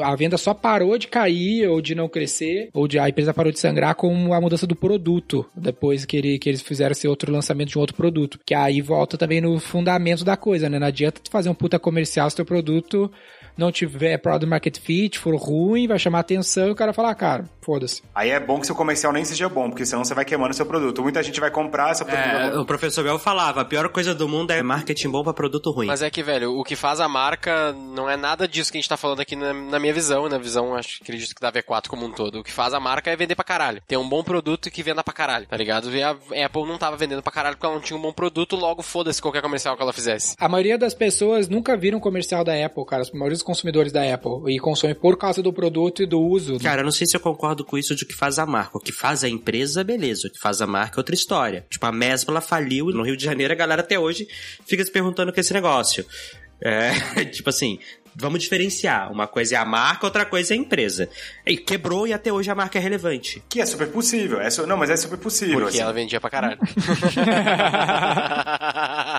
a 0.03 0.15
venda 0.15 0.37
só 0.37 0.53
parou 0.53 0.97
de 0.97 1.07
cair 1.07 1.67
ou 1.67 1.81
de 1.81 1.95
não 1.95 2.07
crescer, 2.07 2.69
ou 2.73 2.87
de, 2.87 2.97
a 2.99 3.09
empresa 3.09 3.33
parou 3.33 3.51
de 3.51 3.59
sangrar 3.59 3.95
com 3.95 4.33
a 4.33 4.41
mudança 4.41 4.65
do 4.65 4.75
produto, 4.75 5.45
depois 5.55 6.05
que, 6.05 6.17
ele, 6.17 6.39
que 6.39 6.49
eles 6.49 6.61
fizeram 6.61 6.91
esse 6.91 7.07
outro 7.07 7.31
lançamento 7.31 7.69
de 7.69 7.77
um 7.77 7.81
outro 7.81 7.95
produto. 7.95 8.39
Que 8.45 8.53
aí 8.53 8.81
volta 8.81 9.17
também 9.17 9.41
no 9.41 9.59
fundamento 9.59 10.23
da 10.23 10.37
coisa, 10.37 10.69
né? 10.69 10.79
Não 10.79 10.87
adianta 10.87 11.21
tu 11.23 11.29
fazer 11.29 11.49
um 11.49 11.53
puta 11.53 11.77
comercial 11.79 12.29
se 12.29 12.35
teu 12.35 12.45
produto 12.45 13.11
não 13.59 13.71
tiver 13.71 14.17
product 14.17 14.49
market 14.49 14.79
fit, 14.79 15.19
for 15.19 15.35
ruim, 15.35 15.85
vai 15.85 15.99
chamar 15.99 16.19
atenção 16.19 16.69
e 16.69 16.71
o 16.71 16.75
cara 16.75 16.93
falar, 16.93 17.11
ah, 17.11 17.15
cara, 17.15 17.45
foda-se. 17.69 18.01
Aí 18.15 18.31
é 18.31 18.39
bom 18.39 18.59
que 18.59 18.65
seu 18.65 18.73
comercial 18.73 19.13
nem 19.13 19.23
seja 19.23 19.47
bom, 19.47 19.69
porque 19.69 19.85
senão 19.85 20.03
você 20.03 20.15
vai 20.15 20.25
queimando 20.25 20.55
seu 20.55 20.65
produto. 20.65 21.03
Muita 21.03 21.21
gente 21.21 21.39
vai 21.39 21.51
comprar 21.51 21.93
seu 21.93 22.03
produto. 22.03 22.25
É, 22.25 22.57
o 22.57 22.65
professor 22.65 23.03
Bel 23.03 23.19
falava, 23.19 23.61
a 23.61 23.65
pior 23.65 23.87
coisa 23.89 24.15
do 24.15 24.27
mundo 24.27 24.49
é 24.49 24.63
marketing 24.63 25.09
bom 25.09 25.23
pra 25.23 25.33
produto 25.33 25.69
ruim. 25.69 25.85
Mas 25.85 26.01
é 26.01 26.09
que, 26.09 26.23
velho, 26.23 26.57
o 26.57 26.63
que 26.63 26.75
faz 26.75 26.99
a 26.99 27.07
marca 27.07 27.71
não 27.73 28.09
é 28.09 28.17
nada 28.17 28.47
disso 28.47 28.71
que 28.71 28.79
a 28.79 28.81
gente 28.81 28.89
tá 28.89 28.97
falando 28.97 29.19
aqui 29.19 29.35
na, 29.35 29.53
na 29.53 29.79
minha 29.79 29.93
visão, 29.93 30.27
na 30.27 30.39
visão, 30.39 30.73
acho, 30.73 30.97
acredito 31.03 31.35
que 31.35 31.41
da 31.41 31.51
V4 31.51 31.87
como 31.87 32.07
um 32.07 32.11
todo. 32.11 32.39
O 32.39 32.43
que 32.43 32.51
faz 32.51 32.73
a 32.73 32.79
marca 32.79 33.11
é 33.11 33.15
vender 33.15 33.35
pra 33.35 33.45
caralho. 33.45 33.83
Ter 33.87 33.97
um 33.97 34.09
bom 34.09 34.23
produto 34.23 34.71
que 34.71 34.81
venda 34.81 35.03
pra 35.03 35.13
caralho, 35.13 35.45
tá 35.45 35.55
ligado? 35.55 35.95
E 35.95 36.01
a 36.01 36.11
Apple 36.45 36.65
não 36.65 36.79
tava 36.79 36.97
vendendo 36.97 37.21
pra 37.21 37.31
caralho 37.31 37.55
porque 37.55 37.67
ela 37.67 37.75
não 37.75 37.81
tinha 37.81 37.97
um 37.97 38.01
bom 38.01 38.11
produto, 38.11 38.55
logo 38.55 38.81
foda-se 38.81 39.21
qualquer 39.21 39.43
comercial 39.43 39.77
que 39.77 39.83
ela 39.83 39.93
fizesse. 39.93 40.35
A 40.39 40.49
maioria 40.49 40.77
das 40.77 40.95
pessoas 40.95 41.47
nunca 41.47 41.77
viram 41.77 41.99
comercial 41.99 42.43
da 42.43 42.53
Apple, 42.65 42.85
cara. 42.85 43.03
A 43.03 43.13
maioria 43.13 43.35
dos 43.35 43.43
consumidores 43.43 43.91
da 43.91 44.01
Apple. 44.11 44.51
E 44.51 44.57
consomem 44.59 44.95
por 44.95 45.17
causa 45.17 45.43
do 45.43 45.53
produto 45.53 46.01
e 46.01 46.07
do 46.07 46.19
uso. 46.19 46.59
Cara, 46.59 46.81
eu 46.81 46.85
não 46.85 46.91
sei 46.91 47.05
se 47.05 47.15
eu 47.15 47.21
concordo 47.21 47.58
com 47.63 47.77
isso 47.77 47.95
de 47.95 48.05
que 48.05 48.13
faz 48.13 48.39
a 48.39 48.45
marca. 48.45 48.77
O 48.77 48.81
que 48.81 48.91
faz 48.91 49.23
a 49.23 49.29
empresa, 49.29 49.83
beleza. 49.83 50.27
O 50.27 50.31
que 50.31 50.39
faz 50.39 50.61
a 50.61 50.67
marca 50.67 50.97
é 50.97 50.99
outra 50.99 51.15
história. 51.15 51.65
Tipo, 51.69 51.85
a 51.85 51.91
Mesbla 51.91 52.41
faliu 52.41 52.87
no 52.87 53.03
Rio 53.03 53.17
de 53.17 53.23
Janeiro, 53.23 53.53
a 53.53 53.55
galera 53.55 53.81
até 53.81 53.97
hoje 53.99 54.27
fica 54.65 54.83
se 54.83 54.91
perguntando 54.91 55.33
com 55.33 55.39
esse 55.39 55.53
negócio. 55.53 56.05
É, 56.61 56.91
tipo 57.31 57.49
assim, 57.49 57.79
vamos 58.15 58.41
diferenciar. 58.41 59.11
Uma 59.11 59.27
coisa 59.27 59.55
é 59.55 59.57
a 59.57 59.65
marca, 59.65 60.05
outra 60.05 60.25
coisa 60.25 60.53
é 60.53 60.57
a 60.57 60.59
empresa. 60.59 61.09
E 61.45 61.57
quebrou 61.57 62.07
e 62.07 62.13
até 62.13 62.31
hoje 62.31 62.49
a 62.51 62.55
marca 62.55 62.77
é 62.77 62.81
relevante. 62.81 63.43
Que 63.49 63.61
é 63.61 63.65
super 63.65 63.87
possível. 63.91 64.39
É 64.41 64.49
su- 64.49 64.65
Não, 64.67 64.77
mas 64.77 64.89
é 64.89 64.97
super 64.97 65.17
possível. 65.17 65.55
Porque 65.59 65.69
assim. 65.69 65.81
ela 65.81 65.93
vendia 65.93 66.19
pra 66.21 66.29
caralho. 66.29 66.59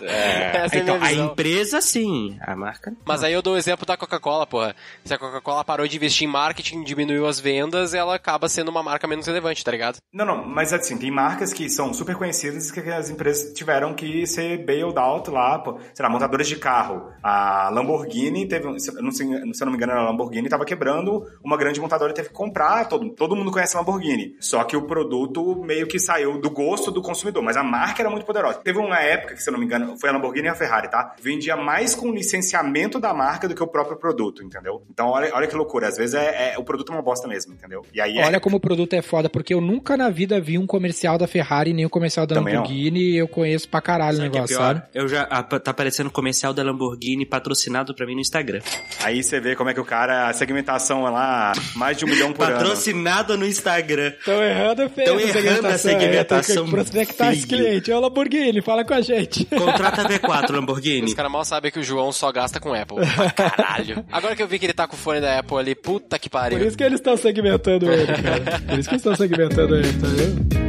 É 0.02 0.62
a 0.62 0.66
então, 0.78 0.98
minha 0.98 1.08
a 1.08 1.12
empresa 1.12 1.80
sim, 1.80 2.36
a 2.40 2.54
marca. 2.56 2.92
Mas 3.04 3.22
aí 3.22 3.32
eu 3.32 3.42
dou 3.42 3.54
o 3.54 3.56
exemplo 3.56 3.84
da 3.86 3.96
Coca-Cola, 3.96 4.46
porra. 4.46 4.74
Se 5.04 5.12
a 5.12 5.18
Coca-Cola 5.18 5.64
parou 5.64 5.86
de 5.86 5.96
investir 5.96 6.26
em 6.26 6.30
marketing, 6.30 6.82
diminuiu 6.84 7.26
as 7.26 7.38
vendas, 7.40 7.94
ela 7.94 8.14
acaba 8.14 8.48
sendo 8.48 8.68
uma 8.70 8.82
marca 8.82 9.06
menos 9.06 9.26
relevante, 9.26 9.64
tá 9.64 9.70
ligado? 9.70 9.98
Não, 10.12 10.24
não, 10.24 10.44
mas 10.46 10.72
assim, 10.72 10.96
tem 10.96 11.10
marcas 11.10 11.52
que 11.52 11.68
são 11.68 11.92
super 11.92 12.16
conhecidas 12.16 12.68
e 12.68 12.72
que 12.72 12.80
as 12.90 13.10
empresas 13.10 13.52
tiveram 13.52 13.94
que 13.94 14.26
ser 14.26 14.64
bailed 14.64 14.98
out 14.98 15.30
lá, 15.30 15.58
pô, 15.58 15.78
sei 15.94 16.02
lá, 16.02 16.08
montadoras 16.08 16.48
de 16.48 16.56
carro. 16.56 17.10
A 17.22 17.68
Lamborghini 17.70 18.46
teve, 18.48 18.66
um- 18.66 18.78
se 18.80 18.90
eu 18.90 19.02
não, 19.02 19.10
se 19.12 19.22
eu 19.22 19.64
não 19.66 19.70
me 19.70 19.76
engano, 19.76 19.92
a 19.92 20.02
Lamborghini 20.04 20.46
estava 20.46 20.64
quebrando, 20.64 21.24
uma 21.44 21.56
grande 21.56 21.80
montadora 21.80 22.12
teve 22.12 22.28
que 22.28 22.34
comprar, 22.34 22.88
todo, 22.88 23.08
todo 23.10 23.36
mundo 23.36 23.50
conhece 23.52 23.76
a 23.76 23.80
Lamborghini. 23.80 24.34
Só 24.40 24.64
que 24.64 24.76
o 24.76 24.82
produto 24.82 25.54
meio 25.64 25.86
que 25.86 25.98
saiu 25.98 26.40
do 26.40 26.50
gosto 26.50 26.90
do 26.90 27.00
consumidor, 27.02 27.42
mas 27.42 27.56
a 27.56 27.62
marca 27.62 28.02
era 28.02 28.10
muito 28.10 28.24
poderosa. 28.26 28.58
Teve 28.58 28.78
uma 28.78 28.98
época, 29.00 29.34
que 29.34 29.42
se 29.42 29.48
eu 29.48 29.52
não 29.52 29.60
me 29.60 29.66
engano, 29.66 29.96
foi 29.98 30.08
a 30.10 30.12
Lamborghini 30.12 30.46
e 30.46 30.50
a 30.50 30.54
Ferrari, 30.54 30.90
tá? 30.90 31.14
Vendia 31.22 31.56
mais 31.56 31.94
com 31.94 32.10
licenciamento 32.12 32.98
da 32.98 33.12
marca 33.12 33.46
do 33.48 33.54
que 33.54 33.62
o 33.62 33.66
próprio 33.66 33.96
produto, 33.98 34.42
entendeu? 34.42 34.82
Então, 34.90 35.08
olha, 35.08 35.30
olha 35.34 35.46
que 35.46 35.54
loucura, 35.54 35.88
às 35.88 35.96
vezes 35.96 36.14
é, 36.14 36.54
é- 36.54 36.58
o 36.58 36.64
produto 36.64 36.90
é 36.92 36.94
uma 36.96 37.02
bosta 37.02 37.28
mesmo, 37.28 37.52
entendeu? 37.52 37.84
E 37.92 38.00
aí 38.00 38.18
é- 38.18 38.24
Olha 38.26 38.40
como 38.40 38.56
o 38.56 38.60
produto 38.60 38.92
é 38.94 39.02
foda, 39.02 39.28
porque 39.28 39.52
eu 39.52 39.60
nunca 39.60 39.96
na 39.96 40.08
vida 40.10 40.40
vi 40.40 40.56
um 40.58 40.66
comercial 40.66 41.18
da 41.18 41.26
Ferrari 41.26 41.72
nem 41.72 41.84
um 41.84 41.88
comercial 41.90 42.26
da 42.26 42.36
Também 42.36 42.54
não. 42.54 42.62
Lamborghini 42.62 43.00
e 43.00 43.16
eu 43.18 43.28
conheço 43.28 43.68
pra 43.68 43.80
caralho 43.80 44.14
o 44.14 44.16
Sabe 44.16 44.28
o 44.28 44.30
que 44.32 44.36
é 44.38 44.40
negócio, 44.40 44.56
pior? 44.56 44.66
sabe? 44.74 44.82
Eu 44.94 45.08
já, 45.08 45.22
a- 45.24 45.42
tá 45.42 45.70
aparecendo 45.70 46.10
comercial 46.10 46.52
da 46.54 46.62
Lamborghini 46.62 47.26
patrocinado 47.26 47.94
pra 47.94 48.06
mim 48.06 48.14
no 48.14 48.20
Instagram. 48.20 48.60
Aí 49.02 49.22
você 49.22 49.40
vê 49.40 49.56
como 49.56 49.70
é 49.70 49.74
que 49.74 49.80
o 49.80 49.84
cara, 49.84 50.28
a 50.28 50.32
segmentação 50.34 51.06
é 51.06 51.10
lá, 51.10 51.52
mais 51.74 51.96
de 51.96 52.04
um 52.04 52.08
milhão 52.08 52.34
por 52.34 52.44
ano. 52.44 52.56
Patrocinado 52.56 53.36
no 53.38 53.46
Instagram. 53.46 54.12
Estão 54.18 54.42
errando 54.42 54.90
feio 54.90 55.06
Tão 55.06 55.18
essa 55.18 55.38
errando 55.38 55.66
a 55.68 55.78
segmentação, 55.78 56.52
É, 56.52 56.56
tem 56.56 56.64
que 56.64 56.70
prospectar 56.70 57.32
esse 57.32 57.46
cliente. 57.46 57.90
Ô, 57.90 57.98
Lamborghini, 57.98 58.60
fala 58.60 58.84
com 58.84 58.92
a 58.92 59.00
gente. 59.00 59.46
Contrata 59.46 60.04
V4, 60.06 60.52
Lamborghini. 60.52 61.06
Os 61.06 61.14
caras 61.14 61.32
mal 61.32 61.44
sabem 61.46 61.70
que 61.72 61.78
o 61.78 61.82
João 61.82 62.12
só 62.12 62.30
gasta 62.30 62.60
com 62.60 62.74
Apple. 62.74 62.98
Pra 63.14 63.30
caralho. 63.30 64.04
Agora 64.12 64.36
que 64.36 64.42
eu 64.42 64.48
vi 64.48 64.58
que 64.58 64.66
ele 64.66 64.74
tá 64.74 64.86
com 64.86 64.96
o 64.96 64.98
fone 64.98 65.20
da 65.20 65.38
Apple 65.38 65.56
ali, 65.56 65.74
puta 65.74 66.18
que 66.18 66.28
pariu. 66.28 66.58
Por 66.58 66.66
isso 66.66 66.76
que 66.76 66.84
eles 66.84 67.00
estão 67.00 67.16
segmentando 67.16 67.90
ele, 67.90 68.06
cara. 68.06 68.60
Por 68.68 68.78
isso 68.78 68.88
que 68.88 68.94
eles 68.96 69.06
estão 69.06 69.14
segmentando 69.14 69.76
ele, 69.76 69.92
tá 69.94 70.06
vendo? 70.08 70.59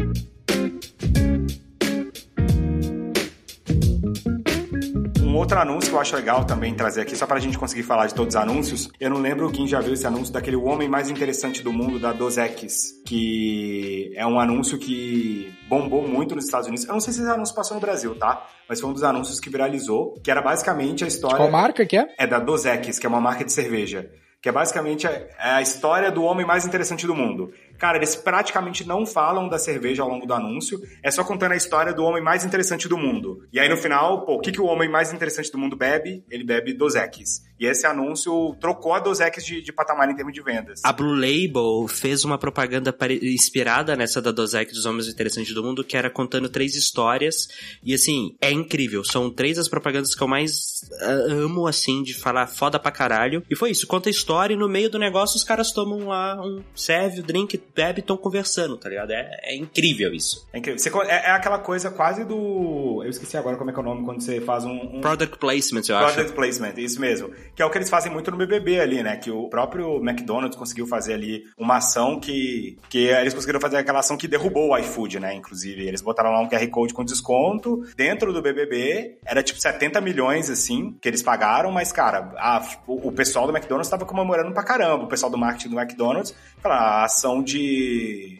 Um 5.31 5.37
outro 5.37 5.57
anúncio 5.57 5.89
que 5.89 5.95
eu 5.95 5.99
acho 6.01 6.13
legal 6.13 6.43
também 6.43 6.75
trazer 6.75 6.99
aqui, 6.99 7.15
só 7.15 7.25
pra 7.25 7.39
gente 7.39 7.57
conseguir 7.57 7.83
falar 7.83 8.05
de 8.05 8.13
todos 8.13 8.35
os 8.35 8.41
anúncios. 8.41 8.91
Eu 8.99 9.09
não 9.09 9.21
lembro 9.21 9.49
quem 9.49 9.65
já 9.65 9.79
viu 9.79 9.93
esse 9.93 10.05
anúncio 10.05 10.33
daquele 10.33 10.57
Homem 10.57 10.89
Mais 10.89 11.09
Interessante 11.09 11.63
do 11.63 11.71
Mundo, 11.71 11.97
da 11.97 12.11
Dozex, 12.11 13.01
que 13.07 14.11
é 14.17 14.27
um 14.27 14.37
anúncio 14.41 14.77
que 14.77 15.49
bombou 15.69 16.05
muito 16.05 16.35
nos 16.35 16.43
Estados 16.43 16.67
Unidos. 16.67 16.85
Eu 16.85 16.91
não 16.91 16.99
sei 16.99 17.13
se 17.13 17.21
esse 17.21 17.29
anúncio 17.29 17.55
passou 17.55 17.75
no 17.75 17.79
Brasil, 17.79 18.13
tá? 18.13 18.45
Mas 18.67 18.81
foi 18.81 18.89
um 18.89 18.93
dos 18.93 19.03
anúncios 19.03 19.39
que 19.39 19.49
viralizou, 19.49 20.19
que 20.21 20.29
era 20.29 20.41
basicamente 20.41 21.05
a 21.05 21.07
história... 21.07 21.37
Qual 21.37 21.49
marca 21.49 21.85
que 21.85 21.95
é? 21.95 22.13
É 22.17 22.27
da 22.27 22.37
Dozex, 22.37 22.99
que 22.99 23.05
é 23.05 23.09
uma 23.09 23.21
marca 23.21 23.45
de 23.45 23.53
cerveja. 23.53 24.11
Que 24.41 24.49
é 24.49 24.51
basicamente 24.51 25.07
a, 25.07 25.11
é 25.11 25.29
a 25.39 25.61
história 25.61 26.11
do 26.11 26.23
homem 26.23 26.45
mais 26.45 26.65
interessante 26.65 27.07
do 27.07 27.15
mundo. 27.15 27.53
Cara, 27.81 27.97
eles 27.97 28.15
praticamente 28.15 28.87
não 28.87 29.07
falam 29.07 29.49
da 29.49 29.57
cerveja 29.57 30.03
ao 30.03 30.07
longo 30.07 30.27
do 30.27 30.35
anúncio, 30.35 30.79
é 31.01 31.09
só 31.09 31.23
contando 31.23 31.53
a 31.53 31.55
história 31.55 31.91
do 31.91 32.03
homem 32.03 32.21
mais 32.21 32.45
interessante 32.45 32.87
do 32.87 32.95
mundo. 32.95 33.43
E 33.51 33.59
aí 33.59 33.67
no 33.67 33.75
final, 33.75 34.23
pô, 34.23 34.35
o 34.35 34.39
que, 34.39 34.51
que 34.51 34.61
o 34.61 34.65
homem 34.65 34.87
mais 34.87 35.11
interessante 35.11 35.51
do 35.51 35.57
mundo 35.57 35.75
bebe? 35.75 36.23
Ele 36.29 36.43
bebe 36.43 36.75
Dos 36.75 36.93
Equis. 36.93 37.41
E 37.59 37.65
esse 37.65 37.87
anúncio 37.87 38.55
trocou 38.59 38.93
a 38.93 38.99
Dos 38.99 39.19
Equis 39.19 39.43
de, 39.43 39.63
de 39.63 39.73
patamar 39.73 40.07
em 40.09 40.15
termos 40.15 40.31
de 40.31 40.43
vendas. 40.43 40.81
A 40.83 40.93
Blue 40.93 41.15
Label 41.15 41.87
fez 41.87 42.23
uma 42.23 42.37
propaganda 42.37 42.95
inspirada 43.23 43.95
nessa 43.95 44.21
da 44.21 44.31
Dozek 44.31 44.71
dos 44.73 44.85
Homens 44.85 45.07
Interessantes 45.07 45.53
do 45.53 45.63
Mundo, 45.63 45.83
que 45.83 45.97
era 45.97 46.09
contando 46.09 46.49
três 46.49 46.75
histórias. 46.75 47.47
E 47.83 47.95
assim, 47.95 48.35
é 48.39 48.51
incrível. 48.51 49.03
São 49.03 49.29
três 49.31 49.57
das 49.57 49.67
propagandas 49.67 50.13
que 50.13 50.21
eu 50.21 50.27
mais 50.27 50.87
ah, 51.01 51.11
amo, 51.29 51.65
assim, 51.65 52.03
de 52.03 52.13
falar 52.13 52.45
foda 52.45 52.79
pra 52.79 52.91
caralho. 52.91 53.43
E 53.49 53.55
foi 53.55 53.71
isso, 53.71 53.87
conta 53.87 54.07
a 54.07 54.11
história 54.11 54.53
e 54.53 54.57
no 54.57 54.69
meio 54.69 54.89
do 54.89 54.99
negócio 54.99 55.35
os 55.35 55.43
caras 55.43 55.71
tomam 55.71 56.07
lá 56.07 56.39
um 56.43 56.61
serve 56.75 57.21
o 57.21 57.23
drink, 57.23 57.57
e 57.97 58.01
estão 58.01 58.17
conversando, 58.17 58.77
tá 58.77 58.89
ligado? 58.89 59.11
É, 59.11 59.39
é 59.43 59.55
incrível 59.55 60.13
isso. 60.13 60.47
É 60.53 60.59
incrível. 60.59 60.79
Você 60.79 60.89
é, 61.09 61.27
é 61.27 61.31
aquela 61.31 61.59
coisa 61.59 61.89
quase 61.89 62.23
do. 62.23 63.01
Eu 63.03 63.09
esqueci 63.09 63.37
agora 63.37 63.57
como 63.57 63.69
é 63.69 63.73
que 63.73 63.79
é 63.79 63.81
o 63.81 63.85
nome 63.85 64.05
quando 64.05 64.21
você 64.21 64.41
faz 64.41 64.65
um. 64.65 64.97
um... 64.97 65.01
Product 65.01 65.37
placement, 65.37 65.83
eu 65.89 65.97
acho. 65.97 66.13
Product 66.13 66.35
placement, 66.35 66.73
isso 66.77 66.99
mesmo. 66.99 67.31
Que 67.55 67.61
é 67.61 67.65
o 67.65 67.69
que 67.69 67.77
eles 67.77 67.89
fazem 67.89 68.11
muito 68.11 68.31
no 68.31 68.37
BBB 68.37 68.79
ali, 68.79 69.03
né? 69.03 69.17
Que 69.17 69.31
o 69.31 69.49
próprio 69.49 69.97
McDonald's 69.97 70.57
conseguiu 70.57 70.87
fazer 70.87 71.13
ali 71.13 71.43
uma 71.57 71.77
ação 71.77 72.19
que. 72.19 72.77
que 72.89 73.07
eles 73.07 73.33
conseguiram 73.33 73.59
fazer 73.59 73.77
aquela 73.77 73.99
ação 73.99 74.17
que 74.17 74.27
derrubou 74.27 74.71
o 74.71 74.77
iFood, 74.77 75.19
né? 75.19 75.33
Inclusive, 75.33 75.87
eles 75.87 76.01
botaram 76.01 76.31
lá 76.31 76.41
um 76.41 76.49
QR 76.49 76.67
Code 76.69 76.93
com 76.93 77.03
desconto 77.03 77.85
dentro 77.95 78.33
do 78.33 78.41
BBB. 78.41 79.17
Era 79.25 79.43
tipo 79.43 79.59
70 79.59 80.01
milhões, 80.01 80.49
assim, 80.49 80.97
que 81.01 81.07
eles 81.07 81.21
pagaram, 81.21 81.71
mas, 81.71 81.91
cara, 81.91 82.33
a- 82.37 82.61
o, 82.87 83.11
pessoal 83.11 83.45
do 83.45 83.55
McDonald's 83.55 83.89
tava 83.89 84.05
comemorando 84.05 84.51
pra 84.53 84.63
caramba. 84.63 85.05
O 85.05 85.07
pessoal 85.07 85.31
do 85.31 85.37
marketing 85.37 85.69
do 85.69 85.79
McDonald's, 85.79 86.35
aquela 86.57 86.75
a 86.75 87.05
ação 87.05 87.43
de, 87.43 87.60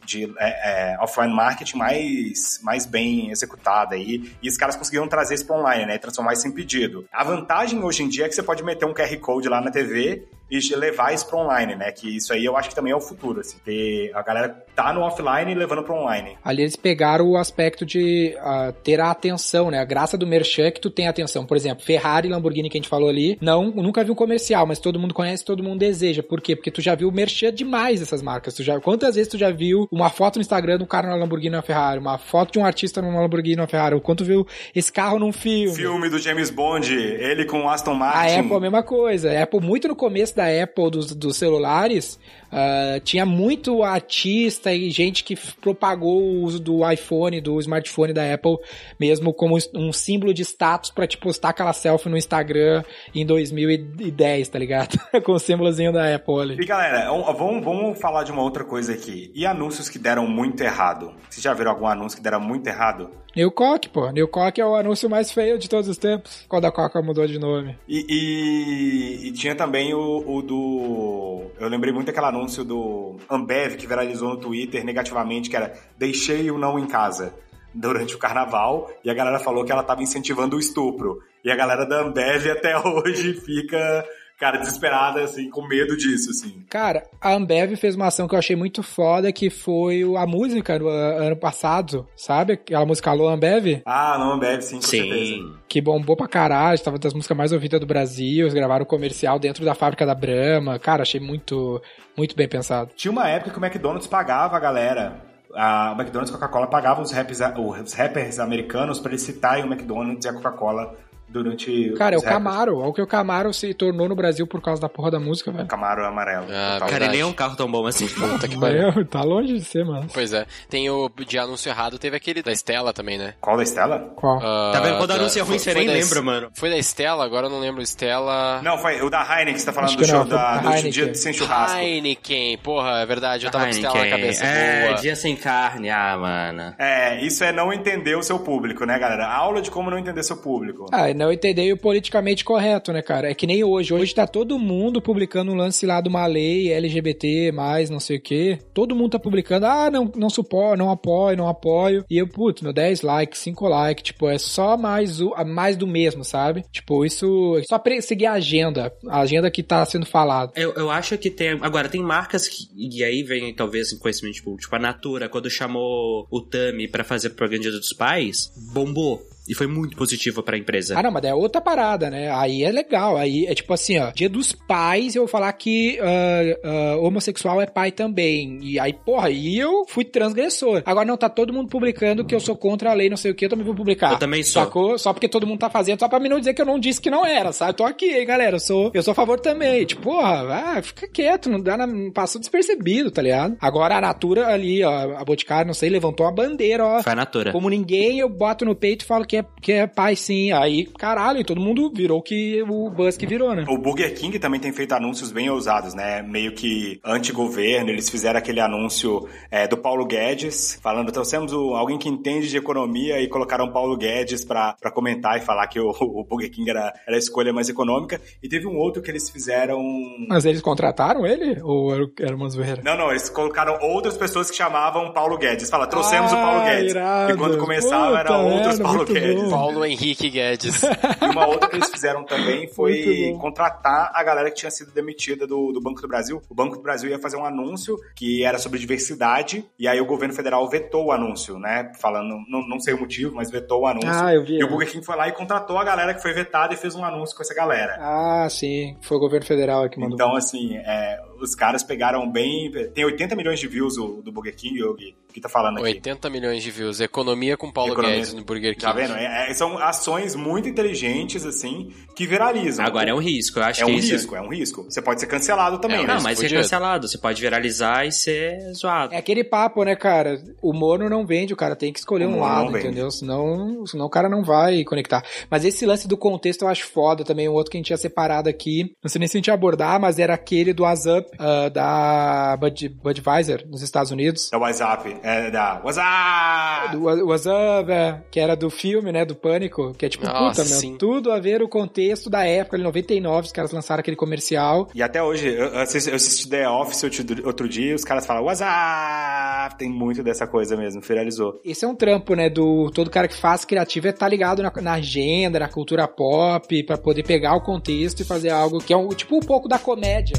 de 0.06 0.26
é, 0.38 0.94
é, 0.94 0.98
offline 1.00 1.34
marketing 1.34 1.78
mais, 1.78 2.60
mais 2.64 2.86
bem 2.86 3.32
executada 3.32 3.96
aí. 3.96 4.32
E 4.42 4.50
os 4.50 4.58
caras 4.58 4.76
conseguiram 4.76 5.08
trazer 5.08 5.36
isso 5.36 5.46
pra 5.46 5.58
online, 5.58 5.86
né? 5.86 5.96
E 5.96 6.00
transformar 6.00 6.34
isso 6.34 6.48
em 6.48 6.52
pedido. 6.52 7.06
A 7.12 7.24
vantagem 7.24 7.84
hoje 7.84 8.04
em 8.04 8.10
dia 8.10 8.26
é 8.26 8.30
que 8.30 8.36
você 8.36 8.44
pode 8.44 8.64
meter 8.64 8.86
um 8.86 8.94
QR 8.94 9.18
Code 9.20 9.50
lá 9.50 9.62
na 9.62 9.72
TV 9.72 10.28
e 10.52 10.76
levar 10.76 11.14
isso 11.14 11.28
para 11.28 11.40
online, 11.40 11.76
né? 11.76 11.92
Que 11.92 12.18
isso 12.18 12.34
aí 12.34 12.44
eu 12.44 12.58
acho 12.58 12.70
que 12.70 12.76
também 12.76 12.92
é 12.92 12.96
o 12.96 13.02
futuro, 13.02 13.40
assim. 13.40 13.58
Ter 13.64 14.12
a 14.14 14.22
galera 14.22 14.50
tá 14.76 14.94
no 14.94 15.02
offline 15.02 15.52
e 15.52 15.56
levando 15.56 15.84
para 15.84 15.96
online. 15.96 16.38
Ali 16.44 16.64
eles 16.64 16.76
pegaram 16.76 17.30
o 17.30 17.38
aspecto 17.38 17.86
de 17.86 18.36
ah, 18.40 18.74
ter 18.84 19.00
a 19.00 19.12
atenção, 19.12 19.72
né? 19.72 19.80
A 19.80 19.86
graça 19.86 20.18
do 20.18 20.28
merchan 20.28 20.64
é 20.64 20.72
que 20.72 20.82
tu 20.82 20.90
tem 20.90 21.08
atenção. 21.08 21.46
Por 21.46 21.56
exemplo, 21.56 21.86
Ferrari 21.86 22.28
e 22.28 22.32
Lamborghini 22.32 22.70
que 22.70 22.78
a 22.78 22.82
gente 22.82 22.90
falou 22.90 23.10
ali, 23.10 23.38
não, 23.42 23.72
nunca 23.72 24.04
vi 24.04 24.12
um 24.12 24.16
comercial, 24.16 24.66
mas 24.66 24.80
todo 24.80 25.00
mundo 25.00 25.14
conhece, 25.14 25.46
todo 25.46 25.64
mundo 25.64 25.80
deseja. 25.80 26.22
Por 26.22 26.42
quê? 26.42 26.56
Porque 26.56 26.72
tu 26.72 26.82
já 26.82 26.96
viu 26.96 27.10
o 27.10 27.12
merchan 27.12 27.54
demais 27.54 28.00
dessas 28.00 28.22
marcas. 28.22 28.54
Tu 28.54 28.64
já, 28.64 28.80
quantas 28.80 29.16
vezes 29.16 29.32
tu 29.32 29.38
já 29.38 29.52
viu 29.52 29.88
uma 29.92 30.10
foto 30.10 30.36
no 30.36 30.42
Instagram 30.42 30.78
de 30.78 30.84
um 30.84 30.88
cara 30.88 31.08
na 31.08 31.16
Lamborghini 31.16 31.52
na 31.52 31.62
Ferrari, 31.62 32.00
uma 32.00 32.18
foto 32.18 32.54
de 32.54 32.60
um 32.60 32.66
artista 32.66 33.02
numa 33.02 33.22
Lamborghini 33.22 33.56
na 33.56 33.68
Ferrari, 33.68 33.96
ou 33.96 34.02
quanto 34.02 34.26
viu 34.26 34.46
esse 34.76 34.92
carro 34.92 35.20
num 35.20 35.32
filme. 35.32 35.76
Filme 35.76 36.10
do 36.10 36.20
James 36.20 36.50
Bond, 36.50 36.94
ele 36.94 37.46
com 37.46 37.64
o 37.64 37.70
Aston 37.70 37.92
A 37.92 37.96
Martin. 37.96 38.40
Apple, 38.40 38.56
a 38.56 38.60
mesma 38.60 38.84
coisa. 38.84 39.32
A 39.32 39.44
Apple, 39.44 39.62
muito 39.62 39.88
no 39.88 39.96
começo 39.96 40.36
da 40.36 40.41
Apple, 40.46 40.90
dos, 40.92 41.16
dos 41.16 41.38
celulares, 41.38 42.20
ah, 42.52 43.00
tinha 43.04 43.26
muito 43.26 43.84
artista 43.84 44.74
e 44.74 44.90
gente 44.90 45.24
que 45.24 45.36
propagou 45.62 46.22
o 46.22 46.42
uso 46.44 46.60
do 46.60 46.90
iPhone, 46.90 47.40
do 47.40 47.60
smartphone 47.60 48.14
da 48.14 48.34
Apple, 48.34 48.58
mesmo 49.00 49.34
como 49.34 49.58
um 49.74 49.94
símbolo 49.94 50.34
de 50.34 50.42
status 50.44 50.92
pra 50.92 51.08
te 51.08 51.18
postar 51.18 51.50
aquela 51.50 51.74
selfie 51.74 52.10
no 52.10 52.18
Instagram 52.18 52.84
em 53.16 53.26
2010, 53.26 54.48
tá 54.50 54.60
ligado? 54.60 54.98
Com 55.24 55.34
o 55.34 55.40
símbolozinho 55.40 55.92
da 55.94 56.14
Apple 56.16 56.40
ali. 56.42 56.58
E 56.60 56.66
galera, 56.66 57.12
um- 57.14 57.24
vamos, 57.34 57.64
vamos 57.64 58.00
falar 58.00 58.24
de 58.24 58.32
uma 58.32 58.42
outra 58.42 58.64
coisa 58.64 58.94
aqui. 58.94 59.32
E 59.34 59.46
anúncios 59.46 59.90
que 59.90 59.98
deram 60.00 60.28
muito 60.28 60.62
errado? 60.62 61.14
Vocês 61.30 61.44
já 61.44 61.54
viram 61.54 61.72
algum 61.72 61.88
anúncio 61.88 62.18
que 62.18 62.24
deram 62.24 62.40
muito 62.42 62.68
errado? 62.68 63.10
New 63.36 63.50
Coke, 63.52 63.88
pô. 63.89 64.10
New 64.12 64.28
Coke 64.28 64.60
é 64.60 64.65
o 64.65 64.76
anúncio 64.76 65.10
mais 65.10 65.32
feio 65.32 65.58
de 65.58 65.70
todos 65.70 65.88
os 65.88 65.98
tempos. 65.98 66.46
Quando 66.50 66.65
a 66.65 66.72
Coca 66.72 67.02
mudou 67.02 67.26
de 67.26 67.39
nome. 67.39 67.78
E, 67.88 68.06
e- 68.10 69.28
e 69.28 69.32
tinha 69.32 69.56
também 69.56 69.94
o, 69.94 70.24
o 70.28 70.41
do. 70.41 71.44
Eu 71.60 71.70
lembrei 71.70 71.94
muito 71.94 72.08
daquele 72.08 72.26
anúncio 72.26 72.63
do 72.63 73.15
Ambev 73.30 73.76
que 73.78 73.88
viralizou 73.88 74.30
no 74.30 74.38
Twitter 74.38 74.84
negativamente, 74.84 75.50
que 75.50 75.56
era 75.56 75.74
Deixei 75.98 76.52
o 76.52 76.58
não 76.58 76.78
em 76.78 76.88
casa 76.88 77.34
durante 77.74 78.13
o 78.13 78.17
carnaval, 78.20 78.91
e 79.02 79.10
a 79.10 79.13
galera 79.13 79.39
falou 79.39 79.63
que 79.63 79.72
ela 79.72 79.82
tava 79.84 80.04
incentivando 80.04 80.58
o 80.58 80.60
estupro. 80.60 81.20
E 81.44 81.50
a 81.50 81.56
galera 81.56 81.86
da 81.86 82.02
Ambev 82.02 82.48
até 82.52 82.78
hoje 82.86 83.34
fica, 83.34 84.06
cara, 84.42 84.58
desesperada, 84.58 85.24
assim, 85.24 85.50
com 85.52 85.68
medo 85.68 85.96
disso, 85.96 86.32
assim. 86.32 86.66
Cara, 86.68 87.04
a 87.22 87.32
Ambev 87.34 87.76
fez 87.76 87.96
uma 87.96 88.08
ação 88.08 88.28
que 88.28 88.34
eu 88.34 88.40
achei 88.40 88.56
muito 88.56 88.82
foda, 88.82 89.32
que 89.32 89.52
foi 89.52 90.02
a 90.18 90.26
música 90.26 90.80
do 90.80 90.90
ano 90.90 91.36
passado, 91.36 92.08
sabe? 92.16 92.54
Aquela 92.54 92.86
música 92.86 93.12
Alô 93.12 93.30
Ambev, 93.30 93.84
Ah, 93.86 94.18
não, 94.18 94.32
Ambev, 94.34 94.62
sim, 94.62 94.78
com 94.78 94.82
certeza. 94.82 95.14
Sim. 95.16 95.54
que 95.70 95.80
bombou 95.80 96.18
pra 96.18 96.28
caralho, 96.28 96.80
tava 96.80 96.98
das 96.98 97.14
músicas 97.14 97.38
mais 97.38 97.52
ouvidas 97.52 97.80
do 97.80 97.86
Brasil, 97.86 98.44
eles 98.46 98.54
gravaram 98.54 98.82
o 98.84 98.88
comercial 98.88 99.38
dentro 99.38 99.64
da 99.64 99.76
fábrica 99.76 100.06
da 100.06 100.16
Brahma. 100.16 100.80
Cara, 100.80 101.04
achei 101.04 101.20
muito, 101.22 101.80
muito 102.18 102.36
bem 102.36 102.48
pensado. 102.48 102.90
Tinha 102.96 103.12
uma 103.12 103.30
época 103.30 103.52
que 103.52 103.60
o 103.60 103.64
McDonald's 103.64 104.08
pagava 104.08 104.58
a 104.58 104.60
galera. 104.60 105.22
A, 105.54 105.92
o 105.92 106.02
McDonald's 106.02 106.32
e 106.32 106.36
a 106.36 106.40
Coca-Cola 106.40 106.66
pagavam 106.66 107.04
os 107.04 107.12
rappers, 107.12 107.40
os 107.84 107.94
rappers 107.94 108.40
americanos 108.40 109.00
para 109.00 109.12
eles 109.12 109.22
citarem 109.22 109.64
o 109.66 109.68
McDonald's 109.68 110.26
e 110.26 110.30
a 110.30 110.34
Coca-Cola 110.34 110.96
durante 111.32 111.94
Cara, 111.98 112.15
é 112.15 112.17
o. 112.17 112.22
Camaro. 112.22 112.78
Olha 112.80 112.88
o 112.89 112.94
que 112.94 113.02
o 113.02 113.08
Camaro 113.08 113.54
se 113.54 113.74
tornou 113.74 114.08
no 114.08 114.15
Brasil 114.15 114.46
por 114.46 114.62
causa 114.62 114.82
da 114.82 114.89
porra 114.89 115.12
da 115.12 115.20
música, 115.20 115.52
velho. 115.52 115.67
Camaro 115.67 116.06
amarelo. 116.06 116.46
Ah. 116.50 116.78
Cara, 116.80 116.91
Verdade. 116.91 117.12
nem 117.13 117.22
é 117.22 117.26
um 117.26 117.34
carro 117.34 117.56
tão 117.56 117.70
bom 117.72 117.86
assim. 117.88 118.08
Puta 118.13 118.48
que 118.48 118.58
pariu. 118.60 119.06
Tá 119.06 119.22
longe 119.24 119.54
de 119.54 119.63
ser, 119.63 119.86
mano. 119.86 120.08
Pois 120.13 120.34
é. 120.34 120.46
Tem 120.70 120.89
o 120.89 121.10
de 121.28 121.38
anúncio 121.39 121.70
errado, 121.70 121.98
teve 121.98 122.15
aquele 122.17 122.41
da 122.44 122.52
Estela 122.52 122.94
também, 122.94 123.17
né? 123.17 123.34
Qual 123.41 123.58
da 123.58 123.63
Estela? 123.63 124.00
Qual? 124.15 124.38
Ah, 124.44 124.72
Tá 124.74 124.80
vendo? 124.82 124.98
Quando 124.98 125.10
da- 125.10 125.15
anúncio 125.15 125.39
é 125.39 125.44
ruim, 125.44 125.58
você 125.60 125.74
nem 125.74 125.88
da- 125.88 125.94
lembra, 125.94 126.22
mano. 126.22 126.50
Foi 126.54 126.70
da 126.70 126.78
Estela, 126.78 127.24
agora 127.26 127.48
eu 127.48 127.50
não 127.50 127.60
lembro. 127.60 127.82
Estela. 127.82 128.62
Não, 128.62 128.78
foi 128.78 129.02
o 129.02 129.10
da 129.10 129.22
Heineken, 129.22 129.58
você 129.58 129.65
tá 129.65 129.74
falando 129.74 129.89
Acho 129.89 129.98
do 129.98 130.06
show 130.06 130.20
não, 130.20 130.28
da, 130.28 130.58
do 130.58 130.67
Heineken. 130.70 130.91
dia 130.91 131.15
sem 131.15 131.34
churrasco. 131.34 131.78
Heineken, 131.78 132.58
porra, 132.60 133.00
é 133.02 133.06
verdade, 133.06 133.46
eu 133.46 133.52
tava 133.52 133.65
com 133.65 133.70
Estela 133.72 133.94
na 133.94 134.00
Heineken. 134.02 134.20
cabeça. 134.22 134.46
É, 134.46 134.88
Boa. 134.88 134.94
dia 135.02 135.15
sem 135.15 135.36
carne. 135.36 135.89
Ah, 135.89 136.17
mano. 136.17 136.74
É, 136.78 137.22
isso 137.26 137.44
é 137.44 137.52
não 137.52 137.72
entender 137.72 138.15
o 138.15 138.24
seu 138.24 138.39
público, 138.39 138.86
né, 138.86 138.98
galera? 139.00 139.28
Aula 139.28 139.62
de 139.62 139.70
como 139.72 139.89
não 139.89 139.98
entender 139.98 140.24
seu 140.24 140.38
público. 140.38 140.86
Ah, 140.91 141.10
não 141.22 141.32
entendei 141.32 141.72
o 141.72 141.78
politicamente 141.78 142.44
correto, 142.44 142.92
né, 142.92 143.02
cara? 143.02 143.30
É 143.30 143.36
que 143.36 143.46
nem 143.46 143.64
hoje. 143.64 143.94
Hoje 143.94 144.14
tá 144.14 144.26
todo 144.26 144.58
mundo 144.58 145.02
publicando 145.02 145.52
um 145.52 145.56
lance 145.56 145.86
lá 145.86 146.02
de 146.02 146.10
uma 146.10 146.26
lei 146.26 146.72
LGBT, 146.74 147.52
mais 147.52 147.90
não 147.90 148.00
sei 148.00 148.18
o 148.18 148.22
quê. 148.22 148.58
Todo 148.74 148.96
mundo 148.96 149.12
tá 149.12 149.20
publicando, 149.20 149.68
ah, 149.68 149.92
não, 149.92 150.12
não 150.16 150.30
suporto, 150.30 150.78
não 150.78 150.90
apoio, 150.90 151.38
não 151.38 151.48
apoio. 151.48 152.04
E 152.10 152.18
eu, 152.18 152.28
putz, 152.28 152.62
meu 152.62 152.74
10 152.74 153.02
likes, 153.02 153.40
5 153.40 153.68
likes, 153.68 154.04
tipo, 154.04 154.28
é 154.28 154.38
só 154.38 154.76
mais, 154.76 155.22
o, 155.22 155.32
mais 155.46 155.78
do 155.78 155.86
mesmo, 155.86 156.24
sabe? 156.24 156.64
Tipo, 156.72 157.06
isso, 157.06 157.58
é 157.58 157.64
só 157.64 157.82
seguir 158.02 158.26
a 158.26 158.34
agenda, 158.34 158.92
a 159.08 159.22
agenda 159.22 159.52
que 159.52 159.62
tá 159.62 159.86
sendo 159.86 160.06
falada. 160.06 160.54
Eu, 160.56 160.74
eu 160.74 160.90
acho 160.90 161.18
que 161.18 161.30
tem. 161.30 161.52
Agora, 161.62 161.88
tem 161.88 162.02
marcas 162.02 162.48
que. 162.48 162.68
E 162.76 163.04
aí 163.04 163.22
vem 163.22 163.54
talvez 163.54 163.94
conhecimento 163.94 164.44
público. 164.44 164.64
Tipo, 164.64 164.76
a 164.76 164.80
Natura, 164.80 165.30
quando 165.30 165.50
chamou 165.50 166.28
o 166.32 166.42
Tami 166.42 166.88
pra 166.88 167.04
fazer 167.04 167.32
propaganda 167.32 167.72
dos 167.72 167.94
pais, 167.94 168.52
bombou. 168.74 169.22
E 169.52 169.54
foi 169.54 169.68
muito 169.68 169.98
positivo 169.98 170.42
pra 170.42 170.58
empresa. 170.58 170.98
Ah, 170.98 171.04
não, 171.04 171.12
mas 171.12 171.26
é 171.26 171.34
outra 171.34 171.60
parada, 171.60 172.10
né? 172.10 172.32
Aí 172.32 172.64
é 172.64 172.72
legal. 172.72 173.18
Aí 173.18 173.46
é 173.46 173.54
tipo 173.54 173.74
assim, 173.74 174.00
ó. 174.00 174.10
Dia 174.12 174.30
dos 174.30 174.54
pais, 174.54 175.14
eu 175.14 175.24
vou 175.24 175.28
falar 175.28 175.52
que 175.52 176.00
ah, 176.00 176.58
ah, 176.64 176.98
homossexual 177.02 177.60
é 177.62 177.66
pai 177.66 177.92
também. 177.92 178.60
E 178.62 178.80
aí, 178.80 178.94
porra, 178.94 179.28
aí 179.28 179.58
eu 179.58 179.84
fui 179.86 180.06
transgressor. 180.06 180.82
Agora 180.86 181.06
não, 181.06 181.18
tá 181.18 181.28
todo 181.28 181.52
mundo 181.52 181.68
publicando 181.68 182.24
que 182.24 182.34
eu 182.34 182.40
sou 182.40 182.56
contra 182.56 182.92
a 182.92 182.94
lei, 182.94 183.10
não 183.10 183.18
sei 183.18 183.32
o 183.32 183.36
que, 183.36 183.44
eu 183.44 183.50
também 183.50 183.66
vou 183.66 183.76
publicar. 183.76 184.14
Eu 184.14 184.20
também 184.20 184.42
sou. 184.42 184.64
Sacou? 184.64 184.98
Só 184.98 185.12
porque 185.12 185.28
todo 185.28 185.46
mundo 185.46 185.60
tá 185.60 185.70
fazendo, 185.70 186.00
só 186.00 186.08
pra 186.08 186.18
mim 186.18 186.30
não 186.30 186.40
dizer 186.40 186.54
que 186.54 186.62
eu 186.62 186.66
não 186.66 186.80
disse 186.80 187.02
que 187.02 187.10
não 187.10 187.26
era, 187.26 187.52
sabe? 187.52 187.74
Tô 187.74 187.84
aqui, 187.84 188.06
hein, 188.06 188.26
galera. 188.26 188.56
Eu 188.56 188.60
sou, 188.62 188.90
eu 188.94 189.04
sou 189.04 189.12
a 189.12 189.16
favor 189.16 189.38
também. 189.38 189.86
Tipo, 189.86 190.04
porra, 190.04 190.78
ah, 190.78 190.82
fica 190.82 191.10
quieto, 191.10 191.50
não 191.50 191.60
dá, 191.60 191.76
na, 191.76 191.88
passou 192.14 192.40
despercebido, 192.40 193.12
tá 193.12 193.22
ligado? 193.22 193.58
Agora 193.60 193.98
a 193.98 194.02
Natura 194.02 194.48
ali, 194.48 194.82
ó, 194.82 195.18
a 195.18 195.26
Boticário, 195.26 195.68
não 195.68 195.74
sei, 195.74 195.90
levantou 195.90 196.26
a 196.26 196.32
bandeira, 196.32 196.86
ó. 196.86 197.04
Foi 197.04 197.12
a 197.12 197.16
Natura. 197.16 197.52
Como 197.52 197.70
ninguém, 197.70 198.20
eu 198.20 198.30
boto 198.30 198.64
no 198.64 198.74
peito 198.74 199.04
e 199.04 199.06
falo 199.06 199.26
que 199.26 199.36
é, 199.36 199.41
que 199.62 199.72
é 199.74 199.88
pai 199.88 200.16
sim. 200.16 200.52
Aí, 200.52 200.86
caralho, 200.86 201.40
e 201.40 201.44
todo 201.44 201.60
mundo 201.62 201.92
virou 201.94 202.22
que 202.22 202.62
o 202.64 202.90
Buzz 202.90 203.18
que 203.18 203.26
virou, 203.28 203.54
né? 203.56 203.66
O 203.68 203.78
Burger 203.78 204.14
King 204.14 204.38
também 204.40 204.60
tem 204.60 204.72
feito 204.72 204.94
anúncios 204.94 205.32
bem 205.32 205.50
ousados, 205.50 205.94
né? 205.94 206.22
Meio 206.22 206.54
que 206.54 207.00
anti-governo. 207.04 207.90
Eles 207.90 208.10
fizeram 208.10 208.38
aquele 208.40 208.60
anúncio 208.60 209.28
é, 209.50 209.68
do 209.68 209.78
Paulo 209.78 210.06
Guedes, 210.06 210.80
falando, 210.82 211.12
trouxemos 211.12 211.54
o, 211.54 211.76
alguém 211.76 211.98
que 211.98 212.10
entende 212.10 212.50
de 212.50 212.58
economia 212.58 213.20
e 213.22 213.28
colocaram 213.28 213.72
Paulo 213.72 213.96
Guedes 213.98 214.44
pra, 214.46 214.76
pra 214.80 214.92
comentar 214.92 215.38
e 215.38 215.42
falar 215.42 215.68
que 215.68 215.80
o, 215.80 215.90
o 216.02 216.24
Burger 216.24 216.52
King 216.52 216.70
era, 216.70 216.94
era 217.08 217.16
a 217.16 217.20
escolha 217.20 217.54
mais 217.54 217.70
econômica. 217.70 218.20
E 218.42 218.50
teve 218.50 218.68
um 218.68 218.78
outro 218.78 219.02
que 219.02 219.10
eles 219.12 219.30
fizeram. 219.30 219.82
Mas 220.28 220.46
eles 220.46 220.62
contrataram 220.62 221.26
ele? 221.26 221.60
Ou 221.62 221.94
era, 221.94 222.06
era 222.20 222.36
uma 222.36 222.50
zoeira? 222.50 222.82
Não, 222.84 222.98
não, 222.98 223.10
eles 223.10 223.30
colocaram 223.30 223.78
outras 223.82 224.18
pessoas 224.18 224.50
que 224.50 224.56
chamavam 224.58 225.14
Paulo 225.14 225.38
Guedes. 225.38 225.70
Fala, 225.70 225.88
trouxemos 225.88 226.32
o 226.32 226.36
Paulo 226.36 226.62
Ah, 226.62 226.66
Guedes. 226.70 226.92
irado. 226.92 227.32
E 227.34 227.38
quando 227.38 227.58
começava 227.58 228.20
era 228.20 228.30
Puta 228.30 228.38
outros 228.38 228.66
merda, 228.66 228.84
Paulo 228.84 228.98
muito 228.98 229.14
Guedes. 229.22 229.50
Paulo 229.50 229.86
Henrique 229.86 230.30
Guedes. 230.30 230.82
E 231.22 231.26
uma 231.26 231.48
outra 231.48 231.70
que 231.70 231.76
eles 231.76 231.90
fizeram 231.90 232.24
também 232.24 232.68
foi 232.68 233.36
contratar 233.40 234.12
a 234.14 234.24
galera 234.24 234.50
que 234.50 234.58
tinha 234.58 234.72
sido 234.72 234.92
demitida 234.92 235.46
do, 235.46 235.72
do 235.72 235.82
Banco 235.82 236.02
do 236.02 236.08
Brasil. 236.08 236.42
O 236.50 236.56
Banco 236.56 236.76
do 236.76 236.82
Brasil 236.82 237.10
ia 237.10 237.20
fazer 237.20 237.38
um 237.38 237.46
anúncio 237.46 237.98
que 238.16 238.44
era 238.44 238.58
sobre 238.58 238.80
diversidade, 238.80 239.66
e 239.78 239.88
aí 239.88 240.00
o 240.02 240.06
governo 240.06 240.34
federal 240.34 240.68
vetou 240.70 241.08
o 241.08 241.12
anúncio, 241.12 241.60
né? 241.60 241.92
Falando, 242.00 242.38
não, 242.48 242.68
não 242.68 242.80
sei 242.80 242.94
o 242.94 243.00
motivo, 243.00 243.36
mas 243.36 243.52
vetou 243.52 243.82
o 243.82 243.88
anúncio. 243.88 244.12
Ah, 244.12 244.34
eu 244.34 244.44
vi. 244.44 244.58
E 244.58 244.64
o 244.64 244.70
Burger 244.70 244.92
King 244.92 245.06
foi 245.06 245.16
lá 245.16 245.28
e 245.28 245.32
contratou 245.32 245.78
a 245.78 245.84
galera 245.84 246.14
que 246.14 246.22
foi 246.22 246.34
vetada 246.34 246.74
e 246.74 246.78
fez 246.78 246.96
um 246.96 247.04
anúncio 247.04 247.36
com 247.36 247.44
essa 247.44 247.54
galera. 247.54 247.98
Ah, 248.00 248.48
sim. 248.50 248.98
Foi 249.02 249.18
o 249.18 249.20
governo 249.20 249.46
federal 249.46 249.90
que 249.90 250.00
mandou. 250.00 250.16
Então, 250.16 250.36
assim, 250.36 250.78
é, 250.78 251.20
os 251.42 251.56
caras 251.56 251.84
pegaram 251.84 252.30
bem. 252.30 252.72
Tem 252.94 253.04
80 253.06 253.36
milhões 253.36 253.60
de 253.60 253.68
views 253.68 253.98
o, 253.98 254.22
do 254.22 254.32
Burger 254.32 254.56
King, 254.56 254.84
o 254.84 254.94
Gui, 254.94 255.16
que 255.34 255.42
tá 255.42 255.50
falando 255.50 255.76
aqui. 255.78 255.84
80 255.88 256.30
milhões 256.30 256.62
de 256.64 256.72
views. 256.72 257.00
Economia 257.00 257.58
com 257.58 257.72
Paulo 257.72 257.94
Economia. 257.94 258.18
Guedes 258.18 258.34
no 258.34 258.44
Burger 258.44 258.74
King. 258.74 258.82
Tá 258.86 258.94
vendo? 258.94 259.14
É- 259.14 259.50
é- 259.50 259.54
são 259.54 259.78
ações 259.78 260.36
muito 260.36 260.68
inteligentes, 260.70 261.46
assim, 261.46 261.92
que 262.16 262.26
viralizam. 262.28 262.86
Agora 262.86 263.10
é 263.10 263.14
um 263.14 263.20
risco, 263.20 263.60
eu 263.60 263.64
acho 263.64 263.82
É 263.82 263.86
que 263.86 263.92
um 263.92 263.96
isso... 263.96 264.12
risco, 264.14 264.36
é 264.36 264.42
um 264.42 264.50
risco. 264.50 264.84
Você 264.84 265.02
pode 265.02 265.20
ser 265.20 265.28
cancelado 265.28 265.80
também, 265.80 266.04
É, 266.04 266.08
né? 266.08 266.14
Não, 266.16 266.22
Mas 266.22 266.40
é 266.40 266.42
fudido. 266.44 266.62
cancelado. 266.62 267.08
Você 267.08 267.18
pode 267.18 267.42
viralizar 267.42 268.06
e 268.06 268.12
ser 268.12 268.60
zoado. 268.74 269.14
É 269.14 269.18
aquele 269.18 269.44
papo, 269.44 269.84
né, 269.84 269.96
cara? 269.96 270.42
O 270.62 270.74
mono 270.74 271.10
não 271.10 271.26
vende, 271.26 271.54
o 271.54 271.58
cara 271.58 271.76
tem 271.76 271.92
que 271.94 272.00
escolher 272.00 272.26
um 272.26 272.40
lado, 272.40 272.78
entendeu? 272.78 273.10
Senão, 273.10 273.86
senão 273.86 274.06
o 274.06 274.10
cara 274.10 274.30
não 274.30 274.44
vai 274.44 274.84
conectar. 274.84 275.24
Mas 275.50 275.66
esse 275.66 275.86
lance 275.86 276.08
do 276.08 276.18
contexto 276.18 276.64
eu 276.64 276.68
acho 276.68 276.88
foda 276.88 277.24
também. 277.24 277.48
Um 277.50 277.54
outro 277.54 277.72
que 277.72 277.78
a 277.78 277.80
gente 277.80 277.88
tinha 277.88 277.98
separado 277.98 278.50
aqui, 278.50 278.94
não 279.04 279.10
sei 279.10 279.20
nem 279.20 279.28
se 279.28 279.38
a 279.38 279.40
gente 279.40 279.48
ia 279.48 279.54
abordar, 279.54 280.00
mas 280.00 280.20
era 280.20 280.34
aquele 280.34 280.74
do 280.74 280.84
WhatsApp 280.84 281.31
ah, 281.39 281.70
da 281.70 282.58
Bud, 282.58 282.89
Budweiser, 282.89 283.65
nos 283.67 283.82
Estados 283.82 284.12
Unidos. 284.12 284.50
Da 284.50 284.58
WhatsApp, 284.58 285.17
é 285.24 285.52
da 285.52 285.82
WhatsApp! 285.84 286.96
Do 286.96 287.28
WhatsApp, 287.28 287.91
é, 287.91 288.22
que 288.30 288.39
era 288.39 288.56
do 288.56 288.70
filme, 288.70 289.12
né, 289.12 289.26
do 289.26 289.36
Pânico, 289.36 289.94
que 289.94 290.06
é 290.06 290.10
tipo, 290.10 290.26
Nossa, 290.26 290.62
puta, 290.63 290.70
meu, 290.70 290.80
sim. 290.80 290.98
tudo 290.98 291.32
a 291.32 291.39
ver 291.39 291.62
o 291.62 291.70
contexto 291.70 292.30
da 292.30 292.46
época, 292.46 292.78
ali, 292.78 292.84
99, 292.84 293.48
os 293.48 293.52
caras 293.52 293.72
lançaram 293.72 294.02
aquele 294.02 294.17
comercial. 294.17 294.89
E 294.94 295.02
até 295.02 295.22
hoje, 295.22 295.48
eu 295.48 295.80
assisti, 295.80 296.10
eu 296.10 296.15
assisti 296.15 296.50
The 296.50 296.70
Office 296.70 297.04
outro, 297.44 297.67
dia 297.67 297.91
e 297.91 297.94
os 297.94 298.04
caras 298.04 298.26
falam 298.26 298.44
WhatsApp! 298.44 299.78
Tem 299.78 299.89
muito 299.89 300.24
dessa 300.24 300.48
coisa 300.48 300.76
mesmo, 300.76 301.02
viralizou. 301.02 301.60
Esse 301.63 301.86
é 301.86 301.88
um 301.88 301.96
trampo, 301.96 302.36
né, 302.36 302.50
do 302.50 302.89
todo 302.91 303.10
cara 303.10 303.28
que 303.28 303.36
faz 303.36 303.65
criativo 303.65 304.08
é 304.08 304.12
tá 304.12 304.28
ligado 304.28 304.62
na, 304.62 304.72
na 304.82 304.94
agenda, 304.94 305.60
na 305.60 305.67
cultura 305.67 306.08
pop, 306.08 306.84
pra 306.84 306.98
poder 306.98 307.24
pegar 307.24 307.56
o 307.56 307.62
contexto 307.62 308.22
e 308.22 308.26
fazer 308.26 308.50
algo 308.50 308.80
que 308.80 308.94
é 308.94 308.98
um, 308.98 309.10
tipo 309.10 309.36
um 309.36 309.39
pouco 309.39 309.67
da 309.67 309.80
comédia. 309.80 310.36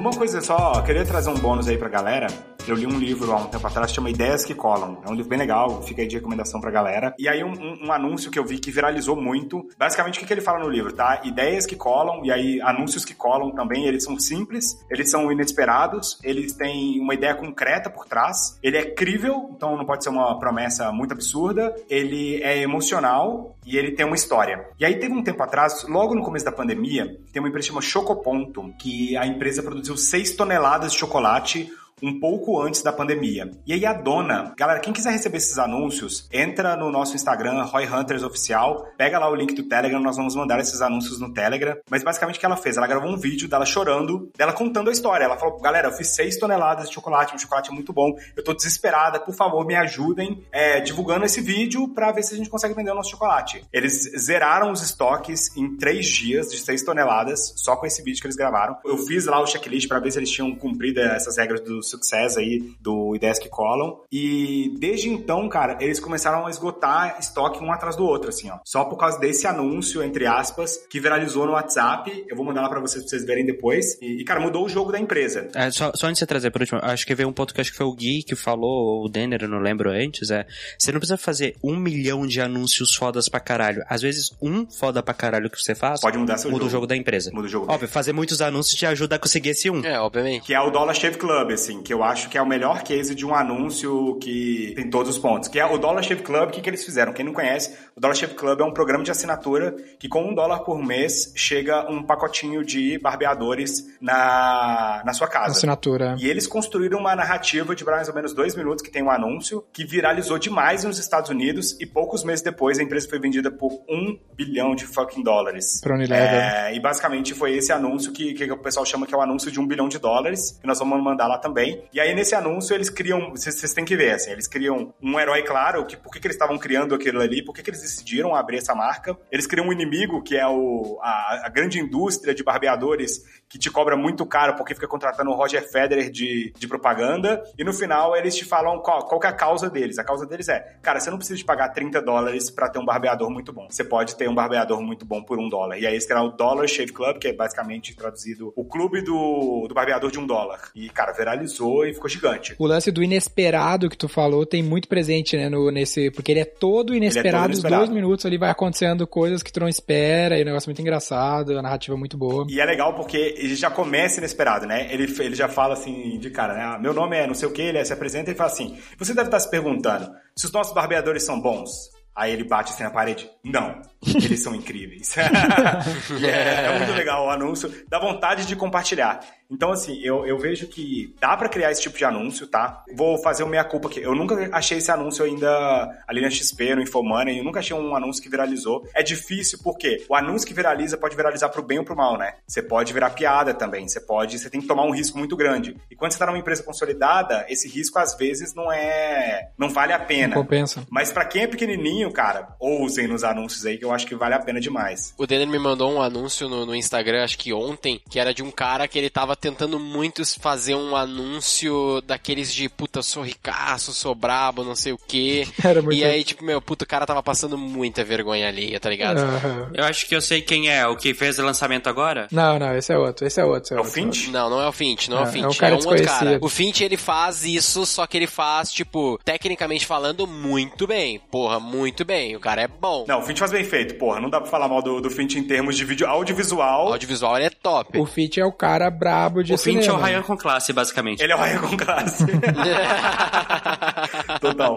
Uma 0.00 0.12
coisa 0.12 0.40
só, 0.40 0.80
queria 0.80 1.04
trazer 1.04 1.28
um 1.28 1.34
bônus 1.34 1.68
aí 1.68 1.76
pra 1.76 1.86
galera. 1.86 2.26
Eu 2.70 2.76
li 2.76 2.86
um 2.86 2.98
livro 2.98 3.32
há 3.32 3.36
um 3.36 3.46
tempo 3.46 3.66
atrás, 3.66 3.92
chama 3.92 4.10
Ideias 4.10 4.44
que 4.44 4.54
Colam. 4.54 4.98
É 5.04 5.08
um 5.10 5.14
livro 5.14 5.28
bem 5.28 5.38
legal, 5.38 5.82
fica 5.82 6.02
aí 6.02 6.06
de 6.08 6.16
recomendação 6.16 6.60
pra 6.60 6.70
galera. 6.70 7.12
E 7.18 7.28
aí 7.28 7.42
um, 7.42 7.50
um- 7.52 7.86
um 7.88 7.92
anúncio 7.92 8.30
que 8.30 8.38
eu 8.38 8.44
vi 8.44 8.58
que 8.58 8.70
viralizou 8.70 9.16
muito. 9.16 9.66
Basicamente, 9.76 10.16
o 10.16 10.20
que, 10.20 10.26
que 10.26 10.32
ele 10.32 10.40
fala 10.40 10.60
no 10.60 10.68
livro, 10.68 10.92
tá? 10.92 11.20
Ideias 11.24 11.66
que 11.66 11.74
colam, 11.74 12.24
e 12.24 12.30
aí 12.30 12.60
anúncios 12.62 13.04
que 13.04 13.12
colam 13.14 13.50
também, 13.50 13.86
eles 13.86 14.04
são 14.04 14.18
simples, 14.20 14.78
eles 14.88 15.10
são 15.10 15.32
inesperados, 15.32 16.18
eles 16.22 16.52
têm 16.52 17.00
uma 17.00 17.12
ideia 17.14 17.34
concreta 17.34 17.90
por 17.90 18.06
trás, 18.06 18.56
ele 18.62 18.76
é 18.76 18.84
crível, 18.84 19.50
então 19.56 19.76
não 19.76 19.84
pode 19.84 20.04
ser 20.04 20.10
uma 20.10 20.38
promessa 20.38 20.92
muito 20.92 21.12
absurda, 21.12 21.74
ele 21.88 22.40
é 22.42 22.58
emocional 22.62 23.56
e 23.66 23.76
ele 23.76 23.92
tem 23.92 24.06
uma 24.06 24.14
história. 24.14 24.64
E 24.78 24.84
aí 24.84 24.94
teve 24.98 25.12
um 25.12 25.22
tempo 25.24 25.42
atrás, 25.42 25.84
logo 25.88 26.14
no 26.14 26.22
começo 26.22 26.44
da 26.44 26.52
pandemia, 26.52 27.18
tem 27.32 27.40
uma 27.42 27.48
empresa 27.48 27.68
chamada 27.68 27.84
Chocoponto, 27.86 28.72
que 28.78 29.16
a 29.16 29.26
empresa 29.26 29.62
produziu 29.62 29.96
6 29.96 30.34
toneladas 30.36 30.92
de 30.92 30.98
chocolate 30.98 31.68
um 32.02 32.18
pouco 32.18 32.60
antes 32.60 32.82
da 32.82 32.92
pandemia. 32.92 33.50
E 33.66 33.72
aí 33.72 33.84
a 33.86 33.92
dona, 33.92 34.54
galera, 34.56 34.80
quem 34.80 34.92
quiser 34.92 35.10
receber 35.10 35.38
esses 35.38 35.58
anúncios, 35.58 36.28
entra 36.32 36.76
no 36.76 36.90
nosso 36.90 37.14
Instagram, 37.14 37.62
Roy 37.64 37.86
Hunters 37.86 38.22
Oficial, 38.22 38.86
pega 38.96 39.18
lá 39.18 39.30
o 39.30 39.34
link 39.34 39.54
do 39.54 39.64
Telegram, 39.64 40.00
nós 40.00 40.16
vamos 40.16 40.34
mandar 40.34 40.58
esses 40.60 40.80
anúncios 40.82 41.20
no 41.20 41.32
Telegram. 41.32 41.76
Mas 41.90 42.02
basicamente 42.02 42.36
o 42.36 42.40
que 42.40 42.46
ela 42.46 42.56
fez? 42.56 42.76
Ela 42.76 42.86
gravou 42.86 43.10
um 43.10 43.16
vídeo 43.16 43.48
dela 43.48 43.66
chorando, 43.66 44.30
dela 44.36 44.52
contando 44.52 44.88
a 44.88 44.92
história. 44.92 45.24
Ela 45.24 45.36
falou, 45.36 45.60
galera, 45.60 45.88
eu 45.88 45.92
fiz 45.92 46.14
6 46.14 46.38
toneladas 46.38 46.88
de 46.88 46.94
chocolate, 46.94 47.34
um 47.34 47.38
chocolate 47.38 47.70
muito 47.72 47.92
bom, 47.92 48.12
eu 48.36 48.42
tô 48.42 48.54
desesperada, 48.54 49.20
por 49.20 49.34
favor, 49.34 49.66
me 49.66 49.74
ajudem 49.74 50.44
é, 50.52 50.80
divulgando 50.80 51.24
esse 51.24 51.40
vídeo 51.40 51.88
pra 51.88 52.12
ver 52.12 52.22
se 52.22 52.34
a 52.34 52.36
gente 52.36 52.50
consegue 52.50 52.74
vender 52.74 52.90
o 52.90 52.94
nosso 52.94 53.10
chocolate. 53.10 53.64
Eles 53.72 54.10
zeraram 54.18 54.72
os 54.72 54.82
estoques 54.82 55.56
em 55.56 55.76
3 55.76 56.06
dias 56.06 56.50
de 56.50 56.58
6 56.58 56.82
toneladas, 56.82 57.52
só 57.56 57.76
com 57.76 57.86
esse 57.86 58.02
vídeo 58.02 58.20
que 58.20 58.26
eles 58.26 58.36
gravaram. 58.36 58.76
Eu 58.84 58.98
fiz 58.98 59.26
lá 59.26 59.40
o 59.40 59.46
checklist 59.46 59.88
pra 59.88 59.98
ver 59.98 60.10
se 60.10 60.18
eles 60.18 60.30
tinham 60.30 60.54
cumprido 60.54 61.00
essas 61.00 61.36
regras 61.36 61.60
do 61.60 61.82
success 61.90 62.36
aí, 62.36 62.62
do 62.80 63.14
Ideias 63.14 63.38
que 63.38 63.48
Colam. 63.48 63.98
E 64.10 64.74
desde 64.78 65.08
então, 65.08 65.48
cara, 65.48 65.76
eles 65.80 66.00
começaram 66.00 66.46
a 66.46 66.50
esgotar 66.50 67.18
estoque 67.18 67.62
um 67.62 67.72
atrás 67.72 67.96
do 67.96 68.04
outro, 68.04 68.28
assim, 68.30 68.50
ó. 68.50 68.58
Só 68.64 68.84
por 68.84 68.96
causa 68.96 69.18
desse 69.18 69.46
anúncio, 69.46 70.02
entre 70.02 70.26
aspas, 70.26 70.76
que 70.90 71.00
viralizou 71.00 71.46
no 71.46 71.52
WhatsApp. 71.52 72.24
Eu 72.28 72.36
vou 72.36 72.44
mandar 72.44 72.62
lá 72.62 72.68
pra 72.68 72.80
vocês, 72.80 73.02
pra 73.02 73.10
vocês 73.10 73.24
verem 73.24 73.44
depois. 73.44 73.98
E, 74.00 74.20
e, 74.20 74.24
cara, 74.24 74.40
mudou 74.40 74.64
o 74.64 74.68
jogo 74.68 74.92
da 74.92 74.98
empresa. 74.98 75.48
É, 75.54 75.70
só, 75.70 75.92
só 75.94 76.06
antes 76.06 76.16
de 76.16 76.20
você 76.20 76.26
trazer 76.26 76.50
por 76.50 76.60
último, 76.60 76.80
acho 76.82 77.06
que 77.06 77.14
veio 77.14 77.28
um 77.28 77.32
ponto 77.32 77.52
que 77.54 77.60
acho 77.60 77.70
que 77.70 77.76
foi 77.76 77.86
o 77.86 77.94
Gui 77.94 78.22
que 78.22 78.34
falou, 78.36 78.70
ou 78.70 79.06
o 79.06 79.08
Denner, 79.08 79.42
eu 79.42 79.48
não 79.48 79.58
lembro 79.58 79.90
antes, 79.90 80.30
é, 80.30 80.46
você 80.78 80.92
não 80.92 80.98
precisa 81.00 81.16
fazer 81.16 81.56
um 81.62 81.76
milhão 81.76 82.26
de 82.26 82.40
anúncios 82.40 82.94
fodas 82.94 83.28
pra 83.28 83.40
caralho. 83.40 83.82
Às 83.88 84.02
vezes, 84.02 84.30
um 84.40 84.66
foda 84.70 85.02
pra 85.02 85.14
caralho 85.14 85.50
que 85.50 85.60
você 85.60 85.74
faz, 85.74 86.00
Pode 86.00 86.18
mudar 86.18 86.38
seu 86.38 86.50
muda 86.50 86.64
jogo. 86.64 86.68
o 86.68 86.72
jogo 86.72 86.86
da 86.86 86.96
empresa. 86.96 87.30
Muda 87.32 87.46
o 87.46 87.50
jogo. 87.50 87.72
Óbvio, 87.72 87.88
fazer 87.88 88.12
muitos 88.12 88.40
anúncios 88.40 88.74
te 88.78 88.86
ajuda 88.86 89.16
a 89.16 89.18
conseguir 89.18 89.50
esse 89.50 89.70
um. 89.70 89.84
É, 89.84 89.98
obviamente. 90.00 90.44
Que 90.46 90.54
é 90.54 90.60
o 90.60 90.70
Dollar 90.70 90.94
Shave 90.94 91.16
Club, 91.18 91.50
assim, 91.52 91.79
que 91.80 91.92
eu 91.92 92.02
acho 92.02 92.28
que 92.28 92.38
é 92.38 92.42
o 92.42 92.46
melhor 92.46 92.82
case 92.82 93.14
de 93.14 93.26
um 93.26 93.34
anúncio 93.34 94.18
que 94.20 94.72
tem 94.76 94.88
todos 94.88 95.16
os 95.16 95.18
pontos. 95.18 95.48
Que 95.48 95.58
é 95.58 95.66
o 95.66 95.78
Dollar 95.78 96.02
Shave 96.02 96.22
Club, 96.22 96.48
o 96.48 96.52
que, 96.52 96.60
que 96.60 96.70
eles 96.70 96.84
fizeram? 96.84 97.12
Quem 97.12 97.24
não 97.24 97.32
conhece, 97.32 97.76
o 97.96 98.00
Dollar 98.00 98.16
Shave 98.16 98.34
Club 98.34 98.60
é 98.60 98.64
um 98.64 98.72
programa 98.72 99.04
de 99.04 99.10
assinatura 99.10 99.74
que 99.98 100.08
com 100.08 100.22
um 100.22 100.34
dólar 100.34 100.60
por 100.60 100.82
mês 100.82 101.32
chega 101.36 101.90
um 101.90 102.02
pacotinho 102.02 102.64
de 102.64 102.98
barbeadores 102.98 103.86
na, 104.00 105.02
na 105.04 105.12
sua 105.12 105.28
casa. 105.28 105.52
Assinatura. 105.52 106.16
E 106.18 106.28
eles 106.28 106.46
construíram 106.46 106.98
uma 106.98 107.14
narrativa 107.14 107.74
de 107.74 107.84
mais 107.84 108.08
ou 108.08 108.14
menos 108.14 108.32
dois 108.32 108.54
minutos 108.54 108.82
que 108.82 108.90
tem 108.90 109.02
um 109.02 109.10
anúncio 109.10 109.64
que 109.72 109.84
viralizou 109.84 110.38
demais 110.38 110.84
nos 110.84 110.98
Estados 110.98 111.30
Unidos 111.30 111.76
e 111.80 111.86
poucos 111.86 112.24
meses 112.24 112.42
depois 112.42 112.78
a 112.78 112.82
empresa 112.82 113.08
foi 113.08 113.18
vendida 113.18 113.50
por 113.50 113.72
um 113.88 114.18
bilhão 114.34 114.74
de 114.74 114.86
fucking 114.86 115.22
dólares. 115.22 115.80
Pra 115.82 115.94
Unilever. 115.94 116.24
É, 116.24 116.74
e 116.74 116.80
basicamente 116.80 117.34
foi 117.34 117.56
esse 117.56 117.72
anúncio 117.72 118.12
que, 118.12 118.34
que 118.34 118.50
o 118.50 118.58
pessoal 118.58 118.84
chama 118.86 119.06
que 119.06 119.14
é 119.14 119.18
o 119.18 119.20
anúncio 119.20 119.50
de 119.50 119.60
um 119.60 119.66
bilhão 119.66 119.88
de 119.88 119.98
dólares, 119.98 120.58
que 120.60 120.66
nós 120.66 120.78
vamos 120.78 121.02
mandar 121.02 121.26
lá 121.26 121.38
também. 121.38 121.59
E 121.92 122.00
aí 122.00 122.14
nesse 122.14 122.34
anúncio 122.34 122.74
eles 122.74 122.90
criam, 122.90 123.30
vocês, 123.30 123.74
têm 123.74 123.84
que 123.84 123.96
ver, 123.96 124.12
assim, 124.12 124.30
eles 124.30 124.46
criam 124.46 124.94
um 125.02 125.18
herói 125.18 125.42
claro, 125.42 125.84
que 125.86 125.96
por 125.96 126.12
que, 126.12 126.20
que 126.20 126.26
eles 126.26 126.36
estavam 126.36 126.58
criando 126.58 126.94
aquilo 126.94 127.20
ali, 127.20 127.44
por 127.44 127.54
que, 127.54 127.62
que 127.62 127.70
eles 127.70 127.82
decidiram 127.82 128.34
abrir 128.34 128.58
essa 128.58 128.74
marca. 128.74 129.16
Eles 129.30 129.46
criam 129.46 129.68
um 129.68 129.72
inimigo, 129.72 130.22
que 130.22 130.36
é 130.36 130.46
o, 130.46 130.98
a, 131.02 131.46
a 131.46 131.48
grande 131.48 131.78
indústria 131.78 132.34
de 132.34 132.42
barbeadores 132.42 133.22
que 133.48 133.58
te 133.58 133.70
cobra 133.70 133.96
muito 133.96 134.24
caro 134.24 134.54
porque 134.54 134.74
fica 134.74 134.86
contratando 134.86 135.30
o 135.30 135.34
Roger 135.34 135.68
Federer 135.70 136.10
de, 136.10 136.52
de 136.56 136.68
propaganda. 136.68 137.42
E 137.58 137.64
no 137.64 137.72
final 137.72 138.16
eles 138.16 138.36
te 138.36 138.44
falam 138.44 138.78
qual, 138.78 139.06
qual 139.06 139.20
é 139.24 139.26
a 139.26 139.32
causa 139.32 139.68
deles. 139.68 139.98
A 139.98 140.04
causa 140.04 140.24
deles 140.24 140.48
é, 140.48 140.78
cara, 140.80 141.00
você 141.00 141.10
não 141.10 141.18
precisa 141.18 141.36
de 141.36 141.44
pagar 141.44 141.70
30 141.70 142.00
dólares 142.00 142.50
pra 142.50 142.68
ter 142.68 142.78
um 142.78 142.84
barbeador 142.84 143.30
muito 143.30 143.52
bom. 143.52 143.66
Você 143.68 143.82
pode 143.82 144.16
ter 144.16 144.28
um 144.28 144.34
barbeador 144.34 144.80
muito 144.80 145.04
bom 145.04 145.22
por 145.22 145.38
um 145.38 145.48
dólar. 145.48 145.78
E 145.78 145.86
aí 145.86 145.94
eles 145.94 146.06
criaram 146.06 146.28
o 146.28 146.30
Dollar 146.30 146.68
Shave 146.68 146.92
Club, 146.92 147.18
que 147.18 147.28
é 147.28 147.32
basicamente 147.32 147.94
traduzido 147.96 148.52
o 148.54 148.64
clube 148.64 149.02
do, 149.02 149.66
do 149.68 149.74
barbeador 149.74 150.10
de 150.10 150.18
um 150.18 150.26
dólar. 150.26 150.70
E, 150.74 150.88
cara, 150.88 151.12
viralizou 151.12 151.49
e 151.84 151.94
ficou 151.94 152.08
gigante. 152.08 152.54
O 152.58 152.66
lance 152.66 152.90
do 152.90 153.02
inesperado 153.02 153.88
que 153.88 153.96
tu 153.96 154.08
falou 154.08 154.46
tem 154.46 154.62
muito 154.62 154.88
presente, 154.88 155.36
né, 155.36 155.48
no, 155.48 155.70
nesse, 155.70 156.10
porque 156.10 156.32
ele 156.32 156.40
é 156.40 156.44
todo 156.44 156.94
inesperado, 156.94 157.52
os 157.52 157.58
inesperado. 157.58 157.86
dois 157.86 157.94
minutos 157.94 158.26
ali 158.26 158.38
vai 158.38 158.50
acontecendo 158.50 159.06
coisas 159.06 159.42
que 159.42 159.52
tu 159.52 159.60
não 159.60 159.68
espera, 159.68 160.38
e 160.38 160.42
o 160.42 160.44
negócio 160.44 160.68
é 160.68 160.70
muito 160.70 160.82
engraçado, 160.82 161.58
a 161.58 161.62
narrativa 161.62 161.96
é 161.96 161.98
muito 161.98 162.16
boa. 162.16 162.46
E 162.48 162.60
é 162.60 162.64
legal 162.64 162.94
porque 162.94 163.34
ele 163.38 163.54
já 163.54 163.70
começa 163.70 164.18
inesperado, 164.18 164.66
né? 164.66 164.88
Ele, 164.92 165.04
ele 165.20 165.34
já 165.34 165.48
fala 165.48 165.74
assim 165.74 166.18
de 166.18 166.30
cara, 166.30 166.54
né? 166.54 166.62
Ah, 166.62 166.78
meu 166.78 166.92
nome 166.92 167.16
é 167.16 167.26
não 167.26 167.34
sei 167.34 167.48
o 167.48 167.52
que, 167.52 167.62
ele 167.62 167.84
se 167.84 167.92
apresenta 167.92 168.30
e 168.30 168.34
fala 168.34 168.50
assim: 168.50 168.78
Você 168.98 169.14
deve 169.14 169.28
estar 169.28 169.40
se 169.40 169.50
perguntando 169.50 170.10
se 170.36 170.46
os 170.46 170.52
nossos 170.52 170.74
barbeadores 170.74 171.22
são 171.24 171.40
bons. 171.40 171.70
Aí 172.14 172.32
ele 172.32 172.44
bate 172.44 172.72
assim 172.72 172.82
na 172.82 172.90
parede. 172.90 173.30
Não, 173.44 173.80
eles 174.06 174.42
são 174.42 174.54
incríveis. 174.54 175.16
é, 175.18 176.66
é 176.66 176.78
muito 176.78 176.92
legal 176.92 177.26
o 177.26 177.30
anúncio, 177.30 177.70
dá 177.88 177.98
vontade 177.98 178.46
de 178.46 178.56
compartilhar. 178.56 179.20
Então, 179.50 179.72
assim, 179.72 180.00
eu, 180.02 180.24
eu 180.24 180.38
vejo 180.38 180.68
que 180.68 181.12
dá 181.20 181.36
pra 181.36 181.48
criar 181.48 181.72
esse 181.72 181.82
tipo 181.82 181.98
de 181.98 182.04
anúncio, 182.04 182.46
tá? 182.46 182.84
Vou 182.94 183.20
fazer 183.20 183.42
o 183.42 183.48
meia 183.48 183.64
culpa 183.64 183.88
aqui. 183.88 184.00
Eu 184.00 184.14
nunca 184.14 184.48
achei 184.52 184.78
esse 184.78 184.92
anúncio 184.92 185.24
ainda 185.24 186.04
ali 186.06 186.20
na 186.20 186.30
XP, 186.30 186.76
no 186.76 186.82
Infomoney. 186.82 187.38
Eu 187.38 187.44
nunca 187.44 187.58
achei 187.58 187.76
um 187.76 187.96
anúncio 187.96 188.22
que 188.22 188.28
viralizou. 188.28 188.86
É 188.94 189.02
difícil 189.02 189.58
porque 189.62 190.04
o 190.08 190.14
anúncio 190.14 190.46
que 190.46 190.54
viraliza 190.54 190.96
pode 190.96 191.16
viralizar 191.16 191.48
pro 191.48 191.64
bem 191.64 191.80
ou 191.80 191.84
pro 191.84 191.96
mal, 191.96 192.16
né? 192.16 192.34
Você 192.46 192.62
pode 192.62 192.92
virar 192.92 193.10
piada 193.10 193.52
também. 193.52 193.88
Você 193.88 194.00
pode, 194.00 194.38
você 194.38 194.48
tem 194.48 194.60
que 194.60 194.68
tomar 194.68 194.84
um 194.84 194.92
risco 194.92 195.18
muito 195.18 195.36
grande. 195.36 195.76
E 195.90 195.96
quando 195.96 196.12
você 196.12 196.18
tá 196.18 196.26
numa 196.26 196.38
empresa 196.38 196.62
consolidada, 196.62 197.44
esse 197.48 197.68
risco 197.68 197.98
às 197.98 198.16
vezes 198.16 198.54
não 198.54 198.70
é, 198.70 199.50
não 199.58 199.68
vale 199.68 199.92
a 199.92 199.98
pena. 199.98 200.34
Compensa. 200.36 200.86
Mas 200.88 201.10
pra 201.10 201.24
quem 201.24 201.42
é 201.42 201.46
pequenininho, 201.48 202.12
cara, 202.12 202.54
ousem 202.60 203.08
nos 203.08 203.24
anúncios 203.24 203.66
aí, 203.66 203.76
que 203.76 203.84
eu 203.84 203.89
eu 203.90 203.94
acho 203.94 204.06
que 204.06 204.14
vale 204.14 204.34
a 204.34 204.38
pena 204.38 204.60
demais. 204.60 205.14
O 205.18 205.26
Denner 205.26 205.46
me 205.48 205.58
mandou 205.58 205.92
um 205.92 206.00
anúncio 206.02 206.48
no, 206.48 206.64
no 206.66 206.74
Instagram, 206.74 207.24
acho 207.24 207.38
que 207.38 207.52
ontem, 207.52 208.00
que 208.08 208.18
era 208.18 208.32
de 208.34 208.42
um 208.42 208.50
cara 208.50 208.86
que 208.88 208.98
ele 208.98 209.10
tava 209.10 209.36
tentando 209.36 209.78
muito 209.78 210.22
fazer 210.40 210.74
um 210.74 210.94
anúncio 211.34 212.00
daqueles 212.02 212.52
de 212.52 212.68
puta, 212.68 213.02
sou 213.02 213.22
ricaço, 213.22 213.92
sou 213.92 214.14
brabo, 214.14 214.64
não 214.64 214.74
sei 214.74 214.92
o 214.92 214.98
quê. 214.98 215.46
Era 215.64 215.80
muito- 215.82 215.96
E 215.96 216.04
aí, 216.04 216.22
tipo, 216.24 216.44
meu, 216.44 216.60
puta, 216.60 216.84
o 216.84 216.88
cara 216.88 217.06
tava 217.06 217.22
passando 217.22 217.56
muita 217.56 218.04
vergonha 218.04 218.48
alheia, 218.48 218.78
tá 218.80 218.90
ligado? 218.90 219.18
Aham. 219.18 219.70
Eu 219.74 219.84
acho 219.84 220.06
que 220.06 220.14
eu 220.14 220.20
sei 220.20 220.40
quem 220.42 220.68
é, 220.68 220.86
o 220.86 220.96
que 220.96 221.14
fez 221.14 221.38
o 221.38 221.42
lançamento 221.44 221.88
agora. 221.88 222.28
Não, 222.30 222.58
não, 222.58 222.74
esse 222.76 222.92
é 222.92 222.98
outro, 222.98 223.26
esse 223.26 223.40
é 223.40 223.44
outro. 223.44 223.62
esse 223.64 223.72
É 223.74 223.76
o 223.76 223.78
é 223.78 223.80
outro. 223.80 223.92
Fint? 223.92 224.28
Não, 224.28 224.50
não 224.50 224.60
é 224.60 224.68
o 224.68 224.72
Fint, 224.72 225.08
não 225.08 225.18
é, 225.18 225.20
É, 225.20 225.24
o 225.24 225.28
é 225.28 225.32
Fint, 225.32 225.44
um 225.44 225.50
é, 225.50 225.54
cara 225.56 225.74
um 225.74 225.78
outro 225.86 226.04
cara. 226.04 226.38
O 226.42 226.48
Fint, 226.48 226.80
ele 226.80 226.96
faz 226.96 227.44
isso, 227.44 227.86
só 227.86 228.06
que 228.06 228.16
ele 228.16 228.26
faz, 228.26 228.70
tipo, 228.72 229.18
tecnicamente 229.24 229.86
falando, 229.86 230.26
muito 230.26 230.86
bem. 230.86 231.20
Porra, 231.30 231.58
muito 231.60 232.04
bem. 232.04 232.36
O 232.36 232.40
cara 232.40 232.62
é 232.62 232.68
bom. 232.68 233.04
Não, 233.08 233.20
o 233.20 233.22
Fint 233.22 233.38
faz 233.38 233.50
bem 233.50 233.64
feito, 233.64 233.79
porra. 233.94 234.20
Não 234.20 234.30
dá 234.30 234.40
pra 234.40 234.50
falar 234.50 234.68
mal 234.68 234.82
do, 234.82 235.00
do 235.00 235.10
Fint 235.10 235.34
em 235.36 235.42
termos 235.42 235.76
de 235.76 235.84
vídeo 235.84 236.06
O 236.06 236.10
audiovisual. 236.10 236.92
audiovisual, 236.92 237.36
ele 237.36 237.46
é 237.46 237.50
top. 237.50 237.98
O 237.98 238.06
Fit 238.06 238.40
é 238.40 238.44
o 238.44 238.52
cara 238.52 238.90
brabo 238.90 239.42
de 239.42 239.54
O 239.54 239.58
Fint 239.58 239.76
é 239.76 239.80
o 239.80 239.82
cinema. 239.84 240.06
Ryan 240.06 240.22
com 240.22 240.36
classe, 240.36 240.72
basicamente. 240.72 241.22
Ele 241.22 241.32
é 241.32 241.36
o 241.36 241.38
Ryan 241.38 241.58
com 241.60 241.76
classe. 241.76 242.24
Total. 244.40 244.76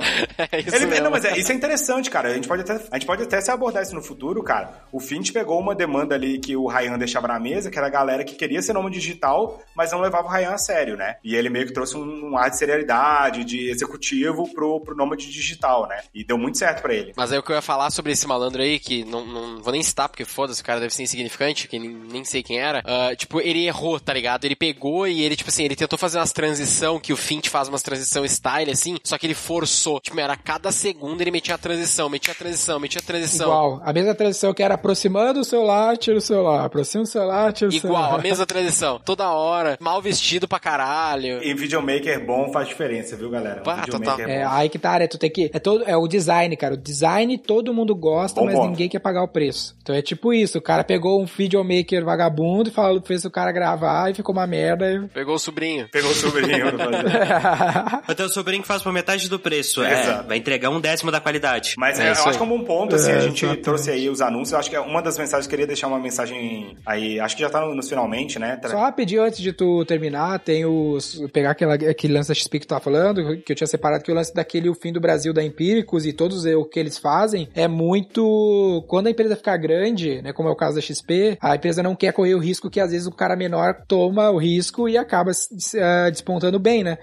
É 0.52 0.60
isso 0.60 0.76
Ele, 0.76 0.86
mesmo. 0.88 1.04
não, 1.06 1.12
mas 1.12 1.26
é, 1.26 1.38
isso 1.38 1.52
é 1.52 1.56
interessante, 1.56 2.10
cara. 2.10 2.30
A 2.30 2.34
gente, 2.34 2.48
pode 2.48 2.62
até, 2.62 2.74
a 2.92 2.96
gente 2.98 3.06
pode 3.06 3.24
até 3.24 3.40
se 3.42 3.52
abordar 3.52 3.84
isso 3.84 3.96
no 3.96 4.02
futuro, 4.02 4.42
cara. 4.44 4.84
O 4.92 5.00
Fint 5.00 5.32
pegou 5.32 5.60
uma 5.60 5.76
demanda 5.76 6.16
ali 6.16 6.40
que 6.40 6.56
o 6.56 6.68
Ryan 6.68 6.98
deixava 6.98 7.28
na 7.28 7.40
mesa, 7.40 7.70
que 7.70 7.78
era 7.78 7.88
a 7.88 7.92
galera 7.92 8.24
que 8.24 8.36
queria 8.36 8.62
ser 8.62 8.74
nome 8.74 8.92
digital, 8.92 9.62
mas 9.76 9.92
não 9.92 10.02
levava 10.02 10.28
o 10.28 10.32
Ryan 10.32 10.52
a 10.52 10.58
sério, 10.58 10.96
né? 10.98 11.16
E 11.24 11.36
ele 11.36 11.50
meio 11.50 11.66
que 11.66 11.74
trouxe 11.74 11.96
um, 11.98 12.32
um 12.32 12.38
ar 12.38 12.50
de 12.50 12.58
serialidade, 12.58 13.44
de 13.44 13.70
executivo 13.70 14.52
pro, 14.54 14.80
pro 14.82 14.96
nômade 14.96 15.32
digital, 15.32 15.88
né? 15.88 16.02
E 16.14 16.24
deu 16.24 16.38
muito 16.38 16.58
certo 16.58 16.82
pra 16.82 16.94
ele. 16.94 17.14
Mas 17.16 17.32
aí 17.32 17.38
o 17.40 17.44
que 17.44 17.52
eu 17.52 17.56
ia 17.56 17.62
falar 17.62 17.90
sobre 17.90 18.12
esse 18.12 18.28
malandro 18.28 18.62
aí, 18.62 18.80
que 18.80 18.93
não, 19.06 19.26
não 19.26 19.62
vou 19.62 19.72
nem 19.74 19.82
citar, 19.82 20.08
porque 20.10 20.26
foda-se, 20.26 20.62
o 20.62 20.66
cara 20.66 20.80
deve 20.80 20.94
ser 20.94 21.04
insignificante, 21.04 21.68
que 21.68 21.80
nem, 21.80 21.90
nem 21.90 22.24
sei 22.24 22.44
quem 22.44 22.60
era. 22.60 22.82
ah, 22.86 23.16
tipo, 23.16 23.40
ele 23.42 23.66
errou, 23.66 24.00
tá 24.00 24.14
ligado? 24.14 24.46
Ele 24.46 24.56
pegou 24.56 25.08
e 25.08 25.22
ele, 25.22 25.36
tipo 25.36 25.50
assim, 25.50 25.64
ele 25.64 25.76
tentou 25.76 25.98
fazer 25.98 26.18
umas 26.20 26.32
transição, 26.32 27.00
que 27.00 27.14
o 27.14 27.18
Fint 27.18 27.48
faz 27.48 27.68
umas 27.68 27.82
transição 27.82 28.26
style, 28.28 28.70
assim, 28.72 28.98
só 29.04 29.18
que 29.18 29.26
ele 29.26 29.34
forçou. 29.34 30.00
Tipo, 30.00 30.20
era 30.20 30.36
cada 30.36 30.72
segundo 30.72 31.22
ele 31.22 31.32
metia 31.32 31.56
a 31.56 31.58
transição, 31.58 32.10
metia 32.10 32.34
a 32.34 32.36
transição, 32.36 32.80
metia 32.80 33.02
a 33.02 33.04
transição. 33.04 33.48
Igual, 33.48 33.82
a 33.84 33.94
mesma 33.94 34.14
transição 34.14 34.54
que 34.54 34.62
era 34.64 34.76
aproximando 34.76 35.40
o 35.40 35.44
celular, 35.44 35.98
tira 35.98 36.18
o 36.18 36.22
celular, 36.22 36.66
aproxima 36.66 37.04
o 37.04 37.08
celular, 37.08 37.54
tira 37.54 37.70
o 37.70 37.72
celular. 37.74 38.00
Igual, 38.06 38.20
a 38.20 38.22
mesma 38.22 38.46
transição. 38.46 39.00
Toda 39.04 39.30
hora, 39.32 39.78
mal 39.80 40.02
vestido 40.02 40.48
pra 40.48 40.60
caralho. 40.60 41.42
E 41.44 41.54
videomaker 41.54 42.26
bom 42.26 42.52
faz 42.52 42.68
diferença, 42.68 43.16
viu, 43.16 43.30
galera? 43.30 43.62
Pá, 43.62 43.82
videomaker 43.86 44.30
É, 44.30 44.44
bom. 44.44 44.52
aí 44.52 44.70
que 44.70 44.78
tá, 44.80 45.00
né? 45.00 45.08
Tu 45.08 45.18
tem 45.18 45.30
que. 45.30 45.50
É, 45.54 45.60
todo, 45.60 45.84
é 45.86 45.96
o 45.96 46.08
design, 46.08 46.56
cara. 46.58 46.74
O 46.74 46.78
design 46.78 47.38
todo 47.38 47.74
mundo 47.74 47.96
gosta, 47.96 48.40
Bom 48.40 48.46
mas 48.46 48.56
ponto. 48.56 48.70
ninguém 48.70 48.83
quer 48.90 49.00
pagar 49.00 49.24
o 49.24 49.28
preço. 49.28 49.76
Então 49.82 49.96
é 49.96 50.02
tipo 50.02 50.34
isso: 50.34 50.58
o 50.58 50.62
cara 50.62 50.84
pegou 50.84 51.22
um 51.22 51.26
videomaker 51.26 52.04
vagabundo 52.04 52.70
e 52.70 52.72
falou, 52.74 53.02
fez 53.02 53.26
o 53.26 53.32
cara 53.32 53.52
gravar 53.52 54.10
e 54.12 54.14
ficou 54.14 54.34
uma 54.34 54.48
merda. 54.48 54.92
e- 54.92 55.08
Pegou 55.10 55.36
o 55.36 55.40
sobrinho. 55.40 55.88
Pegou 55.92 56.12
o 56.12 56.14
sobrinho 56.14 56.66
tenho 58.16 58.30
um 58.30 58.32
sobrinho 58.32 58.62
que 58.62 58.68
faz 58.68 58.82
por 58.84 58.92
metade 58.94 59.30
do 59.30 59.40
preço. 59.40 59.84
É, 59.84 60.02
Exato. 60.02 60.28
vai 60.28 60.38
entregar 60.38 60.70
um 60.70 60.80
décimo 60.80 61.12
da 61.12 61.20
qualidade. 61.20 61.76
Mas 61.78 62.00
É 62.00 62.04
é, 62.04 62.06
eu 62.08 62.12
aí. 62.14 62.18
acho 62.30 62.38
que 62.38 62.44
é 62.44 62.46
um 62.46 62.50
bom 62.50 62.64
ponto, 62.64 62.96
assim, 62.96 63.12
É, 63.12 63.16
a 63.16 63.20
gente 63.20 63.38
exatamente. 63.44 63.64
trouxe 63.64 63.92
aí 63.92 64.10
os 64.10 64.22
anúncios. 64.22 64.52
Eu 64.54 64.60
acho 64.60 64.70
que 64.70 64.76
é 64.76 64.80
uma 64.80 65.02
das 65.02 65.18
mensagens, 65.18 65.48
queria 65.48 65.68
deixar 65.68 65.88
uma 65.88 66.00
mensagem 66.00 66.78
aí, 66.86 67.20
acho 67.20 67.36
que 67.36 67.42
já 67.42 67.50
tá 67.50 67.62
no, 67.62 67.76
nos 67.76 67.90
finalmente, 67.90 68.40
né? 68.40 68.58
Tra- 68.58 68.70
Só 68.72 68.80
rapidinho 68.80 69.24
antes 69.24 69.40
de 69.40 69.52
tu 69.54 69.84
terminar, 69.86 70.40
tem 70.40 70.66
os. 70.66 71.22
Pegar 71.32 71.52
aquela, 71.52 71.76
aquele 71.76 72.14
lance 72.14 72.30
da 72.30 72.36
XP 72.36 72.60
que 72.60 72.66
tu 72.66 72.70
tava 72.70 72.82
falando, 72.82 73.38
que 73.42 73.52
eu 73.52 73.56
tinha 73.56 73.68
separado, 73.68 74.04
que 74.04 74.12
o 74.12 74.16
lance 74.16 74.34
daquele 74.34 74.70
O 74.70 74.76
Fim 74.76 74.92
do 74.92 75.00
Brasil 75.00 75.34
da 75.34 75.44
Empíricos 75.44 76.06
e 76.06 76.14
todos 76.14 76.46
o 76.46 76.66
que 76.66 76.80
eles 76.80 76.98
fazem 76.98 77.48
é 77.56 77.68
muito. 77.68 78.73
Quando 78.82 79.08
a 79.08 79.12
empresa 79.12 79.36
ficar 79.36 79.58
grande, 79.58 80.22
né? 80.22 80.34
Como 80.34 80.50
é 80.50 80.52
o 80.52 80.56
caso 80.56 80.76
da 80.76 80.82
XP, 80.82 81.38
a 81.42 81.56
empresa 81.56 81.84
não 81.84 81.96
quer 81.96 82.14
correr 82.14 82.36
o 82.36 82.40
risco 82.40 82.70
que 82.70 82.80
às 82.80 82.92
vezes 82.92 83.08
o 83.08 83.12
cara 83.12 83.36
menor 83.36 83.86
toma 83.88 84.32
o 84.32 84.38
risco 84.38 84.90
e 84.90 84.98
acaba 84.98 85.32
eh, 85.32 86.12
despontando 86.12 86.60
bem, 86.60 86.84
né? 86.84 86.98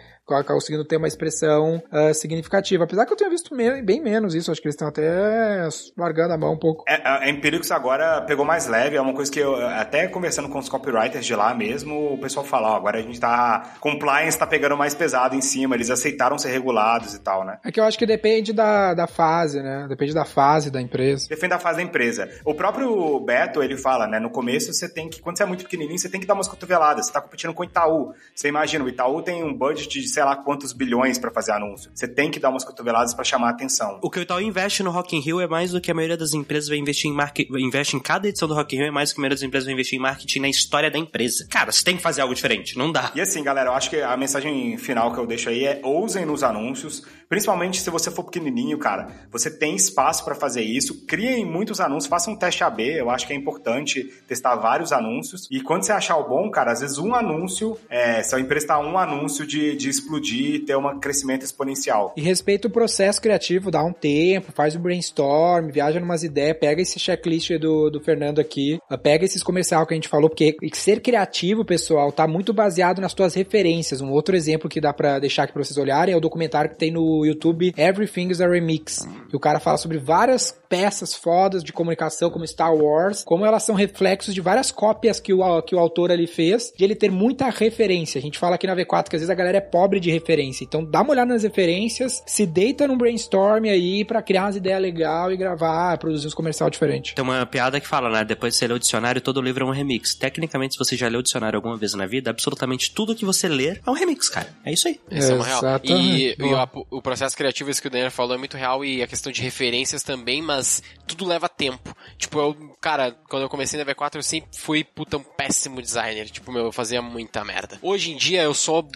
Conseguindo 0.47 0.85
ter 0.85 0.97
uma 0.97 1.09
expressão 1.09 1.83
ah, 1.90 2.12
significativa. 2.14 2.85
Apesar 2.85 3.07
que 3.07 3.12
eu 3.12 3.16
tenha 3.16 3.31
visto 3.31 3.55
me- 3.55 3.83
bem 3.83 4.01
menos 4.01 4.35
isso, 4.35 4.51
acho 4.51 4.61
que 4.61 4.66
eles 4.69 4.75
estão 4.75 4.88
até 4.88 5.69
largando 5.97 6.35
a 6.35 6.38
mão 6.38 6.53
um 6.55 6.59
pouco. 6.59 6.85
É, 6.88 7.01
a 7.05 7.29
Empiricus 7.29 7.71
agora 7.71 8.23
pegou 8.23 8.45
mais 8.45 8.66
leve, 8.66 8.97
é 8.97 9.01
uma 9.01 9.14
coisa 9.14 9.31
que 9.31 9.38
eu, 9.38 9.55
até 9.66 10.07
conversando 10.07 10.49
com 10.49 10.59
os 10.59 10.69
copywriters 10.69 11.25
de 11.27 11.35
lá 11.35 11.55
mesmo, 11.55 12.14
o 12.14 12.19
pessoal 12.19 12.45
fala, 12.45 12.73
ó, 12.73 12.77
agora 12.77 12.99
a 12.99 13.03
gente 13.03 13.19
tá, 13.21 13.75
compliance 13.81 14.38
tá 14.38 14.47
pegando 14.47 14.77
mais 14.77 14.95
pesado 14.95 15.35
em 15.35 15.40
cima, 15.40 15.75
eles 15.75 15.90
aceitaram 15.90 16.38
ser 16.38 16.51
regulados 16.51 17.14
e 17.14 17.19
tal, 17.21 17.45
né? 17.45 17.59
É 17.64 17.71
que 17.73 17.81
eu 17.81 17.85
acho 17.85 17.99
que 17.99 18.07
depende 18.07 18.53
da, 18.53 18.95
da 18.95 19.07
fase, 19.07 19.61
né? 19.62 19.87
Depende 19.88 20.14
da 20.14 20.25
fase 20.25 20.71
da 20.71 20.81
empresa. 20.81 21.29
Defende 21.29 21.55
a 21.55 21.59
fase 21.59 21.79
da 21.79 21.83
empresa. 21.83 22.29
O 22.45 22.55
próprio 22.55 23.21
Beto, 23.21 23.62
ele 23.62 23.77
fala, 23.77 24.07
né? 24.07 24.19
No 24.19 24.31
começo 24.31 24.73
você 24.73 24.88
tem 24.88 25.09
que, 25.09 25.21
quando 25.21 25.37
você 25.37 25.43
é 25.43 25.47
muito 25.47 25.64
pequenininho, 25.64 25.99
você 25.99 26.09
tem 26.09 26.21
que 26.21 26.27
dar 26.27 26.35
umas 26.35 26.49
cotoveladas. 26.49 27.07
Você 27.07 27.12
tá 27.12 27.21
competindo 27.21 27.53
com 27.55 27.62
o 27.62 27.64
Itaú. 27.64 28.12
Você 28.35 28.49
imagina, 28.49 28.85
o 28.85 28.88
Itaú 28.88 29.23
tem 29.23 29.43
um 29.45 29.53
budget 29.57 29.88
de 30.01 30.09
sei 30.21 30.25
lá 30.27 30.37
quantos 30.37 30.75
bilhões 30.75 31.19
pra 31.19 31.31
fazer 31.31 31.53
anúncio. 31.53 31.91
Você 31.95 32.07
tem 32.07 32.31
que 32.31 32.39
dar 32.39 32.51
umas 32.51 32.63
cotoveladas 32.63 33.15
pra 33.15 33.25
chamar 33.25 33.47
a 33.49 33.51
atenção. 33.53 33.99
O 34.03 34.11
que 34.11 34.19
o 34.19 34.23
Itaú 34.23 34.43
investe 34.43 34.83
no 34.83 34.91
Rock 34.91 35.17
in 35.17 35.21
Rio 35.21 35.41
é 35.41 35.47
mais 35.47 35.71
do 35.71 35.81
que 35.81 35.91
a 35.91 35.95
maioria 35.95 36.17
das 36.17 36.35
empresas 36.35 36.69
vai 36.69 36.77
investir 36.77 37.11
em 37.11 37.15
marketing. 37.15 37.59
Investe 37.59 37.97
em 37.97 37.99
cada 37.99 38.29
edição 38.29 38.47
do 38.47 38.53
Rock 38.53 38.77
in 38.77 38.81
Rio 38.81 38.89
é 38.89 38.91
mais 38.91 39.09
do 39.09 39.15
que 39.15 39.21
a 39.21 39.23
maioria 39.23 39.37
das 39.37 39.43
empresas 39.43 39.65
vai 39.65 39.73
investir 39.73 39.99
em 39.99 40.03
marketing 40.03 40.41
na 40.41 40.49
história 40.51 40.91
da 40.91 40.99
empresa. 40.99 41.47
Cara, 41.49 41.73
você 41.73 41.83
tem 41.83 41.97
que 41.97 42.03
fazer 42.03 42.21
algo 42.21 42.35
diferente. 42.35 42.77
Não 42.77 42.93
dá. 42.93 43.13
E 43.15 43.21
assim, 43.23 43.43
galera, 43.43 43.71
eu 43.71 43.75
acho 43.75 43.89
que 43.89 43.97
a 43.97 44.15
mensagem 44.15 44.77
final 44.77 45.11
que 45.15 45.19
eu 45.19 45.27
deixo 45.27 45.49
aí 45.49 45.65
é 45.65 45.81
ousem 45.83 46.27
nos 46.27 46.43
anúncios, 46.43 47.03
principalmente 47.27 47.81
se 47.81 47.89
você 47.89 48.11
for 48.11 48.25
pequenininho, 48.25 48.77
cara. 48.77 49.09
Você 49.31 49.51
tem 49.51 49.75
espaço 49.75 50.23
pra 50.23 50.35
fazer 50.35 50.63
isso, 50.63 51.07
criem 51.07 51.47
muitos 51.47 51.81
anúncios, 51.81 52.11
façam 52.11 52.35
um 52.35 52.37
teste 52.37 52.63
AB, 52.63 52.83
eu 52.83 53.09
acho 53.09 53.27
que 53.27 53.33
é 53.33 53.37
importante 53.37 54.05
testar 54.29 54.55
vários 54.57 54.93
anúncios. 54.93 55.49
E 55.51 55.63
quando 55.63 55.85
você 55.85 55.93
achar 55.93 56.19
o 56.19 56.29
bom, 56.29 56.51
cara, 56.51 56.73
às 56.73 56.81
vezes 56.81 56.99
um 56.99 57.15
anúncio, 57.15 57.79
é, 57.89 58.23
se 58.23 58.35
a 58.35 58.39
empresa 58.41 58.67
tá 58.67 58.79
um 58.79 58.99
anúncio 58.99 59.47
de, 59.47 59.75
de 59.77 59.89
explodir 60.11 60.55
e 60.55 60.59
ter 60.59 60.77
um 60.77 60.99
crescimento 60.99 61.44
exponencial. 61.44 62.12
E 62.16 62.20
respeita 62.20 62.66
o 62.66 62.70
processo 62.70 63.23
criativo, 63.23 63.70
dá 63.70 63.83
um 63.85 63.92
tempo, 63.92 64.53
faz 64.53 64.75
um 64.75 64.81
brainstorm, 64.81 65.70
viaja 65.70 66.01
numas 66.01 66.25
ideias, 66.25 66.57
pega 66.59 66.83
esse 66.83 66.99
checklist 66.99 67.53
do, 67.59 67.90
do 67.90 68.01
Fernando 68.01 68.40
aqui, 68.40 68.81
pega 69.03 69.25
esses 69.25 69.42
comercial 69.42 69.87
que 69.87 69.94
a 69.94 69.96
gente 69.96 70.09
falou, 70.09 70.29
porque 70.29 70.57
ser 70.75 71.01
criativo, 71.01 71.64
pessoal, 71.64 72.11
tá 72.11 72.27
muito 72.27 72.53
baseado 72.53 73.01
nas 73.01 73.14
tuas 73.14 73.35
referências. 73.35 74.01
Um 74.01 74.11
outro 74.11 74.35
exemplo 74.35 74.68
que 74.68 74.81
dá 74.81 74.92
pra 74.92 75.18
deixar 75.18 75.44
aqui 75.44 75.53
pra 75.53 75.62
vocês 75.62 75.77
olharem 75.77 76.14
é 76.14 76.16
o 76.16 76.20
documentário 76.20 76.70
que 76.70 76.77
tem 76.77 76.90
no 76.90 77.25
YouTube 77.25 77.73
Everything 77.77 78.29
is 78.31 78.40
a 78.40 78.49
Remix. 78.49 79.07
E 79.33 79.37
o 79.37 79.40
cara 79.40 79.61
fala 79.61 79.77
sobre 79.77 79.99
várias 79.99 80.59
peças 80.68 81.14
fodas 81.14 81.64
de 81.64 81.73
comunicação, 81.73 82.31
como 82.31 82.46
Star 82.46 82.75
Wars, 82.75 83.25
como 83.25 83.44
elas 83.44 83.64
são 83.64 83.75
reflexos 83.75 84.33
de 84.33 84.40
várias 84.40 84.70
cópias 84.70 85.18
que 85.18 85.33
o, 85.33 85.62
que 85.62 85.75
o 85.75 85.79
autor 85.79 86.12
ali 86.12 86.27
fez, 86.27 86.73
de 86.77 86.85
ele 86.85 86.94
ter 86.94 87.11
muita 87.11 87.51
referência. 87.51 88.18
A 88.18 88.23
gente 88.23 88.38
fala 88.38 88.55
aqui 88.55 88.66
na 88.66 88.77
V4 88.77 89.09
que 89.09 89.16
às 89.16 89.20
vezes 89.20 89.31
a 89.31 89.35
galera 89.35 89.59
é 89.59 89.61
pobre 89.61 89.89
de 89.98 90.11
referência. 90.11 90.64
Então 90.64 90.85
dá 90.85 91.00
uma 91.00 91.11
olhada 91.11 91.33
nas 91.33 91.42
referências, 91.42 92.22
se 92.26 92.46
deita 92.46 92.87
num 92.87 92.96
brainstorm 92.96 93.64
aí 93.64 94.05
pra 94.05 94.22
criar 94.22 94.44
umas 94.44 94.57
ideias 94.57 94.81
legais 94.81 95.33
e 95.33 95.37
gravar, 95.37 95.98
produzir 95.98 96.26
uns 96.26 96.35
comercial 96.35 96.70
diferente. 96.70 97.14
Tem 97.14 97.24
uma 97.24 97.44
piada 97.46 97.81
que 97.81 97.87
fala, 97.87 98.11
né? 98.11 98.24
Depois 98.24 98.55
de 98.55 98.59
você 98.59 98.68
ler 98.68 98.74
o 98.74 98.79
dicionário, 98.79 99.20
todo 99.20 99.40
livro 99.40 99.64
é 99.64 99.68
um 99.68 99.72
remix. 99.72 100.14
Tecnicamente, 100.14 100.74
se 100.74 100.79
você 100.79 100.96
já 100.96 101.09
leu 101.09 101.20
o 101.20 101.22
dicionário 101.22 101.57
alguma 101.57 101.76
vez 101.76 101.94
na 101.94 102.07
vida, 102.07 102.31
absolutamente 102.31 102.92
tudo 102.92 103.14
que 103.14 103.24
você 103.24 103.48
ler 103.48 103.81
é 103.85 103.90
um 103.90 103.94
remix, 103.94 104.29
cara. 104.29 104.48
É 104.64 104.72
isso 104.72 104.88
aí. 104.88 105.00
Isso 105.11 105.33
é 105.33 105.35
uma 105.35 105.44
real. 105.44 105.61
E, 105.83 106.26
Exatamente. 106.26 106.37
e 106.38 106.55
o, 106.92 106.98
o 106.98 107.03
processo 107.03 107.37
criativo, 107.37 107.70
isso 107.70 107.81
que 107.81 107.88
o 107.88 107.90
Daniel 107.90 108.11
falou, 108.11 108.35
é 108.35 108.38
muito 108.38 108.57
real 108.57 108.85
e 108.85 109.03
a 109.03 109.07
questão 109.07 109.33
de 109.33 109.40
referências 109.40 110.03
também, 110.03 110.42
mas 110.42 110.83
tudo 111.07 111.26
leva 111.26 111.48
tempo. 111.48 111.96
Tipo, 112.18 112.38
eu, 112.38 112.70
cara, 112.81 113.14
quando 113.29 113.43
eu 113.43 113.49
comecei 113.49 113.79
na 113.79 113.85
V4, 113.85 114.16
eu 114.16 114.23
sempre 114.23 114.51
fui, 114.57 114.83
puta, 114.83 115.19
um 115.19 115.23
péssimo 115.23 115.83
designer. 115.83 116.31
Tipo, 116.31 116.51
meu, 116.51 116.66
eu 116.66 116.73
fazia 116.73 117.03
muita 117.03 117.45
merda. 117.45 117.79
Hoje 117.83 118.12
em 118.12 118.16
dia 118.16 118.43
eu 118.43 118.55
sou. 118.55 118.88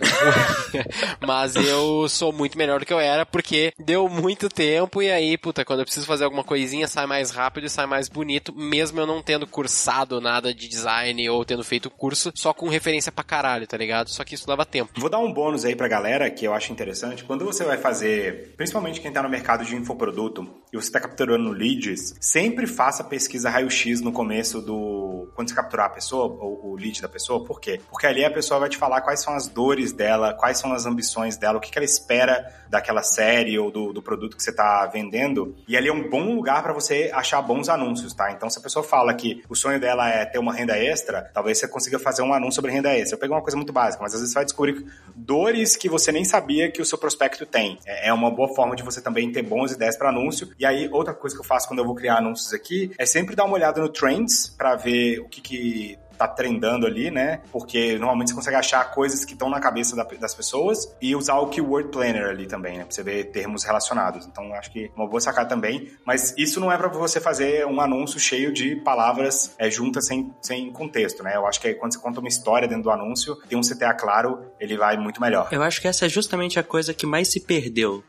mas 1.20 1.54
eu 1.54 2.08
sou 2.08 2.32
muito 2.32 2.56
melhor 2.56 2.80
do 2.80 2.86
que 2.86 2.92
eu 2.92 2.98
era, 2.98 3.26
porque 3.26 3.72
deu 3.78 4.08
muito 4.08 4.48
tempo 4.48 5.02
e 5.02 5.10
aí, 5.10 5.36
puta, 5.36 5.64
quando 5.64 5.80
eu 5.80 5.84
preciso 5.84 6.06
fazer 6.06 6.24
alguma 6.24 6.42
coisinha, 6.42 6.88
sai 6.88 7.06
mais 7.06 7.30
rápido 7.30 7.66
e 7.66 7.70
sai 7.70 7.86
mais 7.86 8.08
bonito, 8.08 8.54
mesmo 8.54 9.00
eu 9.00 9.06
não 9.06 9.22
tendo 9.22 9.46
cursado 9.46 10.20
nada 10.20 10.54
de 10.54 10.68
design 10.68 11.28
ou 11.28 11.44
tendo 11.44 11.62
feito 11.62 11.90
curso, 11.90 12.32
só 12.34 12.54
com 12.54 12.68
referência 12.68 13.12
pra 13.12 13.24
caralho, 13.24 13.66
tá 13.66 13.76
ligado? 13.76 14.08
Só 14.08 14.24
que 14.24 14.34
isso 14.34 14.48
leva 14.48 14.64
tempo. 14.64 14.92
Vou 14.96 15.10
dar 15.10 15.18
um 15.18 15.32
bônus 15.32 15.64
aí 15.64 15.76
pra 15.76 15.88
galera 15.88 16.30
que 16.30 16.46
eu 16.46 16.54
acho 16.54 16.72
interessante. 16.72 17.24
Quando 17.24 17.44
você 17.44 17.64
vai 17.64 17.76
fazer, 17.76 18.54
principalmente 18.56 19.00
quem 19.00 19.12
tá 19.12 19.22
no 19.22 19.28
mercado 19.28 19.64
de 19.64 19.76
infoproduto 19.76 20.48
e 20.72 20.76
você 20.76 20.90
tá 20.90 21.00
capturando 21.00 21.50
leads, 21.50 22.14
sempre 22.20 22.66
faça 22.66 23.04
pesquisa 23.04 23.50
raio-x 23.50 23.73
X 23.74 24.00
no 24.00 24.12
começo 24.12 24.60
do. 24.60 25.28
Quando 25.34 25.48
você 25.48 25.54
capturar 25.54 25.86
a 25.86 25.90
pessoa, 25.90 26.26
o, 26.26 26.72
o 26.72 26.76
lead 26.76 27.02
da 27.02 27.08
pessoa, 27.08 27.44
por 27.44 27.60
quê? 27.60 27.80
Porque 27.90 28.06
ali 28.06 28.24
a 28.24 28.30
pessoa 28.30 28.60
vai 28.60 28.68
te 28.68 28.76
falar 28.76 29.00
quais 29.00 29.20
são 29.20 29.34
as 29.34 29.48
dores 29.48 29.92
dela, 29.92 30.32
quais 30.32 30.58
são 30.58 30.72
as 30.72 30.86
ambições 30.86 31.36
dela, 31.36 31.58
o 31.58 31.60
que, 31.60 31.70
que 31.70 31.78
ela 31.78 31.84
espera 31.84 32.52
daquela 32.68 33.02
série 33.02 33.58
ou 33.58 33.70
do, 33.70 33.92
do 33.92 34.02
produto 34.02 34.36
que 34.36 34.42
você 34.42 34.50
está 34.50 34.86
vendendo. 34.86 35.54
E 35.68 35.76
ali 35.76 35.88
é 35.88 35.92
um 35.92 36.08
bom 36.08 36.34
lugar 36.34 36.62
para 36.62 36.72
você 36.72 37.10
achar 37.14 37.40
bons 37.40 37.68
anúncios, 37.68 38.12
tá? 38.12 38.32
Então, 38.32 38.50
se 38.50 38.58
a 38.58 38.62
pessoa 38.62 38.84
fala 38.84 39.14
que 39.14 39.42
o 39.48 39.54
sonho 39.54 39.80
dela 39.80 40.08
é 40.08 40.24
ter 40.24 40.38
uma 40.38 40.52
renda 40.52 40.76
extra, 40.76 41.30
talvez 41.32 41.58
você 41.58 41.68
consiga 41.68 41.98
fazer 41.98 42.22
um 42.22 42.32
anúncio 42.32 42.56
sobre 42.56 42.72
renda 42.72 42.92
extra. 42.92 43.14
Eu 43.16 43.20
peguei 43.20 43.34
uma 43.34 43.42
coisa 43.42 43.56
muito 43.56 43.72
básica, 43.72 44.02
mas 44.02 44.12
às 44.14 44.20
vezes 44.20 44.32
você 44.32 44.38
vai 44.38 44.44
descobrir 44.44 44.84
dores 45.14 45.76
que 45.76 45.88
você 45.88 46.10
nem 46.10 46.24
sabia 46.24 46.70
que 46.70 46.82
o 46.82 46.84
seu 46.84 46.98
prospecto 46.98 47.46
tem. 47.46 47.78
É, 47.86 48.08
é 48.08 48.12
uma 48.12 48.30
boa 48.30 48.54
forma 48.54 48.74
de 48.74 48.82
você 48.82 49.00
também 49.00 49.30
ter 49.30 49.42
bons 49.42 49.72
ideias 49.72 49.96
para 49.96 50.08
anúncio. 50.08 50.50
E 50.58 50.66
aí, 50.66 50.88
outra 50.92 51.14
coisa 51.14 51.34
que 51.34 51.40
eu 51.40 51.46
faço 51.46 51.68
quando 51.68 51.78
eu 51.78 51.84
vou 51.84 51.94
criar 51.94 52.18
anúncios 52.18 52.52
aqui 52.52 52.90
é 52.98 53.06
sempre 53.06 53.36
dar 53.36 53.44
uma 53.44 53.54
olhada 53.54 53.63
no 53.72 53.88
Trends 53.88 54.48
para 54.48 54.76
ver 54.76 55.20
o 55.20 55.28
que, 55.28 55.40
que 55.40 55.98
tá 56.16 56.28
trendando 56.28 56.86
ali, 56.86 57.10
né? 57.10 57.40
Porque 57.52 57.98
normalmente 57.98 58.28
você 58.28 58.34
consegue 58.34 58.56
achar 58.56 58.84
coisas 58.92 59.24
que 59.24 59.32
estão 59.32 59.50
na 59.50 59.60
cabeça 59.60 59.94
da, 59.94 60.04
das 60.04 60.34
pessoas 60.34 60.94
e 61.00 61.14
usar 61.14 61.38
o 61.38 61.48
Keyword 61.48 61.90
Planner 61.90 62.28
ali 62.28 62.46
também, 62.46 62.78
né? 62.78 62.84
Pra 62.84 62.94
você 62.94 63.02
ver 63.02 63.24
termos 63.30 63.64
relacionados. 63.64 64.26
Então, 64.26 64.52
acho 64.54 64.70
que 64.70 64.90
uma 64.96 65.06
boa 65.06 65.20
sacada 65.20 65.48
também. 65.48 65.90
Mas 66.04 66.34
isso 66.38 66.60
não 66.60 66.70
é 66.70 66.76
para 66.76 66.88
você 66.88 67.20
fazer 67.20 67.66
um 67.66 67.80
anúncio 67.80 68.18
cheio 68.18 68.52
de 68.52 68.76
palavras 68.76 69.54
é, 69.58 69.70
juntas 69.70 70.06
sem, 70.06 70.32
sem 70.40 70.70
contexto, 70.72 71.22
né? 71.22 71.36
Eu 71.36 71.46
acho 71.46 71.60
que 71.60 71.68
aí, 71.68 71.74
quando 71.74 71.92
você 71.92 71.98
conta 71.98 72.20
uma 72.20 72.28
história 72.28 72.68
dentro 72.68 72.84
do 72.84 72.90
anúncio, 72.90 73.36
tem 73.48 73.58
um 73.58 73.62
CTA 73.62 73.94
claro, 73.94 74.46
ele 74.58 74.76
vai 74.76 74.96
muito 74.96 75.20
melhor. 75.20 75.48
Eu 75.50 75.62
acho 75.62 75.80
que 75.80 75.88
essa 75.88 76.06
é 76.06 76.08
justamente 76.08 76.58
a 76.58 76.62
coisa 76.62 76.94
que 76.94 77.06
mais 77.06 77.28
se 77.28 77.40
perdeu. 77.40 78.02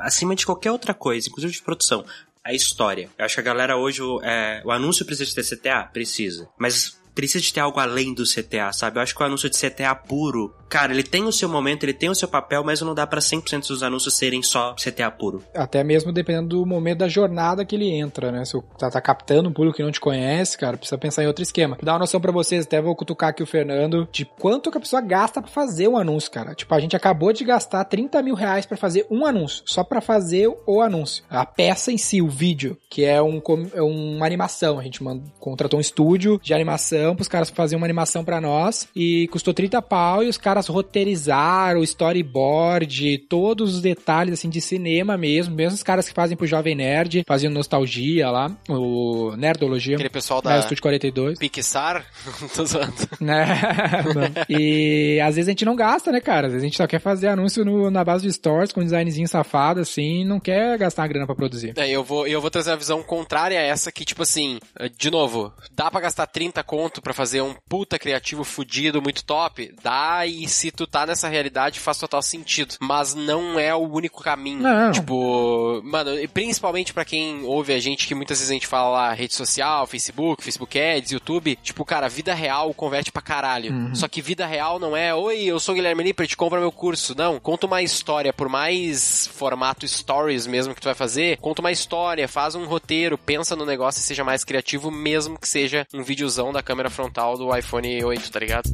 Acima 0.00 0.34
de 0.34 0.44
qualquer 0.44 0.70
outra 0.70 0.92
coisa, 0.92 1.28
inclusive 1.28 1.52
de 1.52 1.62
produção 1.62 2.04
a 2.44 2.52
história. 2.52 3.08
Eu 3.16 3.24
acho 3.24 3.34
que 3.34 3.40
a 3.40 3.44
galera 3.44 3.76
hoje, 3.76 4.02
é, 4.22 4.62
o 4.64 4.70
anúncio 4.70 5.06
precisa 5.06 5.34
ter 5.34 5.56
CTA? 5.56 5.84
Precisa. 5.92 6.48
Mas 6.58 6.98
precisa 7.14 7.42
de 7.42 7.52
ter 7.52 7.60
algo 7.60 7.78
além 7.78 8.14
do 8.14 8.24
CTA, 8.24 8.72
sabe? 8.72 8.98
Eu 8.98 9.02
acho 9.02 9.14
que 9.14 9.22
o 9.22 9.26
anúncio 9.26 9.48
de 9.48 9.56
CTA 9.56 9.94
puro 9.94 10.54
cara, 10.72 10.90
ele 10.90 11.02
tem 11.02 11.24
o 11.24 11.32
seu 11.32 11.50
momento, 11.50 11.84
ele 11.84 11.92
tem 11.92 12.08
o 12.08 12.14
seu 12.14 12.26
papel, 12.26 12.64
mas 12.64 12.80
não 12.80 12.94
dá 12.94 13.06
para 13.06 13.20
100% 13.20 13.68
dos 13.68 13.82
anúncios 13.82 14.16
serem 14.16 14.42
só 14.42 14.74
CTA 14.74 15.10
puro. 15.10 15.44
Até 15.54 15.84
mesmo 15.84 16.10
dependendo 16.10 16.48
do 16.48 16.64
momento 16.64 17.00
da 17.00 17.08
jornada 17.08 17.62
que 17.62 17.76
ele 17.76 17.90
entra, 17.90 18.32
né? 18.32 18.42
Se 18.46 18.56
o 18.56 18.62
tá, 18.62 18.98
captando 19.02 19.50
um 19.50 19.52
público 19.52 19.76
que 19.76 19.82
não 19.82 19.92
te 19.92 20.00
conhece, 20.00 20.56
cara, 20.56 20.78
precisa 20.78 20.96
pensar 20.96 21.24
em 21.24 21.26
outro 21.26 21.42
esquema. 21.42 21.76
Dá 21.82 21.92
uma 21.92 21.98
noção 21.98 22.18
para 22.22 22.32
vocês, 22.32 22.64
até 22.64 22.80
vou 22.80 22.96
cutucar 22.96 23.28
aqui 23.28 23.42
o 23.42 23.46
Fernando, 23.46 24.08
de 24.10 24.24
quanto 24.24 24.70
que 24.70 24.78
a 24.78 24.80
pessoa 24.80 25.02
gasta 25.02 25.42
para 25.42 25.50
fazer 25.50 25.88
um 25.88 25.98
anúncio, 25.98 26.30
cara. 26.30 26.54
Tipo, 26.54 26.74
a 26.74 26.80
gente 26.80 26.96
acabou 26.96 27.34
de 27.34 27.44
gastar 27.44 27.84
30 27.84 28.22
mil 28.22 28.34
reais 28.34 28.64
para 28.64 28.78
fazer 28.78 29.06
um 29.10 29.26
anúncio, 29.26 29.62
só 29.66 29.84
para 29.84 30.00
fazer 30.00 30.48
o 30.66 30.80
anúncio. 30.80 31.22
A 31.28 31.44
peça 31.44 31.92
em 31.92 31.98
si, 31.98 32.22
o 32.22 32.30
vídeo, 32.30 32.78
que 32.88 33.04
é, 33.04 33.20
um, 33.20 33.42
é 33.74 33.82
uma 33.82 34.24
animação. 34.24 34.78
A 34.78 34.82
gente 34.82 35.02
mandou, 35.02 35.30
contratou 35.38 35.76
um 35.76 35.82
estúdio 35.82 36.40
de 36.42 36.54
animação 36.54 37.14
pros 37.14 37.28
caras 37.28 37.50
fazerem 37.50 37.78
uma 37.78 37.86
animação 37.86 38.24
para 38.24 38.40
nós 38.40 38.88
e 38.96 39.28
custou 39.28 39.52
30 39.52 39.82
pau 39.82 40.22
e 40.24 40.28
os 40.30 40.38
caras 40.38 40.61
caras 40.62 40.68
roteirizaram 40.68 41.80
o 41.80 41.84
storyboard, 41.84 43.18
todos 43.28 43.74
os 43.74 43.82
detalhes 43.82 44.34
assim 44.34 44.48
de 44.48 44.60
cinema 44.60 45.16
mesmo, 45.16 45.54
mesmo 45.54 45.74
os 45.74 45.82
caras 45.82 46.08
que 46.08 46.14
fazem 46.14 46.36
pro 46.36 46.46
Jovem 46.46 46.74
Nerd, 46.74 47.24
faziam 47.26 47.52
nostalgia 47.52 48.30
lá, 48.30 48.56
o 48.68 49.34
Nerdologia. 49.36 49.96
Aquele 49.96 50.10
pessoal 50.10 50.40
da 50.40 50.50
né, 50.50 50.58
Estúdio 50.60 50.82
42. 50.82 51.38
Pixar? 51.38 52.06
Tô 52.54 52.64
zoando. 52.64 52.92
Né? 53.20 53.44
e 54.48 55.20
às 55.20 55.36
vezes 55.36 55.48
a 55.48 55.52
gente 55.52 55.64
não 55.64 55.74
gasta, 55.74 56.12
né, 56.12 56.20
cara? 56.20 56.46
Às 56.46 56.52
vezes 56.52 56.64
a 56.64 56.66
gente 56.66 56.76
só 56.76 56.86
quer 56.86 57.00
fazer 57.00 57.28
anúncio 57.28 57.64
no, 57.64 57.90
na 57.90 58.04
base 58.04 58.26
de 58.26 58.32
stores 58.32 58.72
com 58.72 58.80
um 58.80 58.84
designzinho 58.84 59.28
safado 59.28 59.80
assim, 59.80 60.24
não 60.24 60.38
quer 60.38 60.78
gastar 60.78 61.04
a 61.04 61.08
grana 61.08 61.26
para 61.26 61.34
produzir. 61.34 61.74
É, 61.76 61.88
eu 61.88 62.04
vou, 62.04 62.26
eu 62.26 62.40
vou 62.40 62.50
trazer 62.50 62.72
a 62.72 62.76
visão 62.76 63.02
contrária 63.02 63.58
a 63.58 63.62
essa 63.62 63.90
que, 63.90 64.04
tipo 64.04 64.22
assim, 64.22 64.58
de 64.96 65.10
novo, 65.10 65.52
dá 65.72 65.90
para 65.90 66.02
gastar 66.02 66.26
30 66.26 66.62
conto 66.62 67.00
para 67.00 67.12
fazer 67.12 67.40
um 67.40 67.54
puta 67.68 67.98
criativo 67.98 68.44
fudido, 68.44 69.02
muito 69.02 69.24
top? 69.24 69.74
Dá 69.82 70.26
e 70.26 70.46
se 70.52 70.70
tu 70.70 70.86
tá 70.86 71.06
nessa 71.06 71.28
realidade 71.28 71.80
faz 71.80 71.98
total 71.98 72.22
sentido. 72.22 72.76
Mas 72.80 73.14
não 73.14 73.58
é 73.58 73.74
o 73.74 73.88
único 73.88 74.22
caminho. 74.22 74.60
Não. 74.60 74.92
Tipo, 74.92 75.80
mano, 75.84 76.10
principalmente 76.28 76.92
para 76.92 77.04
quem 77.04 77.44
ouve 77.44 77.72
a 77.72 77.80
gente, 77.80 78.06
que 78.06 78.14
muitas 78.14 78.38
vezes 78.38 78.50
a 78.50 78.54
gente 78.54 78.66
fala 78.66 78.90
lá, 78.90 79.12
rede 79.12 79.34
social, 79.34 79.86
Facebook, 79.86 80.42
Facebook 80.42 80.78
Ads, 80.78 81.12
YouTube, 81.12 81.58
tipo, 81.62 81.84
cara, 81.84 82.08
vida 82.08 82.34
real 82.34 82.72
converte 82.74 83.10
pra 83.10 83.22
caralho. 83.22 83.72
Uhum. 83.72 83.94
Só 83.94 84.08
que 84.08 84.22
vida 84.22 84.46
real 84.46 84.78
não 84.78 84.96
é, 84.96 85.14
oi, 85.14 85.44
eu 85.44 85.58
sou 85.58 85.72
o 85.72 85.76
Guilherme 85.76 86.02
Lippert, 86.04 86.36
compra 86.36 86.60
meu 86.60 86.72
curso. 86.72 87.14
Não, 87.16 87.40
conta 87.40 87.66
uma 87.66 87.82
história, 87.82 88.32
por 88.32 88.48
mais 88.48 89.28
formato 89.32 89.86
stories 89.86 90.46
mesmo 90.46 90.74
que 90.74 90.80
tu 90.80 90.86
vai 90.86 90.94
fazer, 90.94 91.38
conta 91.38 91.60
uma 91.60 91.72
história, 91.72 92.28
faz 92.28 92.54
um 92.54 92.64
roteiro, 92.64 93.16
pensa 93.16 93.56
no 93.56 93.64
negócio 93.64 94.00
e 94.00 94.02
seja 94.02 94.24
mais 94.24 94.44
criativo, 94.44 94.90
mesmo 94.90 95.38
que 95.38 95.48
seja 95.48 95.86
um 95.94 96.02
videozão 96.02 96.52
da 96.52 96.62
câmera 96.62 96.90
frontal 96.90 97.36
do 97.36 97.56
iPhone 97.56 98.04
8, 98.04 98.30
tá 98.30 98.38
ligado? 98.38 98.70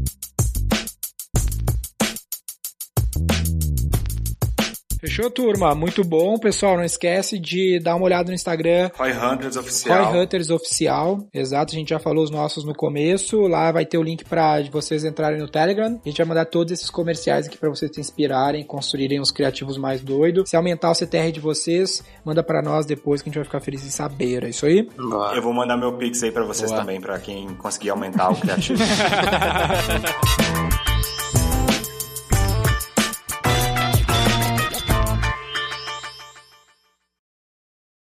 Fechou, 5.01 5.31
turma? 5.31 5.75
Muito 5.75 6.03
bom. 6.03 6.39
Pessoal, 6.39 6.77
não 6.77 6.85
esquece 6.85 7.39
de 7.39 7.79
dar 7.79 7.95
uma 7.95 8.05
olhada 8.05 8.29
no 8.29 8.35
Instagram. 8.35 8.91
Roy 8.97 9.13
Hunters 9.13 9.57
Oficial. 9.57 10.13
Roy 10.13 10.23
Hunters 10.23 10.51
Oficial. 10.51 11.19
Exato, 11.33 11.73
a 11.73 11.79
gente 11.79 11.91
já 11.91 12.01
falou 12.01 12.25
os 12.25 12.31
nossos 12.31 12.65
no 12.65 12.75
começo. 12.75 13.47
Lá 13.47 13.71
vai 13.71 13.87
ter 13.87 13.97
o 13.97 14.03
link 14.03 14.25
para 14.25 14.61
vocês 14.73 15.05
entrarem 15.05 15.39
no 15.39 15.49
Telegram. 15.49 16.01
A 16.05 16.09
gente 16.09 16.19
vai 16.19 16.27
mandar 16.27 16.47
todos 16.47 16.73
esses 16.73 16.91
comerciais 16.91 17.47
aqui 17.47 17.57
para 17.57 17.71
vocês 17.71 17.91
se 17.95 18.01
inspirarem, 18.01 18.65
construírem 18.65 19.21
os 19.21 19.31
criativos 19.31 19.79
mais 19.79 20.01
doidos. 20.01 20.51
Se 20.51 20.57
aumentar 20.57 20.91
o 20.91 20.95
CTR 20.95 21.31
de 21.31 21.41
vocês, 21.41 22.03
manda 22.25 22.43
para 22.43 22.61
nós 22.61 22.85
depois 22.85 23.23
que 23.23 23.29
a 23.29 23.31
gente 23.31 23.39
vai 23.39 23.45
ficar 23.45 23.61
feliz 23.61 23.87
em 23.87 23.91
saber. 23.91 24.43
É 24.45 24.49
isso 24.49 24.67
aí? 24.67 24.89
Eu 25.35 25.43
vou 25.43 25.53
mandar 25.53 25.77
meu 25.77 25.93
Pix 25.93 26.23
aí 26.25 26.33
para 26.33 26.45
vocês 26.45 26.71
Boa. 26.71 26.81
também, 26.81 27.01
para 27.01 27.19
quem 27.21 27.55
conseguir 27.55 27.91
aumentar 27.91 28.31
o 28.31 28.37
criativo. 28.37 28.83